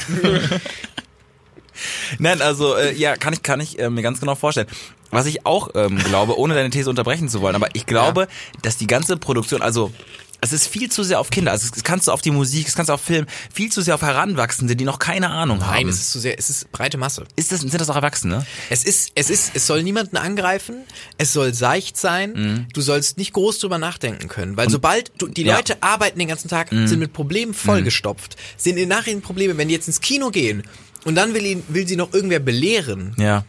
Nein, 2.20 2.42
also 2.42 2.76
äh, 2.76 2.94
ja, 2.94 3.16
kann 3.16 3.34
ich 3.34 3.44
kann 3.44 3.60
ich 3.62 3.80
äh, 3.80 3.90
mir 3.90 4.02
ganz 4.02 4.20
genau 4.20 4.36
vorstellen. 4.36 4.68
Was 5.12 5.26
ich 5.26 5.46
auch 5.46 5.70
ähm, 5.76 5.98
glaube, 5.98 6.38
ohne 6.38 6.54
deine 6.54 6.70
These 6.70 6.90
unterbrechen 6.90 7.30
zu 7.30 7.42
wollen, 7.42 7.56
aber 7.56 7.70
ich 7.74 7.86
glaube, 7.86 8.28
dass 8.62 8.78
die 8.78 8.88
ganze 8.88 9.18
Produktion, 9.18 9.62
also 9.62 9.92
es 10.42 10.54
ist 10.54 10.68
viel 10.68 10.90
zu 10.90 11.04
sehr 11.04 11.20
auf 11.20 11.30
Kinder, 11.30 11.52
also 11.52 11.70
das 11.74 11.84
kannst 11.84 12.08
du 12.08 12.12
auf 12.12 12.22
die 12.22 12.32
Musik, 12.32 12.66
das 12.66 12.76
kannst 12.76 12.90
du 12.90 12.94
auf 12.94 13.02
Film, 13.02 13.26
viel 13.54 13.72
zu 13.72 13.82
sehr 13.82 13.96
auf 13.96 14.02
Heranwachsende, 14.02 14.76
die 14.76 14.86
noch 14.86 15.00
keine 15.00 15.30
Ahnung 15.30 15.60
Nein, 15.60 15.68
haben. 15.82 15.90
es 15.90 16.00
ist 16.00 16.12
zu 16.12 16.20
sehr, 16.20 16.38
es 16.40 16.50
ist 16.50 16.72
breite 16.72 16.98
Masse. 16.98 17.26
ist 17.36 17.52
das, 17.52 17.60
sind 17.62 17.74
das 17.74 17.90
auch 17.90 17.96
Erwachsene? 17.96 18.46
Es 18.70 18.84
ist, 18.86 19.12
es 19.16 19.30
ist, 19.30 19.52
es 19.54 19.68
soll 19.68 19.84
niemanden 19.84 20.18
angreifen, 20.18 20.84
es 21.18 21.34
soll 21.34 21.54
seicht 21.54 21.98
sein, 21.98 22.68
du 22.74 22.82
sollst 22.82 23.18
nicht 23.18 23.34
groß 23.34 23.60
drüber 23.60 23.78
nachdenken 23.78 24.28
können, 24.30 24.56
weil 24.58 24.70
sobald 24.70 25.12
du, 25.18 25.28
die 25.28 25.44
Ja. 25.44 25.58
Leute 25.58 25.82
arbeiten 25.84 26.20
den 26.20 26.28
ganzen 26.30 26.48
Tag, 26.48 26.70
sind 26.70 27.00
mit 27.00 27.14
Problemen 27.14 27.54
vollgestopft, 27.54 28.36
sind 28.58 28.78
in 28.78 28.88
Nachrichten 28.90 29.22
Probleme, 29.22 29.58
wenn 29.58 29.68
die 29.68 29.74
jetzt 29.74 29.88
ins 29.88 30.00
Kino 30.02 30.30
gehen 30.30 30.64
und 31.06 31.16
dann 31.16 31.34
will, 31.34 31.46
ihn, 31.46 31.64
will 31.68 31.88
sie 31.88 31.96
noch 31.96 32.14
irgendwer 32.14 32.40
belehren, 32.40 33.14
Ja. 33.18 33.44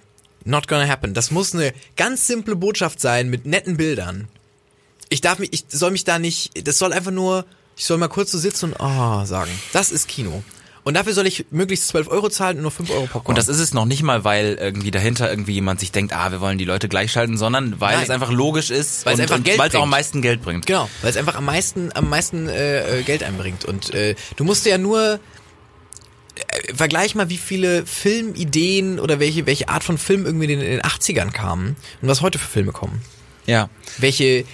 not 0.45 0.67
gonna 0.69 0.89
happen. 0.89 1.15
Das 1.15 1.31
muss 1.31 1.55
eine 1.55 1.73
ganz 1.97 2.27
simple 2.27 2.57
Botschaft 2.57 3.01
sein 3.01 3.29
mit 3.31 3.47
netten 3.47 3.77
Bildern. 3.77 4.29
Ich 5.11 5.21
darf 5.21 5.39
mich, 5.39 5.53
ich 5.53 5.65
soll 5.69 5.91
mich 5.91 6.05
da 6.05 6.19
nicht, 6.19 6.67
das 6.67 6.79
soll 6.79 6.93
einfach 6.93 7.11
nur, 7.11 7.45
ich 7.77 7.85
soll 7.85 7.99
mal 7.99 8.09
kurz 8.09 8.33
so 8.33 8.39
sitzen 8.39 8.73
und 8.73 8.77
oh 8.81 9.25
sagen. 9.25 9.51
Das 9.73 9.91
ist 9.91 10.09
Kino. 10.09 10.43
Und 10.83 10.95
dafür 10.95 11.13
soll 11.13 11.27
ich 11.27 11.47
möglichst 11.51 11.89
12 11.89 12.09
Euro 12.09 12.31
zahlen 12.31 12.57
und 12.57 12.63
nur 12.63 12.71
5 12.71 12.91
Euro 12.91 13.03
Popcorn. 13.03 13.27
Und 13.27 13.39
das 13.39 13.49
ist 13.49 13.59
es 13.59 13.75
noch 13.75 13.85
nicht 13.85 14.03
mal, 14.03 14.25
weil 14.25 14.57
irgendwie 14.59 14.91
dahinter 14.91 15.29
irgendwie 15.31 15.53
jemand 15.53 15.81
sich 15.81 15.93
denkt, 15.93 16.15
ah, 16.15 16.31
wir 16.31 16.41
wollen 16.41 16.57
die 16.57 16.65
Leute 16.65 16.89
gleichschalten, 16.89 17.37
sondern 17.37 17.81
weil 17.81 17.97
Nein. 17.97 18.05
es 18.05 18.11
einfach 18.11 18.31
logisch 18.31 18.71
ist 18.71 19.05
Weil 19.05 19.15
es 19.15 19.21
einfach 19.21 19.37
und 19.37 19.45
Geld 19.45 19.59
weil 19.59 19.69
es 19.69 19.75
auch 19.75 19.83
am 19.83 19.91
meisten 19.91 20.23
Geld 20.23 20.43
bringt. 20.43 20.67
Genau, 20.67 20.89
weil 21.03 21.11
es 21.11 21.17
einfach 21.17 21.35
am 21.35 21.45
meisten, 21.45 21.91
am 21.95 22.09
meisten 22.09 22.49
äh, 22.49 23.01
äh, 23.01 23.03
Geld 23.03 23.23
einbringt. 23.23 23.65
Und 23.67 23.93
äh, 23.93 24.15
du 24.37 24.45
musst 24.45 24.65
ja 24.65 24.79
nur 24.79 25.21
äh, 26.37 26.75
vergleich 26.75 27.15
mal, 27.15 27.29
wie 27.29 27.37
viele 27.37 27.85
Filmideen 27.85 29.01
oder 29.01 29.21
welche, 29.21 29.45
welche 29.45 29.69
Art 29.69 29.85
von 29.85 29.99
Film 29.99 30.25
irgendwie 30.25 30.45
in 30.45 30.61
den, 30.61 30.61
in 30.61 30.71
den 30.79 30.83
80ern 30.83 31.31
kamen 31.31 31.77
und 32.01 32.09
was 32.09 32.23
heute 32.23 32.39
für 32.39 32.49
Filme 32.49 32.73
kommen. 32.73 33.03
Ja. 33.47 33.69
Welche, 33.99 34.45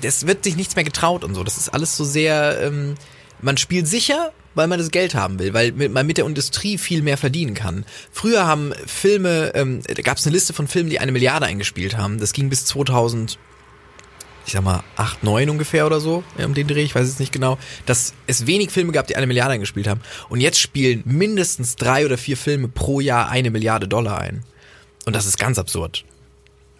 das 0.00 0.26
wird 0.26 0.44
sich 0.44 0.56
nichts 0.56 0.76
mehr 0.76 0.84
getraut 0.84 1.24
und 1.24 1.34
so. 1.34 1.44
Das 1.44 1.56
ist 1.56 1.68
alles 1.68 1.96
so 1.96 2.04
sehr, 2.04 2.60
ähm, 2.62 2.94
man 3.40 3.56
spielt 3.56 3.86
sicher, 3.86 4.32
weil 4.54 4.66
man 4.66 4.78
das 4.78 4.90
Geld 4.90 5.14
haben 5.14 5.38
will, 5.38 5.54
weil 5.54 5.72
man 5.72 6.06
mit 6.06 6.18
der 6.18 6.26
Industrie 6.26 6.78
viel 6.78 7.02
mehr 7.02 7.16
verdienen 7.16 7.54
kann. 7.54 7.84
Früher 8.10 8.46
haben 8.46 8.72
Filme, 8.86 9.52
ähm, 9.54 9.82
da 9.86 10.02
gab 10.02 10.18
es 10.18 10.26
eine 10.26 10.34
Liste 10.34 10.52
von 10.52 10.66
Filmen, 10.66 10.90
die 10.90 10.98
eine 10.98 11.12
Milliarde 11.12 11.46
eingespielt 11.46 11.96
haben. 11.96 12.18
Das 12.18 12.32
ging 12.32 12.48
bis 12.50 12.64
2000 12.64 13.38
ich 14.48 14.54
sag 14.54 14.64
mal, 14.64 14.82
8, 14.96 15.24
9 15.24 15.50
ungefähr 15.50 15.84
oder 15.84 16.00
so, 16.00 16.24
um 16.42 16.54
den 16.54 16.66
Dreh, 16.66 16.82
ich 16.82 16.94
weiß 16.94 17.06
es 17.06 17.18
nicht 17.18 17.32
genau, 17.32 17.58
dass 17.84 18.14
es 18.26 18.46
wenig 18.46 18.70
Filme 18.70 18.92
gab, 18.92 19.06
die 19.06 19.14
eine 19.14 19.26
Milliarde 19.26 19.52
eingespielt 19.52 19.86
haben. 19.86 20.00
Und 20.30 20.40
jetzt 20.40 20.58
spielen 20.58 21.02
mindestens 21.04 21.76
drei 21.76 22.06
oder 22.06 22.16
vier 22.16 22.38
Filme 22.38 22.68
pro 22.68 23.00
Jahr 23.00 23.28
eine 23.28 23.50
Milliarde 23.50 23.86
Dollar 23.88 24.18
ein. 24.18 24.44
Und 25.04 25.14
das 25.14 25.26
ist 25.26 25.38
ganz 25.38 25.58
absurd. 25.58 26.04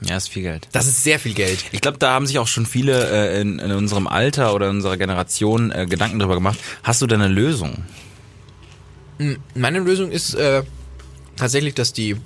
Ja, 0.01 0.17
ist 0.17 0.29
viel 0.29 0.43
Geld. 0.43 0.69
Das 0.73 0.87
ist 0.87 1.03
sehr 1.03 1.19
viel 1.19 1.35
Geld. 1.35 1.65
Ich 1.73 1.81
glaube, 1.81 1.99
da 1.99 2.13
haben 2.13 2.27
sich 2.27 2.39
auch 2.39 2.47
schon 2.47 2.67
viele 2.67 3.11
äh, 3.11 3.41
in, 3.41 3.59
in 3.59 3.73
unserem 3.73 4.07
Alter 4.07 4.55
oder 4.55 4.69
in 4.69 4.77
unserer 4.77 4.97
Generation 4.97 5.73
äh, 5.73 5.87
Gedanken 5.87 6.19
drüber 6.21 6.35
gemacht. 6.35 6.59
Hast 6.85 7.03
du 7.03 7.07
denn 7.07 7.21
eine 7.21 7.33
Lösung? 7.33 7.85
Meine 9.55 9.81
Lösung 9.81 10.13
ist 10.13 10.35
äh, 10.35 10.63
tatsächlich, 11.37 11.75
dass 11.75 11.93
die 11.93 12.17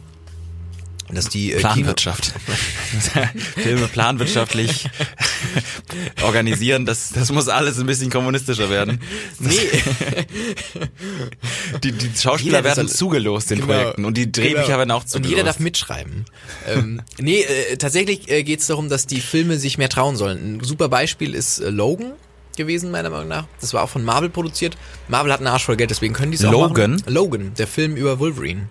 dass 1.15 1.29
die 1.29 1.53
äh, 1.53 1.59
Planwirtschaft. 1.59 2.33
Filme 3.57 3.89
planwirtschaftlich 3.89 4.89
organisieren, 6.23 6.87
das, 6.87 7.11
das 7.11 7.31
muss 7.33 7.49
alles 7.49 7.79
ein 7.79 7.87
bisschen 7.87 8.11
kommunistischer 8.11 8.71
werden. 8.71 9.01
Nee, 9.39 9.55
Die, 11.85 11.93
die 11.93 12.11
Schauspieler 12.19 12.59
Jeder 12.59 12.65
werden 12.65 12.89
zugelost 12.89 13.51
den 13.51 13.61
Genau. 13.61 13.73
Projekten 13.73 14.05
und 14.05 14.17
die 14.17 14.31
Drehbücher 14.31 14.65
Genau. 14.67 14.79
werden 14.79 14.91
auch 14.91 15.03
Und 15.03 15.09
zugelost. 15.09 15.31
jeder 15.31 15.45
darf 15.45 15.59
mitschreiben. 15.59 16.25
ähm, 16.69 17.03
nee, 17.19 17.41
äh, 17.43 17.77
tatsächlich 17.77 18.31
äh, 18.31 18.43
geht 18.43 18.61
es 18.61 18.67
darum, 18.67 18.89
dass 18.89 19.07
die 19.07 19.21
Filme 19.21 19.59
sich 19.59 19.79
mehr 19.79 19.89
trauen 19.89 20.17
sollen. 20.17 20.57
Ein 20.59 20.65
super 20.65 20.89
Beispiel 20.89 21.35
ist 21.35 21.61
äh, 21.61 21.71
Logan 21.71 22.13
gewesen, 22.57 22.91
meiner 22.91 23.11
Meinung 23.11 23.29
nach. 23.29 23.47
Das 23.61 23.73
war 23.75 23.83
auch 23.83 23.89
von 23.89 24.05
Marvel 24.05 24.29
produziert. 24.29 24.77
Marvel 25.09 25.33
hat 25.33 25.41
einen 25.41 25.47
Arsch 25.49 25.65
voll 25.65 25.77
Geld, 25.77 25.91
deswegen 25.91 26.15
können 26.15 26.33
die 26.33 26.39
es 26.39 26.45
auch 26.45 26.53
Logan? 26.53 26.93
machen. 26.97 27.03
Logan, 27.07 27.55
der 27.57 27.67
Film 27.67 27.97
über 27.97 28.19
Wolverine. 28.19 28.69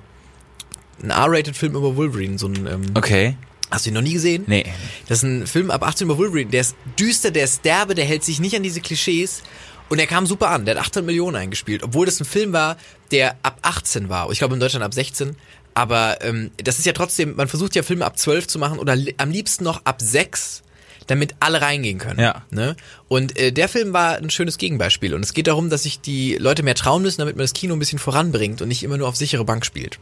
Ein 1.04 1.10
R-rated 1.10 1.56
Film 1.56 1.76
über 1.76 1.96
Wolverine, 1.96 2.38
so 2.38 2.48
ein 2.48 2.68
ähm, 2.68 2.82
Okay. 2.96 3.36
Hast 3.72 3.86
du 3.86 3.90
ihn 3.90 3.94
noch 3.94 4.02
nie 4.02 4.14
gesehen? 4.14 4.44
Nee. 4.48 4.66
Das 5.08 5.20
ist 5.20 5.24
ein 5.24 5.48
Film 5.48 5.72
ab 5.72 5.84
18 5.84 6.06
über 6.06 6.18
Wolverine. 6.18 6.52
Der 6.52 6.62
ist 6.62 6.76
düster, 7.00 7.32
der 7.32 7.46
ist 7.46 7.64
derbe, 7.64 7.96
der 7.96 8.06
hält 8.06 8.24
sich 8.24 8.40
nicht 8.42 8.56
an 8.56 8.64
diese 8.64 8.82
Klischees. 8.82 9.44
Und 9.88 9.98
der 9.98 10.08
kam 10.08 10.26
super 10.26 10.50
an. 10.50 10.66
Der 10.66 10.76
hat 10.76 10.82
800 10.84 11.06
Millionen 11.06 11.36
eingespielt. 11.36 11.84
Obwohl 11.84 12.06
das 12.06 12.20
ein 12.20 12.26
Film 12.26 12.54
war, 12.54 12.78
der 13.12 13.36
ab 13.44 13.60
18 13.62 14.10
war. 14.10 14.30
Ich 14.32 14.40
glaube 14.40 14.54
in 14.54 14.60
Deutschland 14.60 14.84
ab 14.86 14.94
16. 14.94 15.36
Aber 15.74 16.18
ähm, 16.22 16.52
das 16.58 16.80
ist 16.80 16.86
ja 16.86 16.94
trotzdem, 16.94 17.36
man 17.36 17.48
versucht 17.48 17.76
ja 17.76 17.84
Filme 17.84 18.06
ab 18.06 18.18
12 18.18 18.48
zu 18.48 18.60
machen 18.60 18.80
oder 18.80 18.96
li 18.96 19.14
am 19.18 19.32
liebsten 19.32 19.64
noch 19.64 19.86
ab 19.86 20.02
6, 20.02 20.64
damit 21.08 21.36
alle 21.40 21.62
reingehen 21.62 21.98
können. 21.98 22.20
Ja. 22.20 22.44
Ne? 22.52 22.76
Und 23.08 23.38
äh, 23.38 23.52
der 23.52 23.70
Film 23.70 23.94
war 23.94 24.18
ein 24.18 24.30
schönes 24.30 24.58
Gegenbeispiel. 24.58 25.14
Und 25.14 25.24
es 25.24 25.34
geht 25.34 25.48
darum, 25.48 25.70
dass 25.70 25.84
sich 25.84 26.02
die 26.02 26.36
Leute 26.36 26.64
mehr 26.64 26.76
trauen 26.76 27.02
müssen, 27.02 27.20
damit 27.20 27.36
man 27.36 27.44
das 27.44 27.54
Kino 27.54 27.74
ein 27.74 27.80
bisschen 27.80 28.00
voranbringt 28.00 28.62
und 28.62 28.68
nicht 28.68 28.84
immer 28.84 28.98
nur 28.98 29.08
auf 29.08 29.16
sichere 29.16 29.46
Bank 29.46 29.66
spielt. 29.66 30.00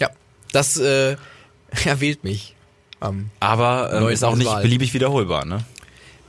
Ja, 0.00 0.10
das 0.52 0.76
äh, 0.76 1.16
erwählt 1.84 2.24
mich. 2.24 2.54
Ähm, 3.02 3.30
Aber 3.40 3.92
ähm, 3.92 4.08
ist 4.08 4.22
auch 4.24 4.36
nicht 4.36 4.46
Wahl. 4.46 4.62
beliebig 4.62 4.94
wiederholbar, 4.94 5.44
ne? 5.44 5.64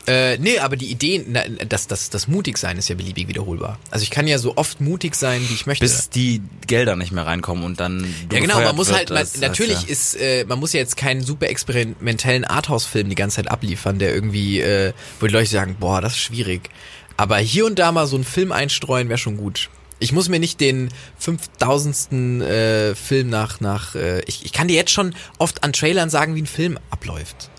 Äh, 0.05 0.37
nee, 0.37 0.59
aber 0.59 0.75
die 0.75 0.87
Ideen, 0.91 1.27
na, 1.29 1.43
das, 1.69 1.87
das, 1.87 2.09
das 2.09 2.27
mutig 2.27 2.57
sein 2.57 2.77
ist 2.77 2.89
ja 2.89 2.95
beliebig 2.95 3.29
wiederholbar. 3.29 3.79
Also 3.89 4.03
ich 4.03 4.09
kann 4.09 4.27
ja 4.27 4.37
so 4.37 4.57
oft 4.57 4.81
mutig 4.81 5.15
sein, 5.15 5.41
wie 5.47 5.53
ich 5.53 5.65
möchte. 5.65 5.85
Bis 5.85 6.09
die 6.09 6.41
Gelder 6.67 6.97
nicht 6.97 7.13
mehr 7.13 7.25
reinkommen 7.25 7.63
und 7.63 7.79
dann 7.79 8.13
ja 8.29 8.39
genau, 8.41 8.59
man 8.59 8.75
muss 8.75 8.91
halt, 8.91 9.11
man, 9.11 9.19
das- 9.19 9.37
natürlich 9.37 9.83
ja. 9.83 9.87
ist, 9.87 10.15
äh, 10.15 10.43
man 10.45 10.59
muss 10.59 10.73
ja 10.73 10.81
jetzt 10.81 10.97
keinen 10.97 11.21
super 11.21 11.47
experimentellen 11.47 12.43
Arthouse-Film 12.43 13.07
die 13.07 13.15
ganze 13.15 13.37
Zeit 13.37 13.49
abliefern, 13.49 13.97
der 13.97 14.13
irgendwie, 14.13 14.59
äh, 14.59 14.91
wo 15.21 15.27
die 15.27 15.33
Leute 15.33 15.49
sagen, 15.49 15.77
boah, 15.79 16.01
das 16.01 16.13
ist 16.13 16.19
schwierig. 16.19 16.69
Aber 17.15 17.37
hier 17.37 17.65
und 17.65 17.79
da 17.79 17.91
mal 17.93 18.05
so 18.05 18.17
einen 18.17 18.25
Film 18.25 18.51
einstreuen 18.51 19.07
wäre 19.07 19.19
schon 19.19 19.37
gut. 19.37 19.69
Ich 19.99 20.11
muss 20.11 20.29
mir 20.29 20.39
nicht 20.39 20.59
den 20.59 20.89
5000. 21.19 22.41
Äh, 22.41 22.95
Film 22.95 23.29
nach, 23.29 23.59
nach 23.61 23.95
äh, 23.95 24.21
ich, 24.25 24.45
ich 24.45 24.51
kann 24.51 24.67
dir 24.67 24.75
jetzt 24.75 24.91
schon 24.91 25.15
oft 25.37 25.63
an 25.63 25.73
Trailern 25.73 26.09
sagen, 26.09 26.35
wie 26.35 26.41
ein 26.41 26.47
Film 26.47 26.77
abläuft. 26.89 27.49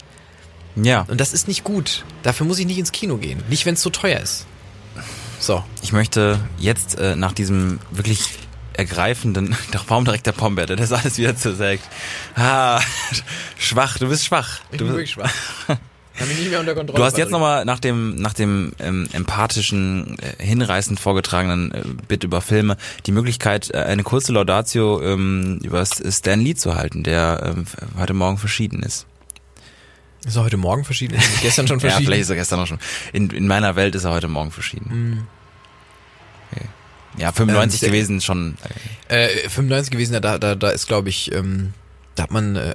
Ja, 0.77 1.03
Und 1.09 1.21
das 1.21 1.33
ist 1.33 1.47
nicht 1.49 1.65
gut. 1.65 2.05
Dafür 2.23 2.47
muss 2.47 2.59
ich 2.59 2.67
nicht 2.67 2.79
ins 2.79 2.93
Kino 2.93 3.17
gehen. 3.17 3.43
Nicht, 3.49 3.65
wenn 3.65 3.75
es 3.75 3.83
so 3.83 3.91
teuer 3.91 4.21
ist. 4.21 4.47
So. 5.39 5.63
ich 5.83 5.93
möchte 5.93 6.41
jetzt 6.59 6.99
äh, 6.99 7.17
nach 7.17 7.33
diesem 7.33 7.79
wirklich 7.91 8.21
ergreifenden, 8.73 9.57
doch 9.73 9.85
warum 9.89 10.05
direkt 10.05 10.27
der 10.27 10.33
Pombeer, 10.33 10.67
der 10.67 10.77
das 10.77 10.91
alles 10.93 11.17
wieder 11.19 11.37
zersägt. 11.37 11.85
Ah, 12.35 12.81
schwach, 13.59 13.99
du 13.99 14.09
bist 14.09 14.25
schwach. 14.25 14.61
Ich 14.73 14.79
Du, 14.79 14.85
bin 14.85 14.95
wirklich 14.95 15.13
schwach. 15.13 15.33
Kann 16.17 16.29
mich 16.29 16.39
nicht 16.39 16.51
mehr 16.51 16.61
unter 16.61 16.75
Kontrolle. 16.75 16.99
du 16.99 17.05
hast 17.05 17.19
jetzt 17.19 17.31
nochmal 17.33 17.65
nach 17.65 17.81
dem, 17.81 18.15
nach 18.17 18.35
dem 18.35 18.73
ähm, 18.79 19.09
empathischen, 19.13 20.17
äh, 20.21 20.43
hinreißend 20.45 21.01
vorgetragenen 21.01 21.73
äh, 21.73 21.83
Bit 22.07 22.23
über 22.25 22.41
Filme 22.41 22.77
die 23.07 23.13
Möglichkeit, 23.13 23.71
äh, 23.75 23.79
eine 23.79 24.05
kurze 24.05 24.33
Laudatio 24.33 25.03
ähm, 25.03 25.59
über 25.63 25.85
Stan 25.85 26.41
Lee 26.41 26.55
zu 26.55 26.77
halten, 26.77 27.03
der 27.03 27.55
ähm, 27.57 27.65
heute 27.99 28.15
Morgen 28.15 28.39
verschieden 28.39 28.83
ist. 28.83 29.07
Ist 30.25 30.37
er 30.37 30.45
heute 30.45 30.57
Morgen 30.57 30.85
verschieden? 30.85 31.17
Ist 31.17 31.37
er 31.37 31.43
gestern 31.43 31.67
schon 31.67 31.79
Ja, 31.81 31.89
verschieden? 31.91 32.07
vielleicht 32.07 32.23
ist 32.23 32.31
er 32.31 32.37
gestern 32.37 32.61
auch 32.61 32.67
schon. 32.67 32.79
In, 33.13 33.31
in 33.31 33.47
meiner 33.49 33.75
Welt 33.77 33.95
ist 33.95 34.05
er 34.05 34.13
heute 34.13 34.29
Morgen 34.29 34.53
verschieden. 34.53 35.27
Okay. 36.53 36.67
Ja, 37.19 37.33
95 37.33 37.83
Ähm, 37.83 37.89
gewesen 37.89 38.21
schon. 38.21 38.57
Äh, 39.09 39.29
95 39.49 39.91
gewesen, 39.91 40.21
da, 40.23 40.39
da, 40.39 40.55
da 40.55 40.71
ist, 40.71 40.87
glaube 40.87 41.09
ich, 41.09 41.33
ähm, 41.33 41.75
da 42.15 42.23
hat 42.23 42.31
man, 42.31 42.57
äh, 42.57 42.75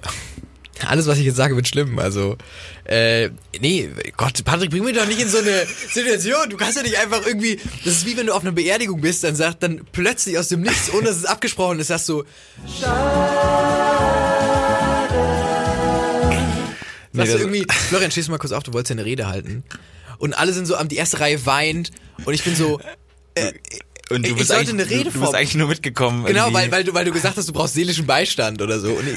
alles, 0.87 1.07
was 1.07 1.17
ich 1.17 1.25
jetzt 1.25 1.35
sage, 1.35 1.55
wird 1.55 1.67
schlimm. 1.67 1.99
Also, 1.99 2.37
äh, 2.85 3.29
nee, 3.59 3.89
Gott, 4.17 4.43
Patrick, 4.45 4.69
bring 4.69 4.83
mich 4.83 4.95
doch 4.95 5.07
nicht 5.07 5.19
in 5.19 5.29
so 5.29 5.39
eine 5.39 5.65
Situation. 5.91 6.49
Du 6.49 6.57
kannst 6.57 6.77
ja 6.77 6.83
nicht 6.83 6.97
einfach 6.97 7.25
irgendwie, 7.25 7.59
das 7.83 7.95
ist 7.95 8.05
wie 8.05 8.17
wenn 8.17 8.27
du 8.27 8.33
auf 8.33 8.41
einer 8.41 8.51
Beerdigung 8.51 9.01
bist, 9.01 9.23
dann 9.23 9.35
sagt 9.35 9.63
dann 9.63 9.81
plötzlich 9.91 10.37
aus 10.37 10.47
dem 10.47 10.61
Nichts, 10.61 10.93
ohne 10.93 11.07
dass 11.07 11.17
es 11.17 11.25
abgesprochen 11.25 11.79
ist, 11.79 11.87
sagst 11.87 12.09
du, 12.09 12.23
Nee, 17.11 17.25
sagst 17.25 17.33
du 17.33 17.39
irgendwie, 17.39 17.65
Florian, 17.89 18.11
stehst 18.11 18.27
du 18.27 18.31
mal 18.31 18.37
kurz 18.37 18.53
auf, 18.53 18.63
du 18.63 18.73
wolltest 18.73 18.91
ja 18.91 18.95
eine 18.95 19.05
Rede 19.05 19.27
halten. 19.27 19.63
Und 20.19 20.33
alle 20.33 20.53
sind 20.53 20.65
so 20.65 20.75
am, 20.75 20.87
die 20.87 20.97
erste 20.97 21.19
Reihe 21.19 21.45
weint 21.45 21.91
und 22.25 22.33
ich 22.33 22.43
bin 22.43 22.55
so, 22.55 22.79
Und 24.09 24.25
ich 24.25 24.47
sollte 24.47 24.71
eine 24.71 24.89
Rede 24.89 25.05
du, 25.05 25.11
du 25.11 25.19
bist 25.21 25.35
eigentlich 25.35 25.55
nur 25.55 25.67
mitgekommen. 25.67 26.25
Genau, 26.25 26.45
irgendwie. 26.47 26.53
weil, 26.55 26.71
weil, 26.71 26.83
du, 26.83 26.93
weil 26.93 27.05
du 27.05 27.11
gesagt 27.11 27.37
hast, 27.37 27.47
du 27.47 27.53
brauchst 27.53 27.75
seelischen 27.75 28.05
Beistand 28.07 28.61
oder 28.61 28.79
so. 28.79 28.89
Und 28.93 29.07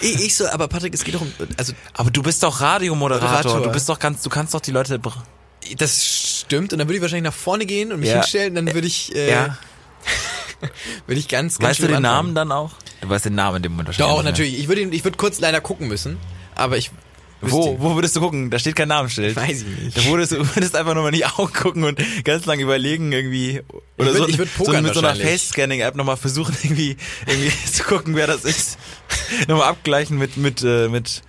ich, 0.00 0.20
ich, 0.20 0.36
so, 0.36 0.46
aber 0.48 0.68
Patrick, 0.68 0.92
es 0.94 1.04
geht 1.04 1.14
doch 1.14 1.22
um, 1.22 1.32
also 1.56 1.72
Aber 1.94 2.10
du 2.10 2.22
bist 2.22 2.42
doch 2.42 2.60
Radiomoderator. 2.60 3.30
Moderator. 3.30 3.62
Du 3.62 3.72
bist 3.72 3.88
doch 3.88 3.98
ganz, 3.98 4.22
du 4.22 4.28
kannst 4.30 4.52
doch 4.52 4.60
die 4.60 4.70
Leute. 4.72 5.00
das 5.78 6.04
stimmt. 6.06 6.72
Und 6.74 6.78
dann 6.80 6.88
würde 6.88 6.96
ich 6.96 7.02
wahrscheinlich 7.02 7.30
nach 7.30 7.36
vorne 7.38 7.64
gehen 7.66 7.92
und 7.92 8.00
mich 8.00 8.10
Ja. 8.10 8.16
hinstellen. 8.16 8.54
Dann 8.54 8.72
würde 8.74 8.86
ich, 8.86 9.14
äh, 9.14 9.30
Ja. 9.30 9.56
würde 11.06 11.18
ich 11.18 11.28
ganz, 11.28 11.58
ganz 11.58 11.70
Weißt 11.70 11.80
du 11.80 11.86
den 11.86 11.96
anfangen. 11.96 12.02
Namen 12.02 12.34
dann 12.34 12.52
auch? 12.52 12.72
Du 13.00 13.08
weißt 13.08 13.24
den 13.24 13.34
Namen 13.34 13.56
in 13.56 13.62
dem 13.62 13.72
Moment 13.72 13.88
wahrscheinlich 13.88 14.16
Doch, 14.16 14.22
natürlich. 14.22 14.58
Ich 14.58 14.68
würde, 14.68 14.82
ihn- 14.82 14.92
ich 14.92 15.02
würde 15.04 15.16
kurz 15.16 15.40
leider 15.40 15.60
gucken 15.60 15.88
müssen. 15.88 16.18
Aber 16.54 16.76
ich. 16.76 16.90
Wo, 17.42 17.76
wo 17.80 17.94
würdest 17.96 18.14
du 18.16 18.20
gucken? 18.20 18.50
Da 18.50 18.58
steht 18.58 18.76
kein 18.76 18.88
Namensschild. 18.88 19.34
Weiß 19.34 19.62
ich 19.62 19.66
nicht. 19.84 19.96
Da 19.96 20.04
würdest 20.04 20.32
du 20.32 20.38
würdest 20.54 20.76
einfach 20.76 20.94
nur 20.94 21.02
mal 21.02 21.08
in 21.08 21.16
die 21.16 21.26
Augen 21.26 21.52
gucken 21.52 21.84
und 21.84 21.98
ganz 22.24 22.46
lang 22.46 22.60
überlegen 22.60 23.10
irgendwie. 23.12 23.62
Oder 23.98 24.10
würd- 24.12 24.16
so, 24.16 24.28
ich 24.28 24.38
würd 24.38 24.48
so 24.64 24.72
mit 24.80 24.94
so 24.94 25.00
einer. 25.00 25.14
Face-Scanning-App 25.16 25.96
nochmal 25.96 26.16
versuchen, 26.16 26.56
irgendwie, 26.62 26.96
irgendwie 27.26 27.52
zu 27.66 27.82
gucken, 27.84 28.14
wer 28.14 28.26
das 28.28 28.44
ist. 28.44 28.78
nochmal 29.48 29.68
abgleichen 29.68 30.18
mit, 30.18 30.36
mit, 30.36 30.62
äh, 30.62 30.88
mit, 30.88 31.22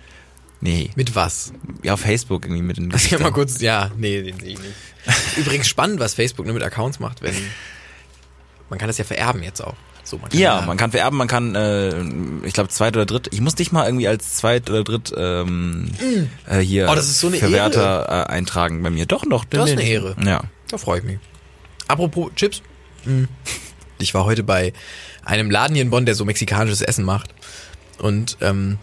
nee, 0.60 0.90
Mit 0.94 1.14
was? 1.16 1.52
ja, 1.82 1.94
auf 1.94 2.00
Facebook 2.00 2.44
irgendwie 2.44 2.62
mit 2.62 2.76
den 2.76 2.90
Das 2.90 3.02
ja 3.02 3.08
Gesichtern. 3.08 3.22
mal 3.22 3.32
kurz, 3.32 3.60
ja, 3.60 3.90
nee, 3.96 4.22
den 4.22 4.38
sehe 4.38 4.50
ich 4.52 4.58
nicht. 4.60 4.74
Übrigens 5.36 5.68
spannend, 5.68 6.00
was 6.00 6.14
Facebook 6.14 6.46
nur 6.46 6.54
mit 6.54 6.62
Accounts 6.62 7.00
macht, 7.00 7.20
wenn. 7.22 7.34
Man 8.70 8.78
kann 8.78 8.88
das 8.88 8.96
ja 8.98 9.04
vererben 9.04 9.42
jetzt 9.42 9.60
auch. 9.60 9.74
So, 10.04 10.18
man 10.18 10.30
kann 10.30 10.38
Ja, 10.38 10.60
man 10.60 10.76
kann 10.76 10.90
vererben, 10.90 11.16
man 11.18 11.28
kann, 11.28 11.54
äh, 11.54 12.46
ich 12.46 12.52
glaube, 12.52 12.68
zweit 12.68 12.94
oder 12.94 13.06
dritt. 13.06 13.28
Ich 13.32 13.40
muss 13.40 13.54
dich 13.54 13.72
mal 13.72 13.86
irgendwie 13.86 14.06
als 14.06 14.36
zweit 14.36 14.68
oder 14.68 14.84
dritt 14.84 15.12
ähm, 15.16 15.90
äh, 16.46 16.60
hier 16.60 16.88
Oh, 16.90 16.94
das 16.94 17.08
ist 17.08 17.20
so 17.20 17.28
eine 17.28 17.38
Verwerter 17.38 18.06
äh, 18.08 18.32
eintragen 18.32 18.82
bei 18.82 18.90
mir. 18.90 19.06
Doch, 19.06 19.24
noch. 19.24 19.44
Das 19.46 19.66
ist 19.70 19.72
eine 19.72 19.82
Ehre. 19.88 20.14
Ja. 20.24 20.42
Da 20.68 20.78
freue 20.78 20.98
ich 20.98 21.04
mich. 21.04 21.18
Apropos 21.88 22.30
Chips. 22.36 22.62
Mm. 23.04 23.24
Ich 23.98 24.12
war 24.14 24.24
heute 24.24 24.42
bei 24.42 24.72
einem 25.24 25.50
Laden 25.50 25.74
hier 25.74 25.82
in 25.82 25.90
Bonn, 25.90 26.04
der 26.04 26.14
so 26.14 26.24
mexikanisches 26.24 26.82
Essen 26.82 27.04
macht. 27.04 27.30
Und 27.98 28.36
ähm, 28.42 28.78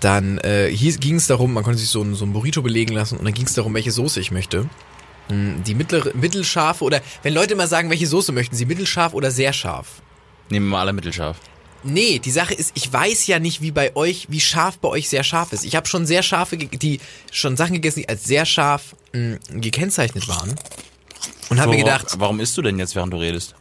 dann 0.00 0.38
äh, 0.38 0.72
ging 0.72 1.16
es 1.16 1.26
darum, 1.26 1.52
man 1.52 1.62
konnte 1.64 1.78
sich 1.78 1.88
so 1.88 2.02
ein, 2.02 2.14
so 2.14 2.24
ein 2.24 2.32
Burrito 2.32 2.62
belegen 2.62 2.94
lassen 2.94 3.16
und 3.18 3.24
dann 3.24 3.34
ging 3.34 3.46
es 3.46 3.54
darum, 3.54 3.74
welche 3.74 3.92
Soße 3.92 4.20
ich 4.20 4.30
möchte. 4.30 4.68
Mm, 5.28 5.62
Die 5.64 5.74
mittlere, 5.74 6.12
mittelscharfe 6.14 6.84
oder 6.84 7.00
wenn 7.22 7.34
Leute 7.34 7.54
mal 7.56 7.66
sagen, 7.68 7.90
welche 7.90 8.06
Soße 8.06 8.32
möchten 8.32 8.56
sie, 8.56 8.66
mittelscharf 8.66 9.14
oder 9.14 9.30
sehr 9.30 9.52
scharf. 9.52 10.02
Nehmen 10.50 10.66
wir 10.66 10.72
mal 10.72 10.80
alle 10.80 10.92
mittelscharf. 10.92 11.36
Nee, 11.82 12.18
die 12.18 12.30
Sache 12.30 12.54
ist, 12.54 12.72
ich 12.74 12.92
weiß 12.92 13.26
ja 13.28 13.38
nicht, 13.38 13.60
wie 13.62 13.70
bei 13.70 13.94
euch, 13.94 14.26
wie 14.28 14.40
scharf 14.40 14.78
bei 14.78 14.88
euch 14.88 15.08
sehr 15.08 15.22
scharf 15.22 15.52
ist. 15.52 15.64
Ich 15.64 15.76
habe 15.76 15.86
schon 15.86 16.04
sehr 16.06 16.22
scharfe, 16.22 16.56
die 16.56 17.00
schon 17.30 17.56
Sachen 17.56 17.74
gegessen, 17.74 18.00
die 18.00 18.08
als 18.08 18.24
sehr 18.24 18.44
scharf 18.44 18.96
mh, 19.12 19.36
gekennzeichnet 19.50 20.26
waren. 20.28 20.54
Und 21.48 21.60
habe 21.60 21.70
mir 21.72 21.78
gedacht, 21.78 22.06
Warum 22.18 22.40
isst 22.40 22.56
du 22.56 22.62
denn 22.62 22.78
jetzt, 22.78 22.96
während 22.96 23.12
du 23.12 23.18
redest? 23.18 23.54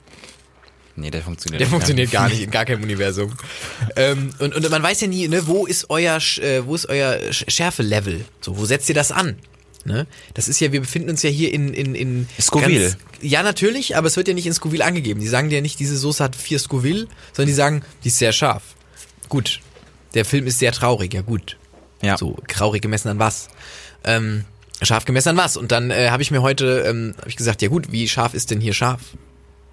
Nee, 0.96 1.12
der 1.12 1.22
funktioniert 1.22 1.60
der 1.60 1.68
nicht. 1.68 1.72
funktioniert 1.72 2.12
gar 2.12 2.30
nicht, 2.30 2.42
in 2.42 2.50
gar 2.52 2.64
keinem 2.66 2.82
Universum. 2.84 3.34
ähm, 3.98 4.34
und, 4.40 4.56
und 4.56 4.70
man 4.72 4.82
weiß 4.82 5.02
ja 5.02 5.08
nie, 5.08 5.28
ne, 5.28 5.46
wo 5.46 5.66
ist 5.66 5.90
euer, 5.90 6.18
äh, 6.42 6.66
wo 6.66 6.74
ist 6.74 6.88
euer 6.88 7.16
Sch- 7.32 7.50
Schärfe-Level? 7.52 8.24
So, 8.42 8.58
wo 8.58 8.66
setzt 8.66 8.88
ihr 8.90 8.96
das 8.96 9.12
an? 9.12 9.38
Ne? 9.86 10.08
Das 10.34 10.48
ist 10.48 10.60
ja, 10.60 10.72
wir 10.72 10.82
befinden 10.82 11.12
uns 11.12 11.22
ja 11.22 11.30
hier 11.30 11.54
in, 11.54 11.72
in, 11.72 11.94
in 11.94 12.28
Scoville. 12.42 12.90
Ganz, 12.90 12.98
ja, 13.22 13.44
natürlich, 13.44 13.96
aber 13.96 14.08
es 14.08 14.18
wird 14.18 14.28
ja 14.28 14.34
nicht 14.34 14.48
in 14.48 14.54
Scoville 14.54 14.84
angegeben. 14.84 15.20
Die 15.20 15.28
sagen 15.28 15.50
dir 15.50 15.58
ja 15.58 15.62
nicht, 15.62 15.80
diese 15.80 15.96
Soße 15.96 16.24
hat 16.24 16.36
vier 16.36 16.58
Scoville, 16.58 17.08
sondern 17.34 17.48
die 17.48 17.54
sagen, 17.54 17.84
die 18.04 18.08
ist 18.08 18.18
sehr 18.18 18.32
scharf. 18.32 18.64
Gut. 19.30 19.62
Der 20.16 20.26
Film 20.26 20.48
ist 20.48 20.58
sehr 20.58 20.72
traurig, 20.72 21.14
ja 21.14 21.22
gut. 21.22 21.58
Ja. 22.02 22.18
So, 22.18 22.36
traurig 22.48 22.82
gemessen 22.82 23.10
an 23.10 23.20
was? 23.20 23.48
Ähm, 24.04 24.46
scharf 24.82 25.06
gemessen 25.06 25.30
an 25.30 25.38
was? 25.38 25.56
Und 25.56 25.72
dann 25.72 25.92
äh, 25.92 26.10
habe 26.10 26.24
ich 26.24 26.32
mir 26.32 26.42
heute, 26.42 26.84
ähm, 26.88 27.14
habe 27.20 27.30
ich 27.30 27.36
gesagt, 27.36 27.62
ja 27.62 27.68
gut, 27.68 27.92
wie 27.92 28.08
scharf 28.08 28.34
ist 28.34 28.50
denn 28.50 28.62
hier 28.62 28.74
scharf? 28.74 29.02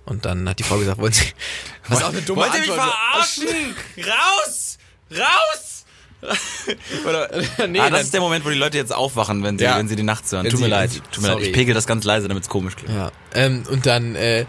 Und 0.05 0.27
dann 0.27 0.47
hat 0.47 0.59
die 0.59 0.65
Frau 0.65 0.77
gesagt, 0.77 0.99
wollen 0.99 1.13
Sie, 1.15 1.25
was 1.89 2.03
auch 2.03 2.11
eine 2.11 2.21
dumme 2.21 2.43
Wollt 2.43 2.55
ihr 2.55 2.61
mich 2.61 2.71
Antwort. 2.71 2.91
verarschen? 2.91 3.77
Raus! 3.99 4.79
Raus! 5.11 5.72
Oder, 7.09 7.29
Nee, 7.69 7.81
ah, 7.81 7.91
das 7.91 8.03
ist 8.05 8.15
der 8.15 8.21
Moment, 8.21 8.45
wo 8.45 8.49
die 8.51 8.57
Leute 8.57 8.79
jetzt 8.79 8.95
aufwachen, 8.95 9.43
wenn 9.43 9.59
sie, 9.59 9.65
Ja. 9.65 9.77
wenn 9.79 9.89
sie 9.89 9.97
die 9.97 10.03
nachts 10.05 10.31
hören. 10.33 10.45
Wenn 10.45 10.51
Tut 10.53 10.61
mir 10.61 10.67
sie- 10.67 10.71
leid. 10.71 10.91
sie- 10.93 11.01
Tut 11.11 11.23
mir 11.23 11.35
leid. 11.35 11.41
Ich 11.43 11.53
pegel 11.53 11.75
das 11.75 11.87
ganz 11.87 12.05
leise, 12.05 12.29
damit 12.29 12.45
es 12.45 12.49
komisch 12.49 12.77
klingt. 12.77 12.95
Ja, 12.95 13.11
ähm, 13.35 13.65
und 13.71 13.87
dann 13.87 14.15
äh, 14.15 14.45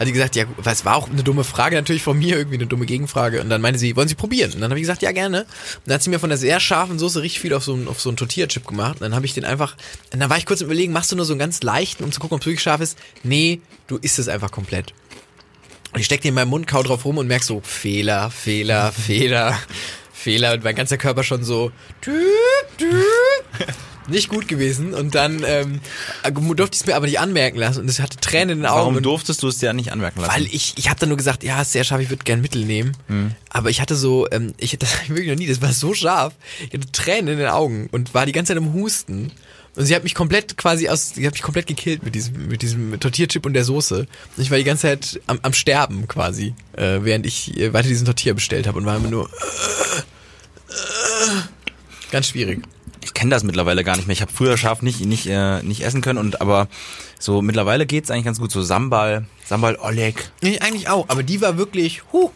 hat 0.00 0.08
die 0.08 0.12
gesagt, 0.12 0.34
ja, 0.36 0.44
was 0.56 0.84
war 0.84 0.96
auch 0.96 1.08
eine 1.08 1.22
dumme 1.22 1.44
Frage 1.44 1.76
natürlich 1.76 2.02
von 2.02 2.18
mir, 2.18 2.36
irgendwie 2.36 2.56
eine 2.56 2.66
dumme 2.66 2.86
Gegenfrage. 2.86 3.40
Und 3.40 3.48
dann 3.50 3.60
meinte 3.60 3.78
sie, 3.78 3.94
wollen 3.96 4.08
Sie 4.08 4.14
probieren? 4.16 4.52
Und 4.52 4.60
dann 4.60 4.70
habe 4.70 4.78
ich 4.80 4.82
gesagt, 4.82 5.02
ja, 5.02 5.12
gerne. 5.12 5.42
Und 5.42 5.48
dann 5.86 5.94
hat 5.94 6.02
sie 6.02 6.10
mir 6.10 6.18
von 6.18 6.28
der 6.30 6.38
sehr 6.38 6.58
scharfen 6.58 6.98
Soße 6.98 7.22
richtig 7.22 7.40
viel 7.40 7.54
auf 7.54 7.62
so 7.64 7.74
einen, 7.74 7.86
auf 7.88 8.00
so 8.00 8.10
einen 8.10 8.16
Tortilla-Chip 8.16 8.66
gemacht. 8.66 8.94
Und 8.94 9.02
dann 9.02 9.14
habe 9.14 9.26
ich 9.26 9.34
den 9.34 9.44
einfach, 9.44 9.76
und 10.12 10.20
dann 10.20 10.28
war 10.30 10.38
ich 10.38 10.46
kurz 10.46 10.60
im 10.60 10.66
Überlegen, 10.66 10.92
machst 10.92 11.12
du 11.12 11.16
nur 11.16 11.24
so 11.24 11.32
einen 11.32 11.40
ganz 11.40 11.62
leichten, 11.62 12.02
um 12.04 12.10
zu 12.12 12.20
gucken, 12.20 12.34
ob 12.36 12.40
es 12.40 12.46
wirklich 12.46 12.62
scharf 12.62 12.80
ist? 12.80 12.98
Nee, 13.22 13.60
du 13.86 13.96
isst 13.98 14.18
es 14.18 14.28
einfach 14.28 14.50
komplett. 14.50 14.92
Und 15.92 16.00
ich 16.00 16.06
steck 16.06 16.22
den 16.22 16.30
in 16.30 16.34
meinem 16.36 16.48
Mund, 16.48 16.66
kau 16.66 16.82
drauf 16.82 17.04
rum 17.04 17.18
und 17.18 17.26
merk 17.26 17.42
so, 17.44 17.60
Fehler, 17.62 18.30
Fehler, 18.30 18.92
Fehler, 19.06 19.58
Fehler. 20.22 20.54
Und 20.54 20.64
mein 20.64 20.74
ganzer 20.74 20.98
Körper 20.98 21.22
schon 21.24 21.44
so, 21.44 21.72
dü, 22.04 22.12
dü, 22.80 23.02
nicht 24.08 24.28
gut 24.28 24.48
gewesen. 24.48 24.94
Und 24.94 25.14
dann 25.14 25.44
ähm, 25.46 25.80
durfte 26.56 26.74
ich 26.74 26.82
es 26.82 26.86
mir 26.86 26.96
aber 26.96 27.06
nicht 27.06 27.20
anmerken 27.20 27.58
lassen. 27.58 27.80
Und 27.80 27.88
es 27.88 28.00
hatte 28.00 28.18
Tränen 28.18 28.50
in 28.50 28.58
den 28.58 28.66
Augen. 28.66 28.90
Warum 28.90 29.02
durftest 29.02 29.42
du 29.42 29.48
es 29.48 29.58
dir 29.58 29.72
nicht 29.72 29.92
anmerken 29.92 30.20
lassen? 30.20 30.32
weil 30.32 30.46
ich, 30.46 30.74
ich 30.76 30.88
habe 30.88 31.00
dann 31.00 31.08
nur 31.08 31.18
gesagt, 31.18 31.42
ja, 31.42 31.60
ist 31.60 31.72
sehr 31.72 31.84
scharf, 31.84 32.00
ich 32.00 32.10
würde 32.10 32.24
gern 32.24 32.40
Mittel 32.40 32.64
nehmen. 32.64 32.96
Hm. 33.08 33.32
Aber 33.50 33.70
ich 33.70 33.80
hatte 33.80 33.96
so, 33.96 34.28
ähm, 34.30 34.54
ich 34.58 34.78
das 34.78 34.94
ich 35.02 35.08
wirklich 35.10 35.28
noch 35.28 35.36
nie, 35.36 35.46
das 35.46 35.60
war 35.60 35.72
so 35.72 35.94
scharf. 35.94 36.34
Ich 36.68 36.74
hatte 36.74 36.92
Tränen 36.92 37.34
in 37.34 37.38
den 37.38 37.48
Augen 37.48 37.88
und 37.92 38.14
war 38.14 38.26
die 38.26 38.32
ganze 38.32 38.54
Zeit 38.54 38.62
im 38.62 38.72
Husten. 38.72 39.32
Und 39.74 39.86
sie 39.86 39.94
hat 39.94 40.02
mich 40.02 40.14
komplett 40.14 40.58
quasi 40.58 40.88
aus, 40.88 41.14
sie 41.14 41.26
hat 41.26 41.32
mich 41.32 41.42
komplett 41.42 41.66
gekillt 41.66 42.02
mit 42.02 42.14
diesem, 42.14 42.48
mit 42.48 42.60
diesem 42.60 43.00
Tortillachip 43.00 43.46
und 43.46 43.54
der 43.54 43.64
Soße. 43.64 44.00
Und 44.00 44.42
ich 44.42 44.50
war 44.50 44.58
die 44.58 44.64
ganze 44.64 44.82
Zeit 44.82 45.20
am, 45.26 45.38
am 45.40 45.54
Sterben 45.54 46.06
quasi, 46.08 46.54
äh, 46.76 46.98
während 47.02 47.24
ich 47.24 47.58
äh, 47.58 47.72
weiter 47.72 47.88
diesen 47.88 48.04
Tortilla 48.04 48.34
bestellt 48.34 48.66
habe 48.66 48.78
und 48.78 48.84
war 48.84 48.96
immer 48.96 49.08
nur 49.08 49.30
äh, 49.30 49.98
äh, 49.98 50.02
ganz 52.10 52.26
schwierig. 52.28 52.62
ich 53.04 53.14
kenne 53.14 53.30
das 53.30 53.42
mittlerweile 53.44 53.84
gar 53.84 53.96
nicht 53.96 54.06
mehr. 54.06 54.14
Ich 54.14 54.22
habe 54.22 54.32
früher 54.32 54.56
scharf 54.56 54.82
nicht 54.82 55.04
nicht 55.04 55.26
äh, 55.26 55.62
nicht 55.62 55.82
essen 55.82 56.00
können 56.02 56.18
und 56.18 56.40
aber 56.40 56.68
so 57.18 57.42
mittlerweile 57.42 57.86
geht's 57.86 58.10
eigentlich 58.10 58.24
ganz 58.24 58.40
gut. 58.40 58.50
So 58.50 58.62
Sambal, 58.62 59.26
Sambal 59.44 59.76
Oleg. 59.76 60.30
Nee, 60.40 60.58
eigentlich 60.58 60.88
auch, 60.88 61.08
aber 61.08 61.22
die 61.22 61.40
war 61.40 61.56
wirklich, 61.56 62.02
huh, 62.12 62.30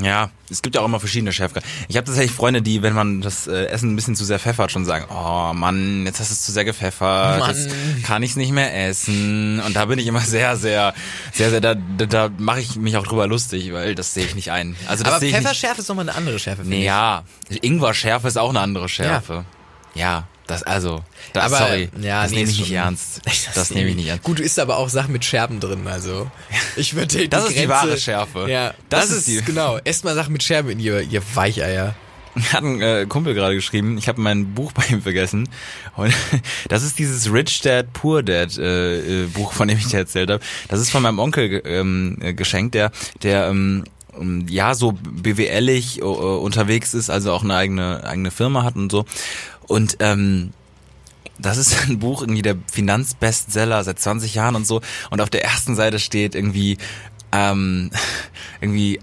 Ja, 0.00 0.30
es 0.50 0.62
gibt 0.62 0.74
ja 0.74 0.80
auch 0.80 0.84
immer 0.84 1.00
verschiedene 1.00 1.32
Schärfe. 1.32 1.60
Ich 1.88 1.96
habe 1.96 2.06
tatsächlich 2.06 2.32
Freunde, 2.34 2.62
die, 2.62 2.82
wenn 2.82 2.92
man 2.94 3.20
das 3.20 3.46
äh, 3.46 3.64
Essen 3.66 3.92
ein 3.92 3.96
bisschen 3.96 4.14
zu 4.14 4.24
sehr 4.24 4.38
pfeffert, 4.38 4.70
schon 4.70 4.84
sagen, 4.84 5.06
oh 5.10 5.52
Mann, 5.54 6.04
jetzt 6.06 6.20
hast 6.20 6.30
du 6.30 6.34
es 6.34 6.42
zu 6.42 6.52
sehr 6.52 6.64
gepfeffert, 6.64 7.40
Mann. 7.40 7.50
jetzt 7.50 7.70
kann 8.04 8.22
ich 8.22 8.30
es 8.30 8.36
nicht 8.36 8.52
mehr 8.52 8.86
essen. 8.88 9.60
Und 9.60 9.74
da 9.76 9.86
bin 9.86 9.98
ich 9.98 10.06
immer 10.06 10.20
sehr, 10.20 10.56
sehr, 10.56 10.94
sehr, 11.32 11.50
sehr, 11.50 11.60
da, 11.60 11.74
da, 11.74 12.06
da 12.06 12.30
mache 12.38 12.60
ich 12.60 12.76
mich 12.76 12.96
auch 12.96 13.06
drüber 13.06 13.26
lustig, 13.26 13.72
weil 13.72 13.94
das 13.94 14.14
sehe 14.14 14.24
ich 14.24 14.34
nicht 14.34 14.50
ein. 14.52 14.76
Also 14.86 15.04
das 15.04 15.14
aber. 15.14 15.26
Pfefferschärfe 15.26 15.80
ist 15.80 15.88
nochmal 15.88 16.08
eine 16.08 16.16
andere 16.16 16.38
Schärfe, 16.38 16.62
finde 16.62 16.76
Nee, 16.76 16.80
ich. 16.82 16.86
ja, 16.86 17.24
Ingwer-Schärfe 17.60 18.28
ist 18.28 18.38
auch 18.38 18.50
eine 18.50 18.60
andere 18.60 18.88
Schärfe. 18.88 19.44
Ja, 19.94 20.26
das 20.48 20.64
also, 20.64 21.04
das, 21.32 21.44
Aber, 21.52 21.58
sorry, 21.58 21.88
ja, 22.00 22.22
das 22.22 22.32
nee, 22.32 22.38
nehme 22.38 22.50
ich 22.50 22.58
nicht 22.58 22.72
ernst. 22.72 23.20
Das, 23.54 23.70
nehme 23.70 23.90
ich 23.90 23.94
nicht 23.96 24.08
ernst. 24.08 24.24
Gut, 24.24 24.40
du 24.40 24.42
isst 24.42 24.58
aber 24.58 24.76
auch 24.78 24.88
Sachen 24.88 25.12
mit 25.12 25.24
Scherben 25.24 25.60
drin, 25.60 25.86
also. 25.86 26.28
Ich 26.76 26.94
würde 26.96 27.06
die 27.18 27.28
Das 27.28 27.44
ist 27.44 27.50
die 27.50 27.54
Grenze- 27.54 27.68
wahre 27.68 27.96
Schärfe. 27.98 28.46
Ja, 28.50 28.74
das, 28.88 29.08
Das 29.08 29.18
ist 29.18 29.28
die- 29.28 29.40
genau. 29.42 29.78
Esst 29.84 30.04
mal 30.04 30.14
Sachen 30.16 30.32
mit 30.32 30.42
Scherben 30.42 30.70
in 30.70 30.80
ihr, 30.80 31.00
ihr 31.02 31.22
Weicheier. 31.34 31.94
hat 32.52 32.62
ein 32.62 32.80
äh, 32.80 33.06
Kumpel 33.08 33.34
gerade 33.34 33.54
geschrieben, 33.56 33.98
ich 33.98 34.06
habe 34.08 34.20
mein 34.20 34.54
Buch 34.54 34.72
bei 34.72 34.84
ihm 34.90 35.02
vergessen. 35.02 35.48
Und 35.96 36.14
das 36.68 36.82
ist 36.84 36.98
dieses 36.98 37.32
Rich 37.32 37.60
Dad 37.62 37.92
Poor 37.92 38.22
Dad 38.22 38.56
äh, 38.58 39.24
äh, 39.24 39.26
Buch, 39.26 39.52
von 39.52 39.66
dem 39.68 39.76
ich 39.78 39.88
dir 39.88 39.98
erzählt 39.98 40.30
habe. 40.30 40.42
Das 40.68 40.78
ist 40.80 40.90
von 40.90 41.02
meinem 41.02 41.18
Onkel 41.18 41.62
ähm, 41.64 42.16
äh, 42.20 42.32
geschenkt, 42.34 42.74
der 42.74 42.92
der 43.22 43.48
ähm, 43.48 43.84
ähm, 44.16 44.46
ja 44.48 44.74
so 44.74 44.92
BWLig 44.92 45.98
äh, 45.98 46.02
unterwegs 46.02 46.94
ist, 46.94 47.10
also 47.10 47.32
auch 47.32 47.42
eine 47.42 47.56
eigene 47.56 48.04
eigene 48.04 48.30
Firma 48.30 48.62
hat 48.62 48.76
und 48.76 48.92
so. 48.92 49.04
Und 49.68 49.98
ähm, 50.00 50.52
das 51.38 51.56
ist 51.56 51.84
ein 51.88 51.98
Buch, 52.00 52.22
irgendwie 52.22 52.42
der 52.42 52.56
Finanzbestseller 52.70 53.84
seit 53.84 54.00
20 54.00 54.34
Jahren 54.34 54.56
und 54.56 54.66
so. 54.66 54.80
Und 55.10 55.20
auf 55.20 55.30
der 55.30 55.44
ersten 55.44 55.76
Seite 55.76 55.98
steht 55.98 56.34
irgendwie, 56.34 56.78
ähm, 57.32 57.90
irgendwie 58.60 59.00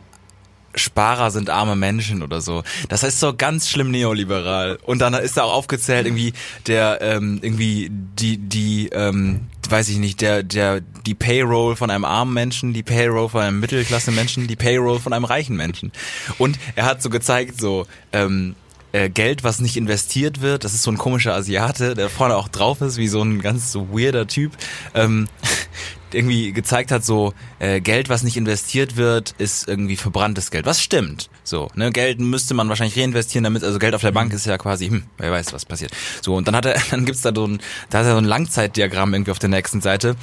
Sparer 0.78 1.32
sind 1.32 1.50
arme 1.50 1.76
Menschen 1.76 2.22
oder 2.22 2.42
so. 2.42 2.64
Das 2.90 3.04
heißt 3.04 3.20
so 3.20 3.34
ganz 3.34 3.70
schlimm 3.70 3.92
neoliberal. 3.92 4.78
Und 4.84 5.00
dann 5.00 5.14
ist 5.14 5.38
da 5.38 5.44
auch 5.44 5.54
aufgezählt 5.54 6.06
irgendwie 6.06 6.34
der 6.68 7.02
ähm, 7.02 7.40
irgendwie 7.42 7.90
die 7.90 8.38
die 8.38 8.90
ähm, 8.90 9.48
weiß 9.70 9.90
ich 9.90 9.98
nicht 9.98 10.22
der 10.22 10.44
der 10.44 10.82
die 10.82 11.16
Payroll 11.16 11.76
von 11.76 11.90
einem 11.90 12.04
armen 12.04 12.34
Menschen, 12.34 12.74
die 12.74 12.84
Payroll 12.84 13.30
von 13.30 13.42
einem 13.42 13.60
Mittelklasse 13.60 14.12
Menschen, 14.12 14.48
die 14.48 14.56
Payroll 14.56 15.00
von 15.00 15.14
einem 15.14 15.26
reichen 15.26 15.56
Menschen. 15.56 15.92
Und 16.38 16.60
er 16.76 16.86
hat 16.86 17.02
so 17.02 17.10
gezeigt 17.10 17.60
so 17.60 17.88
ähm, 18.12 18.56
äh, 18.96 19.10
Geld, 19.10 19.44
was 19.44 19.60
nicht 19.60 19.76
investiert 19.76 20.42
wird. 20.42 20.64
Das 20.64 20.74
ist 20.74 20.84
so 20.84 20.92
ein 20.92 20.98
komischer 20.98 21.34
Asiate, 21.34 21.96
der 21.96 22.10
vorne 22.10 22.38
auch 22.38 22.48
drauf 22.48 22.80
ist, 22.80 22.98
wie 22.98 23.10
so 23.10 23.22
ein 23.22 23.42
ganz 23.42 23.72
so 23.72 23.90
weirder 23.92 24.26
Typ. 24.26 24.54
Ähm, 24.94 25.28
irgendwie 26.14 26.54
gezeigt 26.54 26.92
hat, 26.92 27.04
so 27.04 27.34
äh, 27.60 27.82
Geld, 27.82 28.08
was 28.08 28.24
nicht 28.24 28.38
investiert 28.38 28.96
wird, 28.96 29.36
ist 29.38 29.68
irgendwie 29.68 29.98
verbranntes 29.98 30.50
Geld. 30.50 30.66
Was 30.66 30.82
stimmt. 30.82 31.30
So, 31.44 31.68
ne, 31.76 31.92
Geld 31.92 32.22
müsste 32.22 32.54
man 32.54 32.70
wahrscheinlich 32.70 32.98
reinvestieren, 32.98 33.44
damit, 33.44 33.66
also 33.66 33.80
Geld 33.80 33.96
auf 33.96 34.02
der 34.02 34.14
Bank 34.14 34.32
ist 34.32 34.46
ja 34.46 34.58
quasi, 34.58 34.88
hm, 34.88 35.04
wer 35.18 35.32
weiß, 35.32 35.52
was 35.52 35.66
passiert. 35.66 35.92
So, 36.22 36.36
und 36.36 36.48
dann 36.48 36.56
hat 36.56 36.66
er, 36.66 36.80
dann 36.92 37.04
gibt's 37.04 37.22
da 37.22 37.34
so 37.36 37.46
ein, 37.46 37.60
da 37.90 38.00
hat 38.00 38.06
er 38.06 38.14
so 38.14 38.18
ein 38.18 38.26
Langzeitdiagramm 38.26 39.14
irgendwie 39.14 39.32
auf 39.32 39.40
der 39.40 39.50
nächsten 39.50 39.82
Seite, 39.82 40.16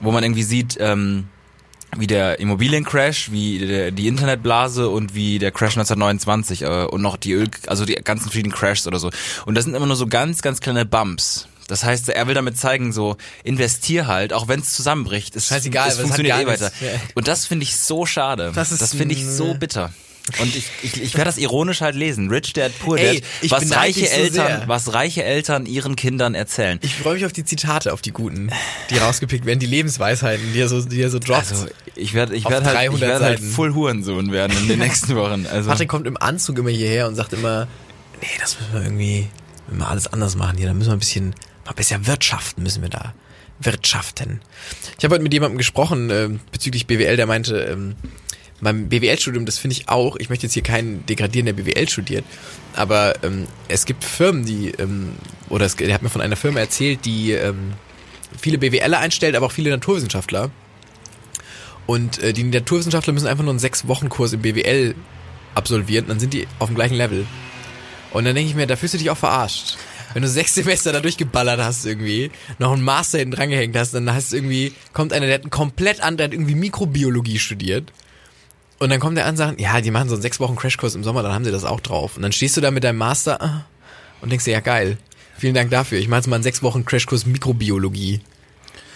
wo 0.00 0.12
man 0.12 0.24
irgendwie 0.24 0.44
sieht, 0.44 0.78
ähm, 0.80 1.28
wie 1.96 2.06
der 2.06 2.40
Immobiliencrash, 2.40 3.30
wie 3.30 3.58
der, 3.58 3.90
die 3.90 4.08
Internetblase 4.08 4.88
und 4.88 5.14
wie 5.14 5.38
der 5.38 5.50
Crash 5.52 5.76
1929 5.76 6.62
äh, 6.62 6.84
und 6.84 7.02
noch 7.02 7.16
die 7.16 7.32
Öl, 7.32 7.48
also 7.66 7.84
die 7.84 7.94
ganzen 7.94 8.24
verschiedenen 8.24 8.54
Crashs 8.54 8.86
oder 8.86 8.98
so. 8.98 9.10
Und 9.46 9.54
das 9.54 9.64
sind 9.64 9.74
immer 9.74 9.86
nur 9.86 9.96
so 9.96 10.06
ganz, 10.06 10.42
ganz 10.42 10.60
kleine 10.60 10.84
Bumps. 10.84 11.48
Das 11.66 11.84
heißt, 11.84 12.10
er 12.10 12.26
will 12.26 12.34
damit 12.34 12.58
zeigen, 12.58 12.92
so 12.92 13.16
investier 13.42 14.06
halt, 14.06 14.32
auch 14.32 14.48
wenn 14.48 14.60
es 14.60 14.72
zusammenbricht. 14.74 15.34
Es, 15.34 15.46
Scheißegal, 15.46 15.88
es 15.88 15.98
funktioniert 15.98 16.38
eh 16.38 16.46
weiter. 16.46 16.70
nichts. 16.80 17.12
Und 17.14 17.28
das 17.28 17.46
finde 17.46 17.64
ich 17.64 17.76
so 17.76 18.04
schade. 18.04 18.52
Das 18.54 18.70
ist 18.70 18.82
das 18.82 18.94
finde 18.94 19.14
ich 19.14 19.24
so 19.26 19.54
bitter. 19.54 19.92
Und 20.40 20.56
ich, 20.56 20.70
ich, 20.82 21.02
ich 21.02 21.14
werde 21.14 21.26
das 21.26 21.36
ironisch 21.36 21.82
halt 21.82 21.96
lesen. 21.96 22.30
Rich 22.30 22.54
Dad, 22.54 22.72
Poor 22.78 22.96
Ey, 22.96 23.20
Dad. 23.20 23.28
ich 23.42 23.50
Was 23.50 23.70
reiche 23.76 24.00
so 24.00 24.06
Eltern, 24.06 24.46
sehr. 24.46 24.62
was 24.68 24.94
reiche 24.94 25.22
Eltern 25.22 25.66
ihren 25.66 25.96
Kindern 25.96 26.34
erzählen. 26.34 26.78
Ich 26.82 26.94
freue 26.94 27.14
mich 27.14 27.26
auf 27.26 27.32
die 27.34 27.44
Zitate, 27.44 27.92
auf 27.92 28.00
die 28.00 28.12
guten, 28.12 28.50
die 28.88 28.96
rausgepickt 28.96 29.44
werden, 29.44 29.58
die 29.58 29.66
Lebensweisheiten, 29.66 30.52
die 30.54 30.60
er 30.60 30.68
so, 30.68 30.80
die 30.80 31.02
er 31.02 31.10
so 31.10 31.18
droppt. 31.18 31.50
Also 31.50 31.66
ich 31.94 32.14
werde 32.14 32.34
ich 32.34 32.44
werde 32.48 32.64
halt, 32.66 32.74
ich 32.74 33.00
300 33.00 33.00
werde 33.08 33.24
halt 33.26 33.40
voll 33.40 33.74
Hurensohn 33.74 34.32
werden 34.32 34.56
in 34.56 34.68
den 34.68 34.78
nächsten 34.80 35.14
Wochen. 35.14 35.46
Also 35.46 35.68
Patrick 35.68 35.90
kommt 35.90 36.06
im 36.06 36.16
Anzug 36.16 36.58
immer 36.58 36.70
hierher 36.70 37.06
und 37.06 37.16
sagt 37.16 37.34
immer, 37.34 37.68
nee, 38.22 38.26
das 38.40 38.58
müssen 38.58 38.72
wir 38.72 38.82
irgendwie, 38.82 39.28
müssen 39.68 39.80
wir 39.80 39.88
alles 39.88 40.06
anders 40.06 40.36
machen 40.36 40.56
hier, 40.56 40.68
da 40.68 40.72
müssen 40.74 40.88
wir 40.88 40.96
ein 40.96 41.00
bisschen, 41.00 41.34
mal 41.66 41.72
besser 41.74 42.06
wirtschaften 42.06 42.62
müssen 42.62 42.80
wir 42.80 42.88
da. 42.88 43.12
Wirtschaften. 43.60 44.40
Ich 44.98 45.04
habe 45.04 45.14
heute 45.14 45.22
mit 45.22 45.32
jemandem 45.32 45.58
gesprochen 45.58 46.10
ähm, 46.10 46.40
bezüglich 46.50 46.86
BWL, 46.86 47.16
der 47.16 47.26
meinte, 47.26 47.56
ähm, 47.60 47.94
beim 48.64 48.88
BWL-Studium, 48.88 49.46
das 49.46 49.58
finde 49.58 49.76
ich 49.76 49.88
auch, 49.88 50.16
ich 50.16 50.28
möchte 50.28 50.46
jetzt 50.46 50.54
hier 50.54 50.62
keinen 50.62 51.06
degradieren, 51.06 51.46
der 51.46 51.52
BWL 51.52 51.88
studiert, 51.88 52.24
aber 52.74 53.14
ähm, 53.22 53.46
es 53.68 53.86
gibt 53.86 54.02
Firmen, 54.02 54.44
die, 54.44 54.70
ähm, 54.78 55.12
oder 55.48 55.66
es, 55.66 55.76
der 55.76 55.94
hat 55.94 56.02
mir 56.02 56.08
von 56.08 56.20
einer 56.20 56.36
Firma 56.36 56.60
erzählt, 56.60 57.04
die 57.04 57.32
ähm, 57.32 57.74
viele 58.38 58.58
BWLer 58.58 58.98
einstellt, 58.98 59.36
aber 59.36 59.46
auch 59.46 59.52
viele 59.52 59.70
Naturwissenschaftler. 59.70 60.50
Und 61.86 62.18
äh, 62.22 62.32
die 62.32 62.44
Naturwissenschaftler 62.44 63.12
müssen 63.12 63.26
einfach 63.26 63.44
nur 63.44 63.52
einen 63.52 63.58
sechs 63.58 63.86
Wochen 63.86 64.08
Kurs 64.08 64.32
im 64.32 64.42
BWL 64.42 64.94
absolvieren, 65.54 66.06
dann 66.08 66.18
sind 66.18 66.32
die 66.32 66.48
auf 66.58 66.68
dem 66.68 66.74
gleichen 66.74 66.96
Level. 66.96 67.26
Und 68.12 68.24
dann 68.24 68.34
denke 68.34 68.48
ich 68.48 68.56
mir, 68.56 68.66
da 68.66 68.76
fühlst 68.76 68.94
du 68.94 68.98
dich 68.98 69.10
auch 69.10 69.16
verarscht. 69.16 69.76
Wenn 70.14 70.22
du 70.22 70.28
sechs 70.28 70.54
Semester 70.54 70.92
da 70.92 71.00
durchgeballert 71.00 71.60
hast 71.60 71.84
irgendwie, 71.84 72.30
noch 72.60 72.72
einen 72.72 72.82
Master 72.82 73.18
hinten 73.18 73.34
dran 73.34 73.50
gehängt 73.50 73.76
hast, 73.76 73.92
dann 73.92 74.12
hast 74.14 74.32
du 74.32 74.36
irgendwie, 74.36 74.72
kommt 74.92 75.12
einer, 75.12 75.26
der 75.26 75.34
hat 75.34 75.42
einen 75.42 75.50
komplett 75.50 76.00
anderen, 76.00 76.16
der 76.16 76.24
hat 76.26 76.32
irgendwie 76.32 76.54
Mikrobiologie 76.54 77.40
studiert. 77.40 77.92
Und 78.84 78.90
dann 78.90 79.00
kommt 79.00 79.16
der 79.16 79.24
an 79.24 79.30
und 79.30 79.36
sagt, 79.38 79.60
ja, 79.62 79.80
die 79.80 79.90
machen 79.90 80.10
so 80.10 80.14
einen 80.14 80.20
sechs 80.20 80.40
Wochen 80.40 80.56
Crashkurs 80.56 80.94
im 80.94 81.02
Sommer, 81.02 81.22
dann 81.22 81.32
haben 81.32 81.42
sie 81.46 81.50
das 81.50 81.64
auch 81.64 81.80
drauf. 81.80 82.16
Und 82.16 82.22
dann 82.22 82.32
stehst 82.32 82.54
du 82.58 82.60
da 82.60 82.70
mit 82.70 82.84
deinem 82.84 82.98
Master 82.98 83.40
ah, 83.40 83.64
und 84.20 84.28
denkst 84.28 84.44
dir, 84.44 84.50
ja 84.50 84.60
geil, 84.60 84.98
vielen 85.38 85.54
Dank 85.54 85.70
dafür. 85.70 85.98
Ich 85.98 86.06
mache 86.06 86.18
jetzt 86.18 86.26
mal 86.26 86.36
einen 86.36 86.42
sechs 86.42 86.62
Wochen 86.62 86.84
Crashkurs 86.84 87.24
Mikrobiologie. 87.24 88.20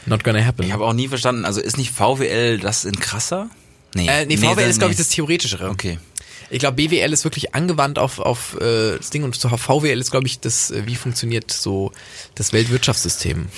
Not 0.05 0.25
gonna 0.25 0.45
happen. 0.45 0.65
ich 0.65 0.73
habe 0.73 0.85
auch 0.85 0.93
nie 0.93 1.09
verstanden, 1.09 1.47
also 1.47 1.63
ist 1.63 1.79
nicht 1.79 1.91
VWL 1.91 2.59
das 2.59 2.85
in 2.85 3.01
krasser? 3.01 3.49
Nee, 3.95 4.09
äh, 4.09 4.27
nee, 4.27 4.37
VWL 4.37 4.57
dann- 4.57 4.71
ist, 4.71 4.79
glaube 4.79 4.93
ich, 4.93 4.99
das 4.99 5.09
Theoretischere. 5.09 5.71
Okay. 5.71 5.99
Ich 6.51 6.59
glaube, 6.59 6.77
BWL 6.77 7.11
ist 7.15 7.25
wirklich 7.25 7.55
angewandt 7.55 7.99
auf, 7.99 8.19
auf 8.19 8.61
äh, 8.61 8.99
das 8.99 9.09
Ding 9.09 9.25
und 9.25 9.37
VWL 9.37 9.99
ist, 9.99 10.11
glaube 10.11 10.27
ich, 10.27 10.39
das, 10.41 10.71
äh, 10.71 10.83
wie 10.85 10.97
funktioniert 10.97 11.51
so 11.51 11.93
das 12.35 12.53
Weltwirtschaftssystem. 12.53 13.49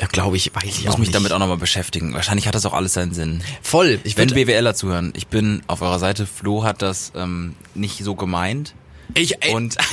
Ja, 0.00 0.06
glaube 0.08 0.36
ich, 0.36 0.54
weiß 0.54 0.64
ich 0.64 0.78
Ich 0.80 0.84
muss 0.84 0.94
auch 0.94 0.98
mich 0.98 1.08
nicht. 1.08 1.14
damit 1.14 1.32
auch 1.32 1.38
nochmal 1.38 1.56
beschäftigen. 1.56 2.12
Wahrscheinlich 2.12 2.46
hat 2.46 2.54
das 2.54 2.66
auch 2.66 2.74
alles 2.74 2.92
seinen 2.92 3.14
Sinn. 3.14 3.42
Voll. 3.62 3.98
Ich 4.04 4.16
Wenn 4.18 4.28
BWLer 4.28 4.74
zuhören, 4.74 5.12
ich 5.16 5.26
bin 5.28 5.62
auf 5.68 5.80
eurer 5.80 5.98
Seite, 5.98 6.26
Flo 6.26 6.64
hat 6.64 6.82
das 6.82 7.12
ähm, 7.16 7.54
nicht 7.74 8.04
so 8.04 8.14
gemeint. 8.14 8.74
ich, 9.14 9.42
ey, 9.42 9.54
Und 9.54 9.76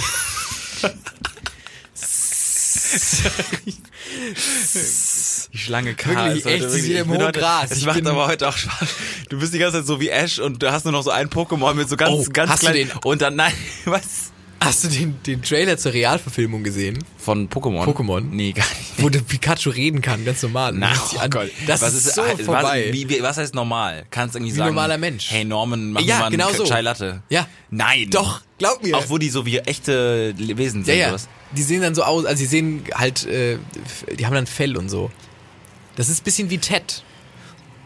die 5.53 5.57
Schlange 5.57 5.93
K 5.95 6.09
Wirklich, 6.09 6.45
echt, 6.45 6.69
sie 6.69 6.83
wieder 6.83 6.99
im 7.01 7.05
ich 7.07 7.11
hohen 7.17 7.25
heute- 7.27 7.39
Gras. 7.39 7.69
Das 7.69 7.77
Ich 7.79 7.85
macht 7.85 7.95
bin- 7.97 8.07
aber 8.07 8.27
heute 8.27 8.47
auch 8.47 8.57
Spaß. 8.57 8.87
Du 9.29 9.39
bist 9.39 9.53
die 9.53 9.59
ganze 9.59 9.77
Zeit 9.79 9.87
so 9.87 9.99
wie 9.99 10.09
Ash 10.09 10.39
und 10.39 10.61
du 10.61 10.71
hast 10.71 10.83
nur 10.85 10.91
noch 10.91 11.03
so 11.03 11.11
ein 11.11 11.29
Pokémon 11.29 11.73
mit 11.73 11.89
so 11.89 11.95
ganz, 11.97 12.11
Oh, 12.11 12.25
ganz 12.31 12.51
hast 12.51 12.63
du 12.63 12.67
klein. 12.67 12.89
den- 12.89 12.91
Und 13.03 13.21
dann, 13.21 13.35
nein, 13.35 13.53
was? 13.85 14.31
Hast 14.65 14.83
du 14.83 14.87
den, 14.87 15.21
den 15.23 15.41
Trailer 15.41 15.77
zur 15.77 15.93
Realverfilmung 15.93 16.63
gesehen? 16.63 16.99
Von 17.17 17.49
Pokémon? 17.49 17.85
Pokémon? 17.85 18.21
Nee, 18.21 18.51
gar 18.51 18.65
nicht. 18.69 18.91
Wo 19.03 19.09
der 19.09 19.19
Pikachu 19.21 19.69
reden 19.69 20.01
kann, 20.01 20.23
ganz 20.25 20.41
normal. 20.43 20.73
Na, 20.73 20.91
ist 20.93 21.13
oh 21.15 21.19
an- 21.19 21.29
Gott. 21.29 21.49
Das 21.67 21.81
was 21.81 21.93
ist, 21.93 22.15
so 22.15 22.21
was, 22.21 22.41
vorbei. 22.41 22.89
Wie, 22.91 23.07
wie, 23.09 23.21
was 23.21 23.37
heißt 23.37 23.55
normal? 23.55 24.05
Kannst 24.11 24.35
irgendwie 24.35 24.53
Wie 24.53 24.57
sagen. 24.57 24.69
normaler 24.69 24.97
Mensch. 24.97 25.29
Hey 25.31 25.45
Norman, 25.45 25.91
mach 25.91 26.01
Ja, 26.01 26.19
mal 26.19 26.29
genau 26.29 26.47
einen 26.47 26.57
so. 26.57 26.65
Chai 26.65 26.81
Latte. 26.81 27.21
Ja. 27.29 27.47
Nein. 27.69 28.09
Doch, 28.09 28.41
glaub 28.57 28.83
mir. 28.83 28.97
Auch 28.97 29.09
wo 29.09 29.17
die 29.17 29.29
so 29.29 29.45
wie 29.45 29.59
echte 29.59 30.33
Wesen 30.37 30.81
ja, 30.81 30.85
sind. 30.85 30.97
ja. 30.99 31.13
was? 31.13 31.27
Die 31.51 31.63
sehen 31.63 31.81
dann 31.81 31.95
so 31.95 32.03
aus, 32.03 32.25
also 32.25 32.39
die 32.39 32.47
sehen 32.47 32.83
halt, 32.95 33.25
äh, 33.25 33.57
die 34.17 34.25
haben 34.25 34.33
dann 34.33 34.47
Fell 34.47 34.75
und 34.77 34.89
so. 34.89 35.11
Das 35.95 36.09
ist 36.09 36.21
ein 36.21 36.23
bisschen 36.23 36.49
wie 36.49 36.57
Ted. 36.57 37.03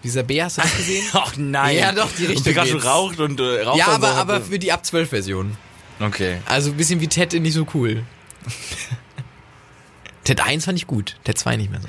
Dieser 0.04 0.24
Bär, 0.24 0.46
hast 0.46 0.58
du 0.58 0.62
das 0.62 0.76
gesehen? 0.78 1.04
Ach 1.14 1.34
nein. 1.38 1.76
Ja, 1.78 1.92
doch, 1.92 2.08
die 2.18 2.26
Richtung 2.26 2.38
Und 2.38 2.44
Pikachu 2.46 2.74
geht's. 2.74 2.86
raucht 2.86 3.20
und 3.20 3.40
äh, 3.40 3.62
raucht 3.64 3.78
ja, 3.80 3.88
aber, 3.88 4.08
so. 4.12 4.14
aber 4.14 4.42
für 4.42 4.60
die 4.60 4.72
ab 4.72 4.86
12 4.86 5.10
Version. 5.10 5.58
Okay. 6.00 6.41
Also 6.45 6.72
ein 6.72 6.78
bisschen 6.78 7.02
wie 7.02 7.08
Ted 7.08 7.34
nicht 7.34 7.54
so 7.54 7.66
cool. 7.74 8.04
Ted 10.24 10.41
1 10.41 10.66
fand 10.66 10.78
ich 10.78 10.88
gut, 10.88 11.16
Ted 11.24 11.38
2 11.38 11.56
nicht 11.56 11.72
mehr 11.72 11.82
so. 11.82 11.88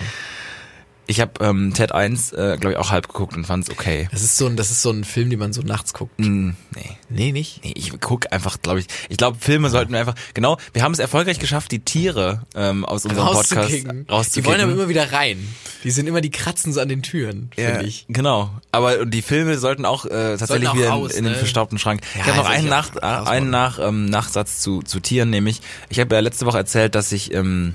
Ich 1.11 1.21
habe 1.23 1.33
ähm, 1.41 1.73
Ted 1.73 1.93
1, 1.93 2.33
äh, 2.33 2.59
glaube 2.61 2.73
ich, 2.73 2.77
auch 2.77 2.91
halb 2.91 3.09
geguckt 3.09 3.35
und 3.35 3.47
fand's 3.47 3.71
okay. 3.71 4.09
Das 4.13 4.23
ist 4.23 4.37
so 4.37 4.47
ein, 4.47 4.57
das 4.57 4.71
ist 4.71 4.83
so 4.83 4.91
ein 4.91 5.05
Film, 5.05 5.31
den 5.31 5.39
man 5.39 5.55
so 5.55 5.63
nachts 5.63 5.95
guckt. 5.95 6.13
Hm, 6.19 6.55
nee. 6.77 6.99
Nee, 7.09 7.33
nicht? 7.33 7.65
Nee, 7.65 7.73
ich 7.75 7.99
guck 7.99 8.31
einfach, 8.31 8.61
glaube 8.61 8.81
ich. 8.81 8.89
Ich 9.09 9.17
glaube, 9.17 9.39
Filme 9.41 9.71
sollten 9.71 9.93
wir 9.93 10.01
einfach. 10.01 10.15
Genau, 10.35 10.59
wir 10.75 10.83
haben 10.83 10.93
es 10.93 10.99
erfolgreich 10.99 11.39
geschafft, 11.39 11.73
die 11.73 11.79
Tiere 11.81 12.43
ähm, 12.55 12.85
aus 12.85 13.07
unserem 13.07 13.27
Podcast 13.27 13.57
Rauszukicken. 13.57 14.07
Die 14.35 14.45
wollen 14.45 14.61
aber 14.61 14.73
immer 14.73 14.89
wieder 14.91 15.11
rein. 15.11 15.49
Die 15.83 15.91
sind 15.91 16.07
immer, 16.07 16.21
die 16.21 16.31
kratzen 16.31 16.75
so 16.75 16.81
an 16.83 16.91
den 16.91 17.03
Türen, 17.03 17.51
ja, 17.57 17.71
finde 17.71 17.87
ich. 17.87 18.05
Genau. 18.09 18.51
Aber 18.71 19.07
die 19.07 19.23
Filme 19.23 19.57
sollten 19.57 19.87
auch 19.87 20.05
äh, 20.05 20.37
tatsächlich 20.37 20.69
auch 20.69 20.77
wieder 20.77 20.91
raus, 20.91 21.13
in, 21.13 21.19
in 21.19 21.25
den 21.25 21.33
ne? 21.33 21.39
verstaubten 21.39 21.79
Schrank. 21.79 22.03
Ja, 22.15 22.21
ich 22.21 22.27
habe 22.27 22.37
noch 22.37 22.51
einen, 22.51 22.69
nach, 22.69 22.97
äh, 22.97 23.01
einen 23.01 23.49
nach, 23.49 23.79
ähm, 23.79 24.05
Nachsatz 24.05 24.61
zu, 24.61 24.83
zu 24.83 25.01
Tieren, 25.01 25.31
nämlich 25.31 25.63
ich 25.89 26.01
habe 26.01 26.15
ja 26.15 26.21
letzte 26.21 26.45
Woche 26.45 26.59
erzählt, 26.59 26.95
dass 26.95 27.13
ich 27.13 27.33
ähm, 27.33 27.75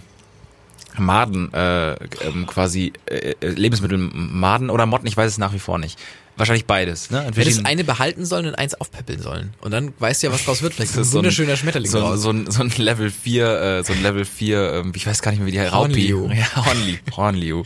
Maden 0.98 1.54
äh, 1.54 1.94
ähm, 1.94 2.46
quasi 2.48 2.94
äh, 3.06 3.34
äh, 3.42 3.50
Lebensmittel 3.50 3.98
Maden 3.98 4.70
oder 4.70 4.86
Motten, 4.86 5.08
ich 5.08 5.18
weiß 5.18 5.32
es 5.32 5.38
nach 5.38 5.54
wie 5.54 5.60
vor 5.60 5.78
nicht. 5.78 6.00
Wahrscheinlich 6.36 6.66
beides, 6.66 7.12
ne? 7.12 7.20
Hättest 7.22 7.36
verschiedenen- 7.36 7.66
eine 7.68 7.84
behalten 7.84 8.26
sollen 8.26 8.48
und 8.48 8.56
eins 8.56 8.74
aufpäppeln 8.74 9.22
sollen. 9.22 9.54
Und 9.62 9.70
dann 9.70 9.94
weißt 10.00 10.24
du 10.24 10.28
ja, 10.28 10.34
was 10.34 10.46
draus 10.46 10.64
wird. 10.64 10.74
Vielleicht 10.74 10.92
Das 10.98 11.06
ist 11.08 11.14
ein 11.14 11.18
wunderschöner 11.18 11.56
Schmetterling 11.58 11.92
so, 11.92 12.00
draus. 12.00 12.22
so, 12.22 12.32
ein, 12.32 12.50
so 12.50 12.64
ein 12.64 12.72
Level 12.76 13.12
4, 13.12 13.62
äh, 13.62 13.84
so 13.84 13.94
ein 13.94 14.02
Level 14.02 14.26
4, 14.26 14.74
ähm, 14.74 14.92
ich 14.96 15.06
weiß 15.06 15.22
gar 15.22 15.30
nicht 15.30 15.40
mehr, 15.42 15.48
wie 15.48 15.52
die 15.52 15.60
heißt. 15.60 15.72
Hornliu. 15.74 16.30
Ja, 16.32 16.66
Hornliu. 16.66 16.96
Hornliu. 17.16 17.64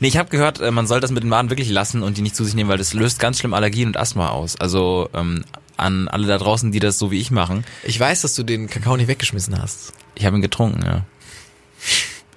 Nee, 0.00 0.08
ich 0.08 0.16
habe 0.16 0.30
gehört, 0.30 0.60
äh, 0.60 0.72
man 0.72 0.88
soll 0.88 0.98
das 0.98 1.12
mit 1.12 1.22
den 1.22 1.28
Maden 1.30 1.48
wirklich 1.50 1.70
lassen 1.70 2.02
und 2.02 2.16
die 2.16 2.22
nicht 2.22 2.34
zu 2.34 2.44
sich 2.44 2.54
nehmen, 2.54 2.68
weil 2.68 2.78
das 2.78 2.92
löst 2.92 3.20
ganz 3.20 3.38
schlimm 3.38 3.54
Allergien 3.54 3.86
und 3.90 3.96
Asthma 3.96 4.30
aus. 4.30 4.56
Also 4.56 5.08
ähm, 5.14 5.44
an 5.76 6.08
alle 6.08 6.26
da 6.26 6.38
draußen, 6.38 6.72
die 6.72 6.80
das 6.80 6.98
so 6.98 7.12
wie 7.12 7.20
ich 7.20 7.30
machen. 7.30 7.64
Ich 7.84 8.00
weiß, 8.00 8.22
dass 8.22 8.34
du 8.34 8.42
den 8.42 8.68
Kakao 8.68 8.96
nicht 8.96 9.06
weggeschmissen 9.06 9.56
hast. 9.62 9.92
Ich 10.16 10.26
habe 10.26 10.34
ihn 10.36 10.42
getrunken, 10.42 10.82
ja. 10.84 11.02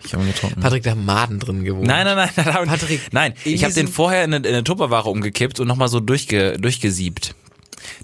Ich 0.03 0.13
habe 0.13 0.23
ihn 0.23 0.31
getrunken. 0.31 0.59
Patrick, 0.61 0.83
da 0.83 0.91
haben 0.91 1.05
Maden 1.05 1.39
drin 1.39 1.63
gewohnt. 1.63 1.87
Nein, 1.87 2.05
nein, 2.05 2.29
nein, 2.35 2.45
nein. 2.45 2.67
Patrick, 2.67 3.01
nein, 3.11 3.33
in 3.43 3.53
ich 3.53 3.63
habe 3.63 3.73
den 3.73 3.87
vorher 3.87 4.23
in 4.23 4.33
eine, 4.33 4.47
in 4.47 4.53
eine 4.53 4.63
Tupperware 4.63 5.09
umgekippt 5.09 5.59
und 5.59 5.67
nochmal 5.67 5.87
so 5.87 5.99
durchge, 5.99 6.57
durchgesiebt. 6.59 7.35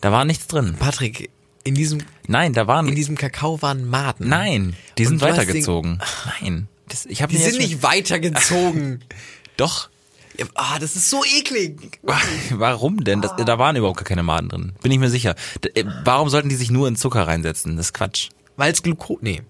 Da 0.01 0.11
war 0.11 0.25
nichts 0.25 0.47
drin. 0.47 0.75
Patrick, 0.79 1.29
in 1.63 1.75
diesem, 1.75 1.99
Nein, 2.27 2.53
da 2.53 2.67
waren 2.67 2.87
in 2.87 2.95
diesem 2.95 3.17
Kakao 3.17 3.61
waren 3.61 3.87
Maden. 3.87 4.29
Nein, 4.29 4.75
die 4.97 5.05
sind 5.05 5.21
weitergezogen. 5.21 5.99
Nein. 6.41 6.67
Das, 6.87 7.05
ich 7.05 7.21
hab 7.21 7.29
Die 7.29 7.37
sind 7.37 7.57
nicht 7.57 7.83
weitergezogen. 7.83 9.03
Doch. 9.57 9.89
Ja, 10.37 10.45
ah, 10.53 10.77
das 10.79 10.95
ist 10.95 11.09
so 11.09 11.23
eklig. 11.25 11.99
Warum 12.51 13.03
denn? 13.03 13.21
Das, 13.21 13.35
da 13.35 13.59
waren 13.59 13.75
überhaupt 13.75 13.97
gar 13.97 14.05
keine 14.05 14.23
Maden 14.23 14.49
drin. 14.49 14.73
Bin 14.81 14.91
ich 14.91 14.99
mir 14.99 15.09
sicher. 15.09 15.35
Äh, 15.73 15.83
warum 16.03 16.29
sollten 16.29 16.47
die 16.47 16.55
sich 16.55 16.69
nur 16.69 16.87
in 16.87 16.95
Zucker 16.95 17.27
reinsetzen? 17.27 17.75
Das 17.75 17.87
ist 17.87 17.93
Quatsch. 17.93 18.29
Weil 18.55 18.71
es 18.71 18.83
Glucose. 18.83 19.19
Nee. 19.21 19.41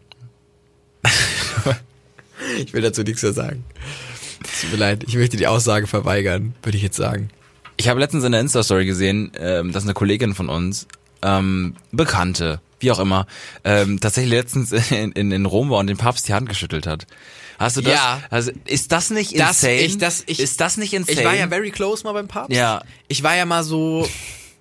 ich 2.58 2.74
will 2.74 2.82
dazu 2.82 3.04
nichts 3.04 3.24
mehr 3.24 3.34
sagen. 3.34 3.64
Es 4.44 4.62
Tut 4.62 4.72
mir 4.72 4.78
leid, 4.78 5.04
ich 5.08 5.16
möchte 5.16 5.38
die 5.38 5.48
Aussage 5.48 5.88
verweigern, 5.88 6.54
würde 6.64 6.78
ich 6.78 6.84
jetzt 6.84 6.98
sagen. 6.98 7.30
Ich 7.78 7.88
habe 7.90 8.00
letztens 8.00 8.24
in 8.24 8.32
der 8.32 8.42
Insta-Story 8.42 8.86
gesehen, 8.86 9.32
ähm, 9.38 9.72
dass 9.72 9.84
eine 9.84 9.94
Kollegin 9.94 10.34
von 10.34 10.50
uns 10.50 10.88
ähm, 11.22 11.76
Bekannte, 11.92 12.60
wie 12.80 12.92
auch 12.92 13.00
immer, 13.00 13.28
ähm, 13.64 14.00
tatsächlich 14.00 14.32
letztens 14.34 14.72
in, 14.92 15.12
in, 15.12 15.32
in 15.32 15.46
Rom 15.46 15.70
war 15.70 15.80
und 15.80 15.88
den 15.88 15.98
Papst 15.98 16.28
die 16.28 16.34
Hand 16.34 16.48
geschüttelt 16.50 16.88
hat. 16.88 17.06
Hast 17.60 17.76
du 17.78 17.82
das? 17.82 17.94
Ja. 17.94 18.22
Also 18.30 18.52
ist 18.66 18.92
das 18.92 19.10
nicht 19.10 19.38
Das- 19.40 19.64
insane? 19.64 19.80
ich- 19.82 19.98
das- 19.98 20.24
ich- 20.28 20.40
ist 20.40 20.62
das 20.62 20.78
nicht 20.78 20.94
insane? 20.94 21.20
Ich 21.20 21.26
war 21.26 21.36
ja 21.36 21.48
very 21.48 21.72
close 21.72 22.04
mal 22.04 22.14
beim 22.14 22.28
Papst. 22.28 22.56
Ja. 22.56 22.84
Ich 23.08 23.24
war 23.24 23.36
ja 23.36 23.46
mal 23.46 23.64
so 23.64 24.08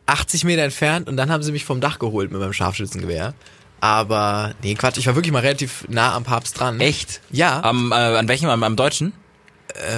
80 0.07 0.45
Meter 0.45 0.63
entfernt 0.63 1.09
und 1.09 1.17
dann 1.19 1.31
haben 1.31 1.43
sie 1.43 1.53
mich 1.53 1.65
vom 1.65 1.81
Dach 1.81 1.99
geholt 1.99 2.31
mit 2.31 2.41
meinem 2.41 2.53
Scharfschützengewehr. 2.55 3.35
Aber, 3.81 4.55
nee, 4.63 4.75
Quatsch, 4.75 4.97
ich 4.99 5.07
war 5.07 5.15
wirklich 5.15 5.33
mal 5.33 5.41
relativ 5.43 5.85
nah 5.89 6.15
am 6.15 6.25
Papst 6.25 6.59
dran. 6.59 6.81
Echt? 6.81 7.21
Ja. 7.31 7.63
Am, 7.63 7.93
äh, 7.93 7.95
an 7.95 8.27
welchem? 8.29 8.49
Am, 8.49 8.63
am 8.63 8.77
deutschen? 8.77 9.13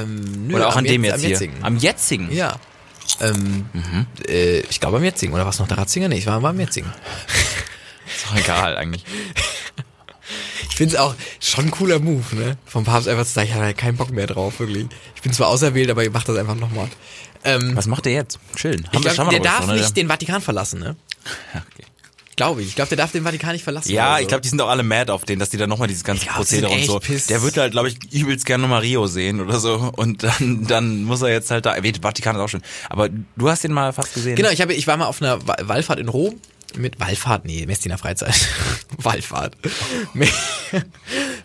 Nö, 0.07 0.57
Oder 0.57 0.66
auch 0.68 0.72
am 0.72 0.79
an 0.79 0.85
dem 0.85 1.05
Jetz- 1.05 1.12
jetzt 1.12 1.14
am 1.14 1.20
hier? 1.20 1.31
jetzigen. 1.31 1.55
Am 1.64 1.76
jetzigen? 1.76 2.33
Ja. 2.33 2.57
Ähm, 3.20 3.66
äh, 4.29 4.59
ich 4.61 4.81
glaube 4.81 4.97
am 4.97 5.05
jetzigen. 5.05 5.33
Oder 5.33 5.47
was 5.47 5.59
noch 5.61 5.68
der 5.68 5.79
Ratzinger? 5.79 6.09
Nee, 6.09 6.18
ich 6.18 6.26
war 6.26 6.41
mal 6.41 6.51
am 6.51 6.59
jetzigen. 6.61 6.93
Ist 8.07 8.26
doch 8.26 8.37
egal 8.37 8.76
eigentlich. 8.76 9.05
Ich 10.70 10.76
finde 10.76 10.95
es 10.95 11.01
auch 11.01 11.14
schon 11.41 11.66
ein 11.66 11.70
cooler 11.70 11.99
Move, 12.01 12.37
ne? 12.37 12.57
Vom 12.66 12.85
Papst 12.85 13.09
einfach 13.09 13.24
zu 13.24 13.33
sagen, 13.33 13.49
ich 13.49 13.55
habe 13.55 13.72
keinen 13.74 13.97
Bock 13.97 14.11
mehr 14.11 14.26
drauf, 14.26 14.59
wirklich. 14.61 14.87
Ich 15.14 15.22
bin 15.22 15.33
zwar 15.33 15.49
auserwählt, 15.49 15.91
aber 15.91 16.03
ich 16.05 16.11
mach 16.12 16.24
das 16.24 16.37
einfach 16.37 16.55
nochmal. 16.57 16.89
Ähm, 17.45 17.76
Was 17.76 17.87
macht 17.87 18.05
der 18.05 18.12
jetzt? 18.12 18.39
Chillen. 18.57 18.85
Haben 18.89 18.99
ich 18.99 19.05
wir 19.05 19.14
der 19.31 19.41
darf 19.41 19.59
gesprochen, 19.59 19.74
nicht 19.76 19.85
oder? 19.87 19.95
den 19.95 20.09
Vatikan 20.09 20.41
verlassen, 20.43 20.81
ne? 20.81 20.97
Ja, 21.55 21.62
okay. 21.72 21.85
Glaube 22.39 22.62
ich. 22.62 22.68
Ich 22.68 22.74
glaube, 22.76 22.89
der 22.89 22.97
darf 22.97 23.12
den 23.12 23.24
Vatikan 23.24 23.53
nicht 23.53 23.64
verlassen. 23.64 23.91
Ja, 23.93 24.07
oder 24.07 24.16
so. 24.16 24.22
ich 24.22 24.28
glaube, 24.28 24.41
die 24.41 24.49
sind 24.49 24.61
auch 24.62 24.68
alle 24.70 24.82
mad 24.82 25.12
auf 25.12 25.24
den, 25.26 25.39
dass 25.39 25.51
die 25.51 25.59
dann 25.59 25.68
nochmal 25.68 25.89
dieses 25.89 26.05
ganze 26.05 26.24
glaub, 26.24 26.36
Prozedere 26.36 26.72
und 26.72 26.84
so. 26.84 26.99
pissed. 27.01 27.28
Der 27.28 27.43
wird 27.43 27.57
halt, 27.59 27.72
glaube 27.72 27.89
ich, 27.89 27.99
übelst 28.12 28.47
gerne 28.47 28.62
nochmal 28.62 28.80
Rio 28.80 29.07
sehen 29.07 29.41
oder 29.41 29.61
so. 29.61 29.93
Und 29.97 30.22
dann, 30.22 30.64
dann 30.66 31.05
muss 31.05 31.20
er 31.20 31.28
jetzt 31.28 31.51
halt 31.51 31.66
da. 31.66 31.76
Wait, 31.82 31.99
Vatikan 32.03 32.36
ist 32.36 32.41
auch 32.41 32.49
schön. 32.49 32.62
Aber 32.89 33.09
du 33.11 33.49
hast 33.51 33.64
den 33.64 33.72
mal 33.72 33.93
fast 33.93 34.14
gesehen. 34.14 34.36
Genau, 34.36 34.49
ich, 34.51 34.61
habe, 34.62 34.72
ich 34.72 34.86
war 34.86 34.97
mal 34.97 35.07
auf 35.07 35.20
einer 35.20 35.47
Wa- 35.47 35.57
Wallfahrt 35.62 35.99
in 35.99 36.09
Rom. 36.09 36.41
Mit 36.76 37.01
Wallfahrt, 37.01 37.45
nee, 37.47 37.64
Messdiener 37.66 37.97
Freizeit. 37.99 38.47
Wallfahrt. 38.99 39.57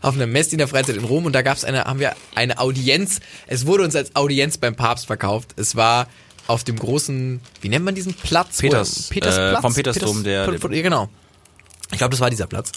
auf 0.01 0.15
einer 0.15 0.27
Messdiener 0.27 0.67
Freizeit 0.67 0.97
in 0.97 1.03
Rom 1.05 1.25
und 1.25 1.33
da 1.33 1.41
gab's 1.41 1.63
eine, 1.63 1.85
haben 1.85 1.99
wir 1.99 2.15
eine 2.35 2.59
Audienz. 2.59 3.19
Es 3.47 3.65
wurde 3.65 3.83
uns 3.83 3.95
als 3.95 4.15
Audienz 4.15 4.57
beim 4.57 4.75
Papst 4.75 5.05
verkauft. 5.07 5.51
Es 5.55 5.75
war 5.75 6.07
auf 6.47 6.63
dem 6.63 6.77
großen, 6.77 7.39
wie 7.61 7.69
nennt 7.69 7.85
man 7.85 7.95
diesen 7.95 8.13
Platz? 8.13 8.57
Peters, 8.57 9.09
Wo- 9.09 9.13
Petersplatz? 9.13 9.57
äh, 9.57 9.61
vom 9.61 9.73
Petersdom, 9.73 10.23
der- 10.23 10.45
ja, 10.71 10.81
genau. 10.81 11.09
Ich 11.91 11.97
glaube, 11.99 12.11
das 12.11 12.19
war 12.21 12.29
dieser 12.31 12.47
Platz, 12.47 12.71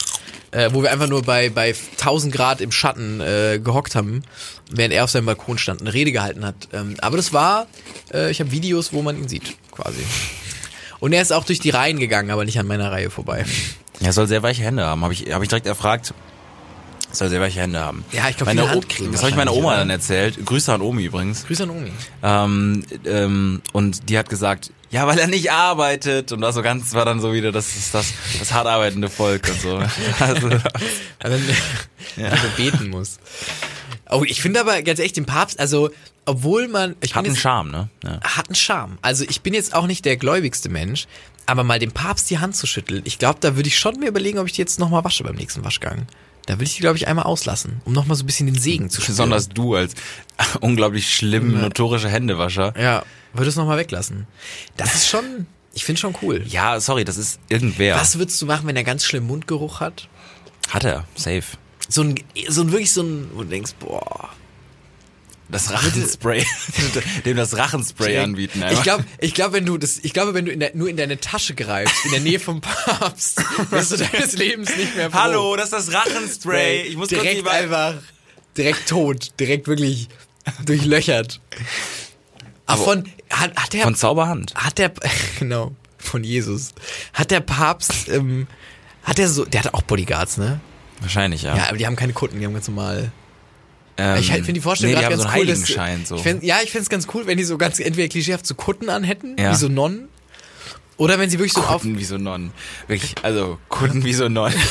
äh, 0.51 0.71
wo 0.73 0.83
wir 0.83 0.93
einfach 0.93 1.07
nur 1.09 1.23
bei 1.23 1.49
bei 1.49 1.75
1000 1.99 2.35
Grad 2.35 2.61
im 2.61 2.71
Schatten 2.71 3.21
äh, 3.21 3.59
gehockt 3.63 3.95
haben, 3.95 4.23
während 4.71 4.93
er 4.93 5.05
auf 5.05 5.11
seinem 5.11 5.25
Balkon 5.27 5.57
stand, 5.59 5.81
eine 5.81 5.95
Rede 5.95 6.13
gehalten 6.13 6.45
hat. 6.45 6.69
Ähm, 6.73 6.97
aber 7.01 7.17
das 7.17 7.33
war, 7.33 7.67
äh, 8.13 8.31
ich 8.31 8.41
habe 8.41 8.51
Videos, 8.51 8.93
wo 8.93 9.01
man 9.03 9.17
ihn 9.17 9.27
sieht, 9.29 9.55
quasi. 9.71 10.05
Und 11.01 11.13
er 11.13 11.23
ist 11.23 11.33
auch 11.33 11.45
durch 11.45 11.61
die 11.61 11.71
Reihen 11.71 11.99
gegangen, 11.99 12.31
aber 12.31 12.45
nicht 12.45 12.59
an 12.59 12.67
meiner 12.67 12.91
Reihe 12.93 13.11
vorbei. 13.11 13.45
Er 14.01 14.13
soll 14.13 14.27
sehr 14.27 14.43
weiche 14.43 14.63
Hände 14.63 14.85
haben. 14.85 15.03
Habe 15.03 15.15
ich, 15.15 15.33
hab 15.33 15.43
ich 15.43 15.49
direkt 15.49 15.67
erfragt. 15.67 16.13
Soll 17.13 17.29
sehr 17.29 17.41
weiche 17.41 17.61
Hände 17.61 17.81
haben. 17.81 18.05
Ja, 18.13 18.29
ich 18.29 18.37
glaub, 18.37 18.47
Meine 18.47 18.69
Handcreme 18.69 19.13
Das 19.13 19.23
habe 19.23 19.31
ich 19.31 19.37
meiner 19.37 19.53
Oma 19.55 19.69
oder? 19.69 19.77
dann 19.79 19.91
erzählt. 19.91 20.45
Grüße 20.45 20.73
an 20.73 20.83
Omi 20.83 21.05
übrigens. 21.05 21.47
Grüße 21.47 21.63
an 21.63 21.71
Omi. 21.71 21.93
Ähm, 22.23 22.85
ähm, 23.07 23.63
und 23.73 24.09
die 24.11 24.19
hat 24.19 24.29
gesagt, 24.29 24.71
ja, 24.91 25.07
weil 25.07 25.19
er 25.19 25.27
nicht 25.27 25.51
arbeitet. 25.51 26.33
Und 26.33 26.43
war 26.43 26.53
so 26.53 26.63
ganz, 26.63 26.93
war 26.95 27.05
dann 27.05 27.21
so 27.21 27.33
wieder, 27.33 27.53
das 27.53 27.75
ist 27.77 27.95
das, 27.95 28.13
das 28.39 28.53
hart 28.53 28.67
arbeitende 28.67 29.09
Volk 29.09 29.49
und 29.49 29.61
so. 29.61 29.83
Also, 30.21 30.49
dann 31.21 31.43
ja. 32.17 32.31
beten 32.57 32.91
muss. 32.91 33.19
Oh, 34.11 34.23
ich 34.27 34.41
finde 34.43 34.61
aber 34.61 34.83
ganz 34.83 34.99
ehrlich, 34.99 35.13
den 35.15 35.27
Papst, 35.27 35.59
also, 35.59 35.91
obwohl 36.27 36.69
man, 36.69 36.97
ich 37.01 37.15
hat 37.15 37.25
einen 37.25 37.35
jetzt- 37.35 37.41
Charme, 37.43 37.71
ne? 37.71 37.89
Ja. 38.05 38.21
hat 38.23 38.49
einen 38.49 38.55
Charme. 38.55 38.99
Also 39.03 39.25
ich 39.29 39.41
bin 39.41 39.55
jetzt 39.55 39.75
auch 39.75 39.87
nicht 39.87 40.05
der 40.05 40.17
gläubigste 40.17 40.69
Mensch, 40.69 41.07
aber 41.47 41.65
mal 41.65 41.79
dem 41.79 41.93
Papst 41.93 42.29
die 42.31 42.39
Hand 42.39 42.55
zu 42.57 42.67
schütteln, 42.67 43.03
ich 43.05 43.19
glaube, 43.19 43.39
da 43.41 43.57
würde 43.57 43.69
ich 43.69 43.79
schon 43.79 43.99
mir 43.99 44.09
überlegen, 44.09 44.39
ob 44.39 44.47
ich 44.47 44.53
die 44.53 44.61
jetzt 44.61 44.79
nochmal 44.79 45.05
wasche 45.05 45.25
beim 45.25 45.35
nächsten 45.37 45.65
Waschgang. 45.65 46.07
Da 46.47 46.55
würde 46.55 46.65
ich 46.65 46.77
die, 46.77 46.81
glaube 46.81 46.97
ich, 46.97 47.09
einmal 47.09 47.25
auslassen, 47.25 47.81
um 47.85 47.93
nochmal 47.93 48.17
so 48.17 48.23
ein 48.23 48.27
bisschen 48.27 48.47
den 48.47 48.59
Segen 48.59 48.89
zu 48.89 49.01
spüren. 49.01 49.15
Besonders 49.15 49.49
du 49.49 49.75
als 49.75 49.95
unglaublich 50.61 51.15
schlimm 51.15 51.61
notorische 51.61 52.09
Händewascher. 52.09 52.73
Ja, 52.81 53.03
würde 53.33 53.49
es 53.49 53.57
nochmal 53.57 53.79
weglassen. 53.79 54.27
Das 54.77 54.95
ist 54.95 55.09
schon, 55.09 55.47
ich 55.75 55.85
finde 55.85 56.01
schon 56.01 56.15
cool. 56.23 56.45
Ja, 56.47 56.79
sorry, 56.81 57.05
das 57.05 57.17
ist 57.17 57.41
irgendwer. 57.49 57.97
Was 57.97 58.19
würdest 58.19 58.41
du 58.41 58.47
machen, 58.47 58.67
wenn 58.67 58.77
er 58.77 58.85
ganz 58.85 59.05
schlimm 59.05 59.27
Mundgeruch 59.27 59.81
hat? 59.81 60.09
Hat 60.71 60.85
er, 60.85 61.05
safe. 61.17 61.45
So 61.89 62.03
ein, 62.03 62.15
so 62.49 62.63
ein 62.63 62.71
wirklich 62.71 62.93
so 62.93 63.03
ein, 63.03 63.29
wo 63.35 63.43
du 63.43 63.49
denkst, 63.49 63.73
boah. 63.81 64.31
Das 65.49 65.71
Rachenspray, 65.71 66.45
dem 67.25 67.37
das 67.37 67.57
Rachenspray 67.57 68.19
anbieten. 68.19 68.65
Ich 68.73 68.83
glaube, 68.83 69.05
ich 69.21 69.33
glaube, 69.33 69.53
wenn 69.55 69.65
du 69.67 69.79
das, 69.79 69.99
ich 69.99 70.13
glaube, 70.13 70.35
wenn 70.35 70.45
du 70.45 70.51
in 70.51 70.59
der, 70.59 70.73
nur 70.75 70.89
in 70.89 70.97
deine 70.97 71.21
Tasche 71.21 71.55
greifst, 71.55 72.05
in 72.05 72.11
der 72.11 72.21
Nähe 72.21 72.41
vom 72.41 72.61
Papst, 72.61 73.41
wirst 73.71 73.93
du 73.93 73.97
deines 73.99 74.33
Lebens 74.33 74.77
nicht 74.77 74.97
mehr 74.97 75.11
froh. 75.11 75.19
Hallo, 75.19 75.57
das 75.57 75.67
ist 75.67 75.73
das 75.73 75.93
Rachenspray. 75.95 76.83
Ich 76.83 76.97
muss 76.97 77.09
kurz 77.11 77.21
direkt 77.21 77.37
lieber- 77.37 77.53
einfach, 77.53 77.95
direkt 78.57 78.89
tot, 78.89 79.31
direkt 79.39 79.69
wirklich 79.69 80.09
durchlöchert. 80.65 81.41
Aber 82.67 82.83
von, 82.83 83.05
hat, 83.31 83.55
hat 83.57 83.73
der, 83.73 83.83
Von 83.83 83.95
Zauberhand. 83.95 84.53
hat 84.57 84.79
der, 84.79 84.93
genau, 85.39 85.73
von 85.99 86.25
Jesus. 86.25 86.73
Hat 87.13 87.31
der 87.31 87.41
Papst, 87.41 88.09
ähm, 88.09 88.49
hat 89.05 89.19
der 89.19 89.29
so, 89.29 89.45
der 89.45 89.63
hat 89.65 89.75
auch 89.75 89.83
Bodyguards, 89.83 90.39
ne? 90.39 90.59
Wahrscheinlich, 91.01 91.43
ja. 91.43 91.57
Ja, 91.57 91.69
aber 91.69 91.77
die 91.77 91.87
haben 91.87 91.95
keine 91.95 92.13
Kunden, 92.15 92.41
die 92.41 92.47
haben 92.47 92.55
ganz 92.55 92.67
normal. 92.67 93.13
Ähm, 93.99 94.19
Ich 94.21 94.31
finde 94.31 94.53
die 94.55 94.61
Vorstellung 94.61 94.95
nee, 94.95 95.01
gerade 95.01 95.17
ganz 95.17 95.23
so 95.33 95.39
cool. 95.39 95.47
dass- 95.47 96.09
so. 96.09 96.17
Ich 96.17 96.23
fänd, 96.23 96.43
ja, 96.43 96.57
ich 96.63 96.71
fände 96.71 96.83
es 96.83 96.89
ganz 96.91 97.07
cool, 97.15 97.27
wenn 97.27 97.39
die 97.39 97.45
so 97.45 97.57
ganz 97.59 97.79
entweder 97.81 98.09
klischeehaft 98.09 98.47
so 98.47 98.55
Kutten 98.55 98.89
anhätten, 98.91 99.37
Ja. 99.39 99.53
wie 99.53 99.57
so 99.57 99.69
Nonnen. 99.69 100.09
Oder 100.97 101.19
wenn 101.19 101.29
sie 101.29 101.39
wirklich 101.39 101.53
so 101.53 101.61
auf. 101.63 101.83
Kunden 101.83 101.99
wie 101.99 102.05
so 102.05 102.17
Nonnen. 102.17 102.53
Wirklich, 102.89 103.15
also 103.23 103.59
Kunden 103.69 104.05
wie 104.05 104.15
so 104.15 104.29
Nonnen. 104.29 104.59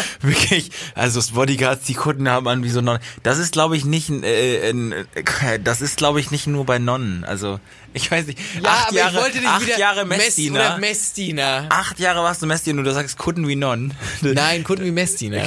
Wirklich, 0.22 0.70
also 0.94 1.20
Bodyguards, 1.32 1.86
die 1.86 1.94
Kunden 1.94 2.28
haben 2.28 2.46
an 2.46 2.62
wie 2.62 2.68
so 2.68 2.80
Nonnen. 2.82 3.00
Das 3.22 3.38
ist, 3.38 3.52
glaube 3.52 3.76
ich, 3.76 3.84
nicht, 3.86 4.10
äh, 4.10 4.68
ein, 4.70 4.92
äh, 4.92 5.58
das 5.62 5.80
ist, 5.80 5.96
glaube 5.96 6.20
ich, 6.20 6.30
nicht 6.30 6.46
nur 6.46 6.66
bei 6.66 6.78
Nonnen. 6.78 7.24
Also, 7.24 7.58
ich 7.94 8.10
weiß 8.10 8.26
nicht, 8.26 8.38
acht 8.62 8.92
Jahre, 8.92 9.24
acht 9.46 9.78
Jahre 9.78 10.04
Mess- 10.04 10.18
Messdiener. 10.18 10.60
Oder 10.60 10.78
Messdiener. 10.78 11.66
Acht 11.70 11.98
Jahre 11.98 12.22
warst 12.22 12.42
du 12.42 12.46
Messdiener 12.46 12.80
und 12.80 12.84
du 12.84 12.92
sagst 12.92 13.16
Kunden 13.16 13.48
wie 13.48 13.56
Nonnen. 13.56 13.94
Nein, 14.20 14.62
Kunden 14.62 14.84
wie 14.84 14.90
Messdiener. 14.90 15.44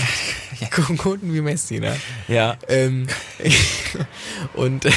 Kunden 0.98 1.34
wie 1.34 1.42
Messdiener. 1.42 1.96
Ja. 2.28 2.58
Ähm, 2.68 3.08
und 4.56 4.88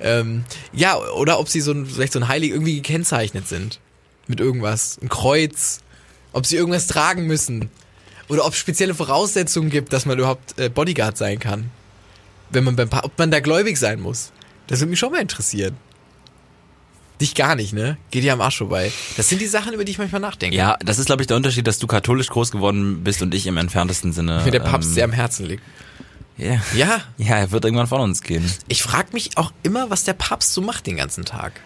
ähm, 0.00 0.44
ja, 0.72 0.96
oder 0.98 1.38
ob 1.38 1.48
sie 1.48 1.60
so 1.60 1.72
ein, 1.72 1.86
vielleicht 1.86 2.12
so 2.12 2.18
ein 2.18 2.28
Heilig 2.28 2.50
irgendwie 2.50 2.76
gekennzeichnet 2.76 3.46
sind. 3.46 3.78
Mit 4.26 4.40
irgendwas. 4.40 4.98
Ein 5.02 5.08
Kreuz. 5.08 5.80
Ob 6.32 6.46
sie 6.46 6.56
irgendwas 6.56 6.86
tragen 6.86 7.26
müssen. 7.26 7.70
Oder 8.28 8.46
ob 8.46 8.52
es 8.52 8.58
spezielle 8.58 8.94
Voraussetzungen 8.94 9.70
gibt, 9.70 9.92
dass 9.92 10.06
man 10.06 10.18
überhaupt 10.18 10.58
äh, 10.58 10.68
Bodyguard 10.68 11.16
sein 11.16 11.38
kann. 11.38 11.70
Wenn 12.50 12.64
man 12.64 12.76
beim 12.76 12.88
pa 12.88 13.00
ob 13.04 13.18
man 13.18 13.30
da 13.30 13.40
gläubig 13.40 13.78
sein 13.78 14.00
muss. 14.00 14.32
Das 14.66 14.80
würde 14.80 14.90
mich 14.90 14.98
schon 14.98 15.12
mal 15.12 15.20
interessieren. 15.20 15.76
Dich 17.20 17.34
gar 17.34 17.54
nicht, 17.54 17.72
ne? 17.72 17.96
Geht 18.10 18.24
dir 18.24 18.32
am 18.32 18.40
Arsch 18.40 18.58
vorbei. 18.58 18.90
Das 19.16 19.28
sind 19.28 19.40
die 19.40 19.46
Sachen, 19.46 19.72
über 19.72 19.84
die 19.84 19.92
ich 19.92 19.98
manchmal 19.98 20.20
nachdenke. 20.20 20.56
Ja, 20.56 20.76
das 20.84 20.98
ist, 20.98 21.06
glaube 21.06 21.22
ich, 21.22 21.28
der 21.28 21.36
Unterschied, 21.36 21.66
dass 21.66 21.78
du 21.78 21.86
katholisch 21.86 22.28
groß 22.28 22.50
geworden 22.50 23.04
bist 23.04 23.22
und 23.22 23.34
ich 23.34 23.46
im 23.46 23.56
entferntesten 23.56 24.12
Sinne. 24.12 24.42
Mir 24.44 24.50
der 24.50 24.60
Papst 24.60 24.88
ähm, 24.90 24.94
sehr 24.94 25.04
am 25.04 25.12
Herzen 25.12 25.46
liegt. 25.46 25.62
Ja. 26.36 26.60
Ja, 26.74 27.02
ja, 27.16 27.36
er 27.36 27.50
wird 27.52 27.64
irgendwann 27.64 27.86
von 27.86 28.00
uns 28.00 28.22
gehen. 28.22 28.50
ich 28.66 28.82
frage 28.82 29.10
mich 29.12 29.36
auch 29.36 29.52
immer, 29.62 29.90
was 29.90 30.02
der 30.02 30.14
Papst 30.14 30.52
so 30.52 30.60
macht 30.60 30.86
den 30.86 30.96
ganzen 30.96 31.24
Tag. 31.24 31.60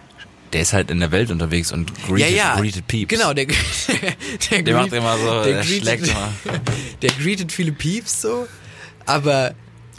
Der 0.52 0.62
ist 0.62 0.72
halt 0.72 0.90
in 0.90 1.00
der 1.00 1.10
Welt 1.10 1.30
unterwegs 1.30 1.72
und 1.72 1.92
greeted, 2.06 2.30
ja, 2.30 2.54
ja. 2.54 2.56
greeted 2.60 2.86
Peeps. 2.86 3.10
Genau, 3.10 3.34
der, 3.34 3.46
der, 4.50 4.62
Der 4.62 4.74
macht 4.76 4.92
immer 4.92 5.16
so, 5.18 5.44
der 5.44 5.62
greetet- 5.62 5.82
schlägt 5.82 6.08
immer. 6.08 6.32
Der 7.02 7.10
greetet 7.10 7.52
viele 7.52 7.72
Peeps 7.72 8.22
so, 8.22 8.48
aber 9.06 9.54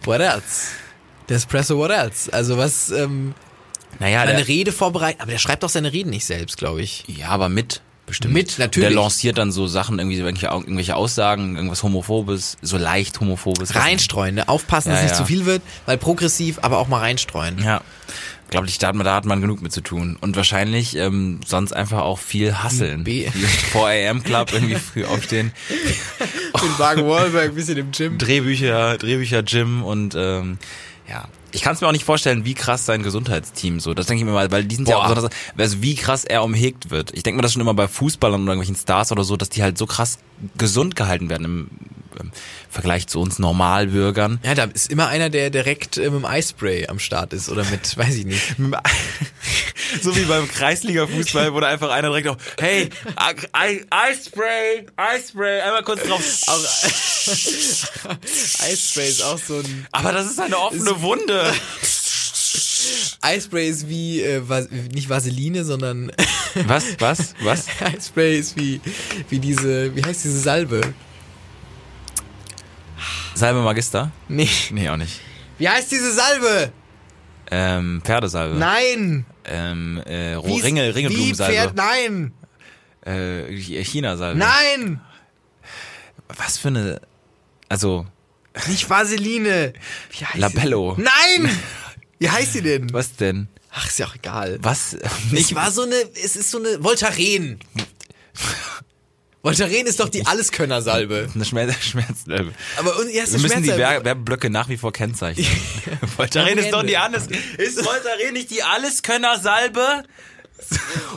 what 0.06 0.20
else? 0.20 0.72
Der 1.30 1.38
Espresso, 1.38 1.78
what 1.78 1.92
else? 1.92 2.32
Also 2.34 2.58
was, 2.58 2.90
ähm, 2.90 3.34
Naja, 4.00 4.22
eine 4.22 4.34
der, 4.36 4.48
Rede 4.48 4.72
vorbereitet, 4.72 5.22
aber 5.22 5.32
der 5.32 5.38
schreibt 5.38 5.64
auch 5.64 5.70
seine 5.70 5.94
Reden 5.94 6.10
nicht 6.10 6.26
selbst, 6.26 6.58
glaube 6.58 6.82
ich. 6.82 7.04
ja, 7.08 7.28
aber 7.30 7.48
mit. 7.50 7.82
Bestimmt. 8.08 8.34
Mit, 8.34 8.58
natürlich. 8.58 8.90
Der 8.90 8.96
lanciert 9.00 9.38
dann 9.38 9.52
so 9.52 9.68
Sachen, 9.68 10.00
irgendwie 10.00 10.18
irgendwelche, 10.18 10.96
Aussagen, 10.96 11.56
irgendwas 11.56 11.84
Homophobes, 11.84 12.58
so 12.60 12.78
leicht 12.78 13.20
Homophobes. 13.20 13.76
Reinstreuen, 13.76 14.34
ne? 14.34 14.50
Aufpassen, 14.50 14.90
dass 14.90 14.98
Ja, 14.98 15.04
nicht 15.04 15.12
ja. 15.12 15.18
zu 15.20 15.26
viel 15.26 15.46
wird, 15.46 15.62
weil 15.86 16.00
progressiv, 16.00 16.58
aber 16.64 16.80
auch 16.80 16.88
mal 16.88 16.98
reinstreuen. 17.02 17.64
Ja. 17.64 17.82
Glaube 18.50 18.68
ich, 18.68 18.78
da 18.80 18.88
hat, 18.88 18.96
man, 18.96 19.06
da 19.06 19.16
hat 19.16 19.26
man 19.26 19.42
genug 19.42 19.62
mit 19.62 19.72
zu 19.72 19.82
tun. 19.82 20.18
Und 20.20 20.36
wahrscheinlich 20.36 20.96
ähm, 20.96 21.40
sonst 21.46 21.72
einfach 21.72 22.02
auch 22.02 22.20
viel 22.20 22.56
hasseln. 22.56 23.04
B. 23.04 23.30
Vor 23.72 23.88
AM 23.88 24.24
Club 24.24 24.52
irgendwie 24.54 24.76
früh 24.76 25.06
aufstehen. 25.06 25.52
Mit 26.62 26.80
Wagen 26.80 27.08
Wahlberg 27.08 27.50
ein 27.50 27.56
bisschen 27.56 27.78
im 27.78 27.92
Gym. 27.92 28.18
Drehbücher, 28.18 28.98
Drehbücher, 28.98 29.44
Gym 29.44 29.84
und 29.84 30.16
ähm, 30.18 30.58
ja. 31.08 31.28
Ich 31.52 31.62
kann 31.62 31.74
es 31.74 31.82
mir 31.82 31.88
auch 31.88 31.92
nicht 31.92 32.06
vorstellen, 32.06 32.46
wie 32.46 32.54
krass 32.54 32.86
sein 32.86 33.02
Gesundheitsteam 33.02 33.80
so. 33.80 33.96
Das 33.96 34.06
denke 34.06 34.22
ich 34.22 34.26
mir 34.26 34.34
mal, 34.34 34.52
weil 34.52 34.66
die 34.66 34.76
sind 34.76 34.88
ja 34.88 34.98
auch 34.98 35.08
besonders, 35.08 35.32
also 35.58 35.82
wie 35.82 35.96
krass 35.96 36.24
er 36.24 36.44
umhegt 36.44 36.92
wird. 36.92 37.12
Ich 37.16 37.24
denke 37.24 37.38
mir 37.38 37.42
das 37.42 37.54
schon 37.54 37.62
immer 37.62 37.74
bei 37.74 37.88
Fußballern 37.88 38.44
oder 38.44 38.54
irgendwelchen 38.54 38.76
Stars 38.76 39.12
oder 39.12 39.24
so, 39.24 39.36
dass 39.36 39.50
die 39.50 39.64
halt 39.64 39.78
so 39.78 39.88
krass 39.88 40.20
gesund 40.58 40.96
gehalten 40.96 41.30
werden 41.30 41.46
im, 41.46 41.68
Vergleich 42.70 43.08
zu 43.08 43.20
uns 43.20 43.40
Normalbürgern. 43.40 44.40
Ja, 44.44 44.54
da 44.54 44.66
ist 44.66 44.92
immer 44.92 45.08
einer, 45.08 45.30
der 45.30 45.50
direkt 45.50 45.98
äh, 45.98 46.10
mit 46.10 46.22
dem 46.22 46.26
Eispray 46.26 46.88
am 46.88 47.00
Start 47.00 47.34
ist 47.34 47.50
oder 47.50 47.64
mit, 47.66 47.98
weiß 47.98 48.16
ich 48.16 48.26
nicht. 48.26 48.56
So 50.02 50.16
wie 50.16 50.24
beim 50.24 50.48
Kreisliga-Fußball, 50.48 51.54
wo 51.54 51.60
da 51.60 51.68
einfach 51.68 51.90
einer 51.90 52.08
direkt 52.10 52.30
auch, 52.30 52.38
hey, 52.60 52.90
Eispray, 53.90 54.86
Eispray, 54.96 55.62
einmal 55.62 55.84
kurz 55.84 56.04
drauf. 56.04 56.22
Eispray 58.62 59.10
ist 59.10 59.24
auch 59.24 59.40
so 59.40 59.58
ein. 59.58 59.88
Aber 59.92 60.12
das 60.12 60.30
ist 60.30 60.40
eine 60.40 60.60
offene 60.60 61.02
Wunde. 61.02 61.52
Eispray 63.22 63.70
ist 63.70 63.90
wie, 63.90 64.22
äh, 64.22 64.42
was, 64.48 64.70
nicht 64.70 65.10
Vaseline, 65.10 65.64
sondern 65.64 66.12
Was, 66.66 67.00
was, 67.00 67.36
was? 67.44 67.68
Eispray 67.82 68.40
ist 68.40 68.58
wie, 68.58 68.82
wie 69.30 69.40
diese, 69.40 69.96
wie 69.96 70.04
heißt 70.04 70.24
diese 70.24 70.40
Salbe? 70.40 70.82
Salbe 73.36 73.62
Magister? 73.62 74.12
Nee. 74.28 74.50
Nee, 74.72 74.90
auch 74.90 74.98
nicht. 74.98 75.20
Wie 75.58 75.70
heißt 75.70 75.92
diese 75.92 76.12
Salbe? 76.12 76.72
Ähm, 77.52 78.02
Pferdesalbe. 78.04 78.56
Nein. 78.58 79.26
Ähm, 79.46 80.02
äh, 80.06 80.36
Wie- 80.44 80.62
Ringe, 80.62 80.84
Wie 80.88 80.90
Ringelblumensalbe. 80.90 81.54
Pferd, 81.54 81.76
nein. 81.76 82.34
Äh, 83.06 83.56
China-Salbe. 83.84 84.38
Nein. 84.38 85.02
Was 86.36 86.58
für 86.58 86.68
eine, 86.68 87.02
also, 87.70 88.06
Nicht 88.68 88.90
Vaseline. 88.90 89.74
Wie 90.12 90.26
heißt 90.26 90.38
Labello. 90.38 90.96
Sie? 90.98 91.04
Nein. 91.04 91.58
Wie 92.20 92.30
heißt 92.30 92.54
sie 92.54 92.62
denn? 92.62 92.92
Was 92.94 93.16
denn? 93.16 93.48
Ach, 93.72 93.88
ist 93.88 94.00
ja 94.00 94.08
auch 94.08 94.16
egal. 94.16 94.60
Was? 94.62 94.98
Ich 95.32 95.56
war 95.56 95.72
so 95.72 95.84
eine, 95.84 95.96
es 96.24 96.36
ist 96.36 96.52
so 96.52 96.60
eine 96.60 96.84
Voltaren. 96.84 97.60
Voltaren 99.42 99.88
ist 99.88 100.02
doch 100.02 100.10
die 100.10 100.26
Alleskönner-Salbe. 100.26 101.30
Eine 101.34 101.46
Schmerz 101.46 101.74
Schmerzsalbe. 101.82 102.52
Aber 102.78 103.00
und, 103.00 103.10
ja, 103.14 103.24
ist 103.24 103.34
Wir 103.34 103.40
müssen 103.40 103.64
die 103.64 103.70
Werbeblöcke 103.70 104.50
nach 104.50 104.68
wie 104.68 104.76
vor 104.76 104.92
kennzeichnen. 104.92 105.48
Voltaren 106.18 106.58
ist 106.58 106.74
doch 106.74 106.84
die 106.84 106.98
alles. 106.98 107.28
Ist 107.58 107.78
Voltaren 107.78 108.34
nicht 108.34 108.52
die 108.52 108.64
Alleskönner-Salbe? 108.64 110.04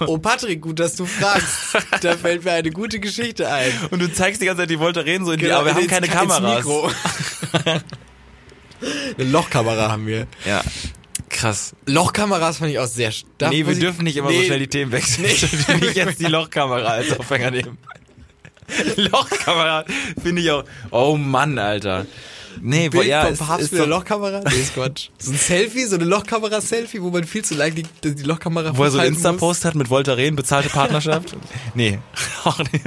Oh 0.07 0.18
Patrick, 0.18 0.61
gut, 0.61 0.78
dass 0.78 0.94
du 0.94 1.05
fragst. 1.05 1.76
Da 2.00 2.16
fällt 2.16 2.44
mir 2.44 2.53
eine 2.53 2.70
gute 2.70 3.00
Geschichte 3.00 3.48
ein. 3.48 3.72
Und 3.90 4.00
du 4.00 4.12
zeigst 4.12 4.40
die 4.40 4.46
ganze 4.46 4.62
Zeit 4.62 4.70
die 4.70 4.78
Voltaren 4.78 5.24
so 5.24 5.32
in 5.32 5.38
die, 5.38 5.46
Genau, 5.46 5.59
aber 5.59 5.66
wir 5.66 5.74
haben 5.74 5.86
keine 5.88 6.07
Kameras. 6.07 6.64
Eine 9.18 9.30
Lochkamera 9.30 9.91
haben 9.91 10.07
wir. 10.07 10.26
Ja. 10.47 10.62
Krass. 11.28 11.74
Lochkameras 11.87 12.59
fand 12.59 12.70
ich 12.70 12.78
auch 12.78 12.87
sehr 12.87 13.11
stark. 13.11 13.53
nee, 13.53 13.66
wir 13.66 13.74
dürfen 13.74 14.05
nicht 14.05 14.16
immer 14.16 14.30
so 14.33 14.43
schnell 14.43 14.61
die 14.61 14.68
Themen 14.68 14.93
wechseln. 14.93 15.26
Nee. 15.26 15.74
nicht 15.80 15.97
jetzt 15.97 16.20
die 16.20 16.26
Lochkamera 16.26 16.89
als 16.89 17.18
Aufhänger 17.18 17.51
nehmen. 17.51 17.78
Lochkamera 18.97 19.85
finde 20.22 20.43
ich 20.43 20.51
auch. 20.51 20.64
Oh 20.91 21.16
Mann, 21.16 21.59
Alter. 21.59 22.07
Nee, 22.61 22.91
Bild 22.91 23.07
ja, 23.07 23.26
vom 23.26 23.47
Papst 23.47 23.72
ist 23.72 23.78
doch, 23.78 23.87
Lochkamera? 23.87 24.43
Nee, 24.47 24.61
ist 24.61 24.74
Quatsch. 24.74 25.09
So 25.18 25.33
ein 25.33 25.39
Selfie, 25.39 25.87
so 25.87 25.97
eine 25.97 26.05
Lochkamera-Selfie, 26.05 27.01
wo 27.01 27.11
man 27.11 27.24
viel 27.24 27.43
zu 27.43 27.55
lange 27.55 27.72
die, 27.72 27.85
die 28.05 28.22
Lochkamera 28.22 28.76
wo 28.76 28.85
er 28.85 28.91
so 28.91 28.99
einen. 28.99 29.14
Insta-Post 29.14 29.64
hat 29.64 29.74
mit 29.74 29.89
Voltaren, 29.89 30.37
bezahlte 30.37 30.68
Partnerschaft. 30.68 31.35
nee, 31.74 31.99
auch 32.45 32.59
nicht. 32.59 32.85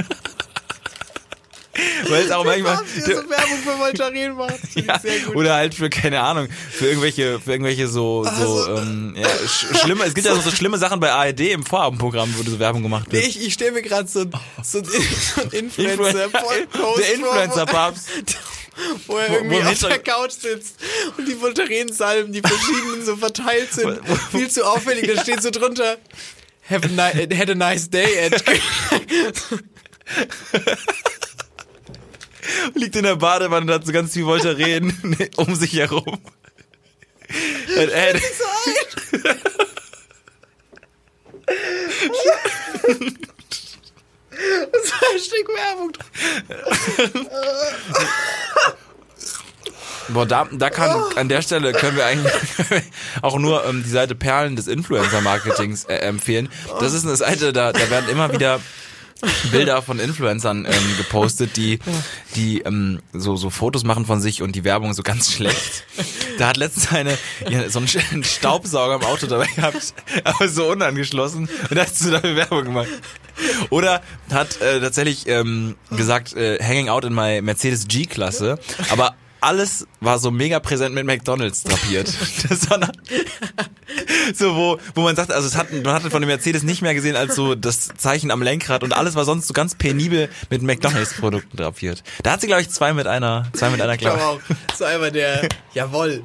Weil 2.07 2.23
es 2.25 2.31
auch 2.31 2.45
manchmal. 2.45 2.75
Papst, 2.77 2.95
der 3.07 3.15
so 3.23 3.29
Werbung 3.29 3.57
für 3.63 3.79
Voltaren 3.79 4.35
macht. 4.35 4.59
Ja, 4.75 5.01
oder 5.33 5.55
halt 5.55 5.73
für, 5.75 5.89
keine 5.89 6.21
Ahnung, 6.21 6.47
für 6.71 6.87
irgendwelche, 6.87 7.39
für 7.39 7.51
irgendwelche 7.51 7.87
so, 7.87 8.23
so, 8.23 8.29
Also- 8.29 8.77
ähm, 8.77 9.15
ja, 9.17 9.27
sch 9.27 9.65
schlimme, 9.81 10.05
es 10.05 10.13
gibt 10.13 10.25
ja 10.27 10.35
so 10.39 10.51
schlimme 10.51 10.77
Sachen 10.77 10.99
bei 10.99 11.11
ARD 11.11 11.39
im 11.51 11.65
Vorabendprogramm, 11.65 12.33
wo 12.37 12.49
so 12.49 12.59
Werbung 12.59 12.81
gemacht 12.83 13.07
Nee, 13.11 13.17
wird. 13.19 13.27
ich, 13.27 13.45
ich 13.45 13.53
stelle 13.53 13.71
mir 13.73 13.81
gerade 13.81 14.07
so, 14.07 14.21
ein- 14.21 14.31
so, 14.63 14.79
ein- 14.79 14.85
so 15.35 15.41
Influencer, 15.51 16.25
Influencer- 16.27 16.97
der 16.97 17.13
Influencer-Papst. 17.15 18.07
Wo 19.07 19.17
er 19.17 19.29
Wo- 19.29 19.33
irgendwie 19.35 19.55
wo 19.63 19.69
auf 19.69 19.79
der 19.79 19.99
Couch 19.99 20.31
sitzt 20.31 20.75
und 21.17 21.25
die 21.27 21.39
Voltaren-Salben, 21.41 22.33
die 22.33 22.41
verschiedenen 22.41 23.05
so 23.05 23.15
verteilt 23.15 23.71
sind. 23.73 23.99
Viel 24.31 24.49
zu 24.49 24.65
auffällig, 24.65 25.09
da 25.13 25.21
steht 25.21 25.41
so 25.41 25.49
drunter, 25.49 25.97
Have 26.69 26.87
a 26.87 27.13
ni 27.13 27.35
had 27.37 27.49
a 27.49 27.55
nice 27.55 27.89
day 27.89 28.25
at 28.25 28.43
Liegt 32.73 32.95
in 32.95 33.03
der 33.03 33.15
Badewanne 33.15 33.65
und 33.65 33.71
hat 33.71 33.85
so 33.85 33.91
ganz 33.91 34.13
viel 34.13 34.25
Voltaren 34.25 35.17
um 35.37 35.55
sich 35.55 35.73
herum. 35.73 36.19
Und 37.77 37.89
er, 37.89 38.15
zwei 44.83 45.17
Stück 45.17 45.47
Werbung. 45.49 45.91
Boah, 50.09 50.25
da, 50.25 50.47
da 50.51 50.69
kann, 50.69 51.03
an 51.15 51.29
der 51.29 51.41
Stelle 51.41 51.73
können 51.73 51.97
wir 51.97 52.05
eigentlich 52.05 52.31
auch 53.23 53.39
nur 53.39 53.65
ähm, 53.65 53.83
die 53.83 53.89
Seite 53.89 54.13
Perlen 54.13 54.55
des 54.55 54.67
Influencer-Marketings 54.67 55.85
äh, 55.85 55.95
empfehlen. 55.95 56.49
Das 56.79 56.93
ist 56.93 57.05
eine 57.05 57.15
Seite, 57.15 57.53
da, 57.53 57.73
da 57.73 57.89
werden 57.89 58.07
immer 58.09 58.31
wieder 58.31 58.59
Bilder 59.51 59.81
von 59.81 59.99
Influencern 59.99 60.65
ähm, 60.65 60.73
gepostet, 60.97 61.55
die, 61.55 61.79
die 62.35 62.61
ähm, 62.61 63.01
so, 63.13 63.35
so 63.35 63.49
Fotos 63.49 63.83
machen 63.83 64.05
von 64.05 64.19
sich 64.19 64.41
und 64.41 64.55
die 64.55 64.63
Werbung 64.63 64.93
so 64.93 65.03
ganz 65.03 65.31
schlecht. 65.31 65.85
Da 66.37 66.49
hat 66.49 66.57
letztens 66.57 66.91
eine 66.91 67.17
ja, 67.49 67.69
so 67.69 67.79
einen 67.79 68.23
Staubsauger 68.23 68.95
im 68.95 69.03
Auto 69.03 69.27
dabei 69.27 69.47
gehabt, 69.47 69.93
aber 70.23 70.49
so 70.49 70.69
unangeschlossen 70.69 71.47
und 71.69 71.75
da 71.75 71.83
hast 71.83 72.03
du 72.03 72.11
dafür 72.11 72.35
Werbung 72.35 72.65
gemacht. 72.65 72.89
Oder 73.69 74.01
hat 74.31 74.61
äh, 74.61 74.79
tatsächlich 74.79 75.27
ähm, 75.27 75.75
gesagt, 75.91 76.33
äh, 76.35 76.57
hanging 76.61 76.89
out 76.89 77.05
in 77.05 77.13
my 77.13 77.41
Mercedes 77.41 77.87
G-Klasse, 77.87 78.59
aber 78.89 79.15
alles 79.41 79.85
war 79.99 80.17
so 80.17 80.31
mega 80.31 80.59
präsent 80.59 80.95
mit 80.95 81.05
McDonalds 81.05 81.63
drapiert. 81.63 82.11
Das 82.49 82.69
war 82.69 82.79
so 84.33 84.55
wo, 84.55 84.79
wo 84.93 85.01
man 85.01 85.15
sagt, 85.15 85.31
also 85.31 85.47
es 85.47 85.55
hat, 85.55 85.71
man 85.71 85.93
hatte 85.93 86.09
von 86.09 86.21
dem 86.21 86.27
Mercedes 86.27 86.63
nicht 86.63 86.81
mehr 86.81 86.93
gesehen 86.93 87.15
als 87.15 87.35
so 87.35 87.55
das 87.55 87.89
Zeichen 87.97 88.31
am 88.31 88.41
Lenkrad 88.41 88.83
und 88.83 88.93
alles 88.93 89.15
war 89.15 89.25
sonst 89.25 89.47
so 89.47 89.53
ganz 89.53 89.75
penibel 89.75 90.29
mit 90.49 90.61
McDonalds-Produkten 90.61 91.57
drapiert. 91.57 92.03
Da 92.23 92.31
hat 92.31 92.41
sie, 92.41 92.47
glaube 92.47 92.61
ich, 92.61 92.69
zwei 92.69 92.93
mit 92.93 93.07
einer, 93.07 93.47
zwei 93.53 93.69
mit 93.69 93.81
einer 93.81 93.93
Ich 93.93 93.99
glaube 93.99 94.17
Klappe. 94.17 94.31
auch. 94.33 94.75
So 94.77 94.85
einmal 94.85 95.11
der, 95.11 95.47
jawoll. 95.73 96.23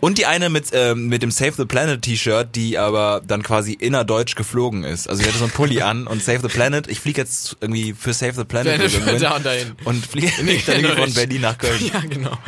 Und 0.00 0.18
die 0.18 0.26
eine 0.26 0.48
mit, 0.50 0.66
ähm, 0.72 1.08
mit 1.08 1.22
dem 1.22 1.30
Save 1.30 1.52
the 1.56 1.64
Planet 1.64 2.02
T-Shirt, 2.02 2.54
die 2.54 2.78
aber 2.78 3.22
dann 3.26 3.42
quasi 3.42 3.72
innerdeutsch 3.72 4.34
geflogen 4.34 4.84
ist. 4.84 5.08
Also 5.08 5.22
sie 5.22 5.28
hatte 5.28 5.38
so 5.38 5.44
einen 5.44 5.52
Pulli 5.52 5.82
an 5.82 6.06
und 6.06 6.22
Save 6.22 6.40
the 6.42 6.48
Planet. 6.48 6.88
Ich 6.88 7.00
fliege 7.00 7.20
jetzt 7.20 7.56
irgendwie 7.60 7.92
für 7.92 8.12
Save 8.12 8.32
the 8.34 8.44
Planet 8.44 8.72
Planet 8.78 9.22
da 9.22 9.36
und 9.36 9.46
dahin. 9.46 9.72
und 9.84 10.06
fliege 10.06 10.32
dann 10.66 10.84
von. 10.96 11.12
Berlin 11.14 11.40
nach 11.42 11.58
Köln. 11.58 11.78
Ja, 11.92 12.00
genau. 12.08 12.38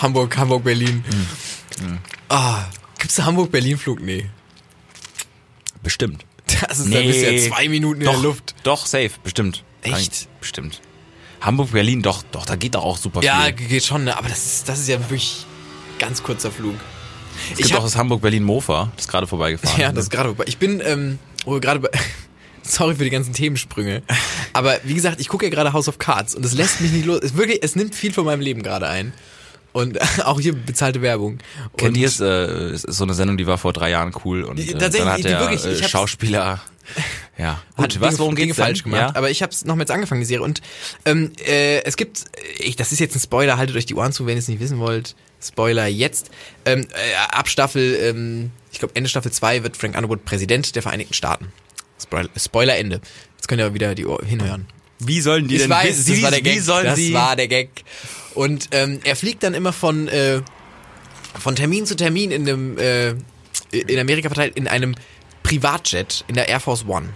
Hamburg, 0.00 0.36
Hamburg, 0.36 0.64
Berlin. 0.64 1.04
Ah, 2.28 2.64
gibt's 3.00 3.16
da 3.16 3.24
Hamburg-Berlin-Flug? 3.24 4.00
Nee. 4.00 4.26
Bestimmt. 5.82 6.24
Das 6.68 6.78
ist 6.78 6.92
du 6.92 6.98
ja 7.00 7.48
zwei 7.50 7.68
Minuten 7.68 8.00
in 8.00 8.06
doch, 8.06 8.14
der 8.14 8.22
Luft. 8.22 8.54
Doch, 8.64 8.86
safe, 8.86 9.10
bestimmt. 9.22 9.64
Echt? 9.82 10.28
Bestimmt. 10.40 10.80
Hamburg, 11.40 11.70
Berlin, 11.72 12.02
doch, 12.02 12.22
doch, 12.32 12.44
da 12.44 12.56
geht 12.56 12.74
doch 12.74 12.84
auch 12.84 12.98
super 12.98 13.22
Ja, 13.22 13.44
viel. 13.44 13.52
geht 13.68 13.84
schon, 13.84 14.04
ne? 14.04 14.16
aber 14.16 14.28
das 14.28 14.44
ist, 14.44 14.68
das 14.68 14.78
ist 14.80 14.88
ja 14.88 14.98
wirklich 15.00 15.46
ganz 15.98 16.22
kurzer 16.22 16.50
Flug. 16.50 16.74
Es 17.52 17.56
gibt 17.58 17.72
hab- 17.72 17.78
auch 17.80 17.84
das 17.84 17.96
Hamburg-Berlin-Mofa, 17.96 18.92
das 18.96 19.06
ist 19.06 19.10
gerade 19.10 19.26
vorbeigefahren. 19.26 19.80
Ja, 19.80 19.90
das 19.92 20.04
ist 20.04 20.10
gerade 20.10 20.28
vorbei. 20.30 20.44
Ich 20.48 20.58
bin, 20.58 20.82
ähm, 20.84 21.18
oh, 21.46 21.58
gerade 21.60 21.80
bei, 21.80 21.88
sorry 22.62 22.94
für 22.94 23.04
die 23.04 23.10
ganzen 23.10 23.32
Themensprünge, 23.32 24.02
aber 24.52 24.78
wie 24.84 24.92
gesagt, 24.94 25.18
ich 25.20 25.28
gucke 25.28 25.46
ja 25.46 25.50
gerade 25.50 25.72
House 25.72 25.88
of 25.88 25.98
Cards 25.98 26.34
und 26.34 26.44
es 26.44 26.52
lässt 26.52 26.82
mich 26.82 26.92
nicht 26.92 27.06
los. 27.06 27.20
Es 27.22 27.34
wirklich, 27.36 27.60
es 27.62 27.74
nimmt 27.74 27.94
viel 27.94 28.12
von 28.12 28.26
meinem 28.26 28.40
Leben 28.40 28.62
gerade 28.62 28.86
ein. 28.88 29.14
Und 29.72 29.98
auch 30.24 30.40
hier 30.40 30.54
bezahlte 30.54 31.00
Werbung. 31.02 31.38
Kennt 31.76 31.96
ihr 31.96 32.08
es? 32.08 32.20
Äh, 32.20 32.24
es 32.26 32.84
ist 32.84 32.96
so 32.96 33.04
eine 33.04 33.14
Sendung, 33.14 33.36
die 33.36 33.46
war 33.46 33.58
vor 33.58 33.72
drei 33.72 33.90
Jahren 33.90 34.12
cool 34.24 34.42
und 34.42 34.58
Die- 34.58 34.70
äh, 34.70 34.72
tatsächlich, 34.78 34.98
dann 35.00 35.08
hat 35.12 35.18
die 35.18 35.22
der 35.24 35.40
wirklich, 35.40 35.64
ich 35.64 35.78
äh, 35.78 35.82
hab's- 35.82 35.90
Schauspieler. 35.90 36.60
Ja, 37.38 37.52
hat 37.52 37.92
gut. 37.92 38.00
Was? 38.00 38.08
Dinge, 38.10 38.18
Worum 38.18 38.34
Dinge 38.34 38.48
geht's 38.48 38.58
falsch 38.58 38.82
gemacht. 38.82 39.00
Ja? 39.00 39.14
Aber 39.14 39.30
ich 39.30 39.42
habe 39.42 39.52
es 39.52 39.64
noch 39.64 39.76
mit 39.76 39.90
angefangen, 39.92 40.20
die 40.20 40.26
Serie. 40.26 40.44
Und 40.44 40.60
ähm, 41.04 41.30
äh, 41.46 41.82
es 41.84 41.96
gibt, 41.96 42.24
ich, 42.58 42.74
das 42.74 42.90
ist 42.90 42.98
jetzt 42.98 43.14
ein 43.14 43.20
Spoiler, 43.20 43.56
haltet 43.58 43.76
euch 43.76 43.86
die 43.86 43.94
Ohren 43.94 44.12
zu, 44.12 44.26
wenn 44.26 44.34
ihr 44.36 44.40
es 44.40 44.48
nicht 44.48 44.58
wissen 44.60 44.78
wollt. 44.80 45.14
Spoiler 45.40 45.86
jetzt. 45.86 46.30
Ähm, 46.64 46.88
äh, 46.90 47.14
ab 47.34 47.48
Staffel, 47.48 47.94
ähm, 48.02 48.50
ich 48.72 48.80
glaube 48.80 48.96
Ende 48.96 49.08
Staffel 49.08 49.30
2 49.30 49.62
wird 49.62 49.76
Frank 49.76 49.96
Underwood 49.96 50.24
Präsident 50.24 50.74
der 50.74 50.82
Vereinigten 50.82 51.14
Staaten. 51.14 51.52
Spoiler, 52.02 52.28
Spoiler 52.36 52.76
Ende. 52.76 53.00
Jetzt 53.36 53.46
könnt 53.46 53.60
ihr 53.60 53.72
wieder 53.72 53.94
die 53.94 54.06
Ohr 54.06 54.20
hinhören. 54.24 54.66
Wie 54.98 55.20
sollen 55.20 55.46
die 55.46 55.54
Ich 55.56 55.62
denn? 55.62 55.70
weiß, 55.70 56.08
wie, 56.08 56.14
das 56.14 56.22
war 56.24 56.30
der 56.32 56.42
Gag. 56.42 56.56
Wie 56.56 56.58
sollen 56.58 56.84
das 56.86 56.96
sie? 56.96 57.14
war 57.14 57.36
der 57.36 57.46
Gag. 57.48 57.84
Und 58.34 58.68
ähm, 58.72 59.00
er 59.04 59.16
fliegt 59.16 59.42
dann 59.42 59.54
immer 59.54 59.72
von 59.72 60.08
äh, 60.08 60.40
von 61.38 61.54
Termin 61.56 61.86
zu 61.86 61.96
Termin 61.96 62.30
in 62.30 62.44
dem 62.44 62.78
äh, 62.78 63.14
in 63.70 63.98
Amerika 63.98 64.28
verteilt 64.28 64.56
in 64.56 64.66
einem 64.66 64.94
Privatjet 65.42 66.24
in 66.28 66.34
der 66.34 66.48
Air 66.48 66.60
Force 66.60 66.84
One. 66.86 67.08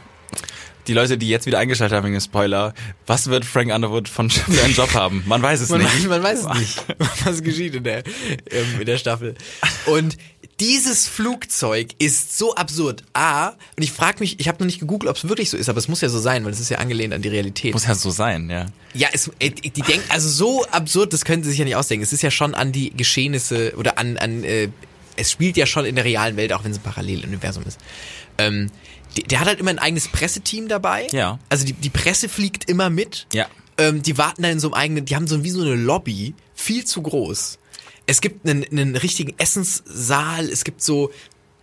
die 0.86 0.92
Leute, 0.92 1.16
die 1.18 1.28
jetzt 1.28 1.46
wieder 1.46 1.58
eingeschaltet 1.58 1.96
haben 1.96 2.06
wegen 2.06 2.20
Spoiler, 2.20 2.74
was 3.06 3.26
wird 3.28 3.44
Frank 3.44 3.72
Underwood 3.72 4.08
von 4.08 4.30
für 4.30 4.62
einen 4.62 4.74
Job 4.74 4.92
haben? 4.94 5.22
Man 5.26 5.42
weiß 5.42 5.60
es 5.60 5.70
Man, 5.70 5.82
nicht. 5.82 6.08
man 6.08 6.22
weiß 6.22 6.40
es 6.44 6.58
nicht, 6.58 6.84
was 7.24 7.42
geschieht 7.42 7.74
in 7.74 7.84
der, 7.84 8.04
ähm, 8.50 8.80
in 8.80 8.86
der 8.86 8.98
Staffel. 8.98 9.34
Und 9.86 10.16
dieses 10.60 11.08
Flugzeug 11.08 11.90
ist 11.98 12.38
so 12.38 12.54
absurd. 12.54 13.02
A, 13.12 13.48
und 13.48 13.82
ich 13.82 13.92
frage 13.92 14.20
mich, 14.20 14.40
ich 14.40 14.48
habe 14.48 14.58
noch 14.58 14.66
nicht 14.66 14.80
gegoogelt, 14.80 15.10
ob 15.10 15.16
es 15.16 15.28
wirklich 15.28 15.50
so 15.50 15.56
ist, 15.56 15.68
aber 15.68 15.78
es 15.78 15.88
muss 15.88 16.00
ja 16.00 16.08
so 16.08 16.18
sein, 16.18 16.44
weil 16.44 16.52
es 16.52 16.60
ist 16.60 16.70
ja 16.70 16.78
angelehnt 16.78 17.12
an 17.12 17.22
die 17.22 17.28
Realität. 17.28 17.74
Muss 17.74 17.86
ja 17.86 17.94
so 17.94 18.10
sein, 18.10 18.48
ja. 18.50 18.66
Ja, 18.94 19.08
es, 19.12 19.30
äh, 19.40 19.50
die 19.50 19.70
denken, 19.82 20.08
also 20.10 20.28
so 20.28 20.64
absurd, 20.66 21.12
das 21.12 21.24
können 21.24 21.42
sie 21.42 21.50
sich 21.50 21.58
ja 21.58 21.64
nicht 21.64 21.76
ausdenken. 21.76 22.04
Es 22.04 22.12
ist 22.12 22.22
ja 22.22 22.30
schon 22.30 22.54
an 22.54 22.72
die 22.72 22.90
Geschehnisse 22.90 23.74
oder 23.76 23.98
an, 23.98 24.16
an 24.16 24.44
äh, 24.44 24.68
es 25.16 25.30
spielt 25.30 25.56
ja 25.56 25.66
schon 25.66 25.84
in 25.84 25.94
der 25.94 26.04
realen 26.04 26.36
Welt, 26.36 26.52
auch 26.52 26.64
wenn 26.64 26.72
es 26.72 26.78
ein 26.78 26.82
Paralleluniversum 26.82 27.64
ist. 27.66 27.78
Ähm, 28.38 28.70
der, 29.16 29.24
der 29.24 29.40
hat 29.40 29.46
halt 29.46 29.60
immer 29.60 29.70
ein 29.70 29.78
eigenes 29.78 30.08
Presseteam 30.08 30.68
dabei. 30.68 31.06
Ja. 31.12 31.38
Also 31.48 31.64
die, 31.64 31.72
die 31.72 31.90
Presse 31.90 32.28
fliegt 32.28 32.68
immer 32.68 32.90
mit. 32.90 33.26
Ja. 33.32 33.46
Ähm, 33.78 34.02
die 34.02 34.18
warten 34.18 34.42
da 34.42 34.50
in 34.50 34.60
so 34.60 34.68
einem 34.68 34.74
eigenen, 34.74 35.04
die 35.04 35.16
haben 35.16 35.26
so 35.26 35.42
wie 35.44 35.50
so 35.50 35.62
eine 35.62 35.74
Lobby, 35.74 36.34
viel 36.54 36.84
zu 36.84 37.02
groß. 37.02 37.58
Es 38.06 38.20
gibt 38.20 38.48
einen, 38.48 38.64
einen 38.70 38.96
richtigen 38.96 39.34
Essenssaal, 39.38 40.48
es 40.50 40.64
gibt 40.64 40.82
so, 40.82 41.10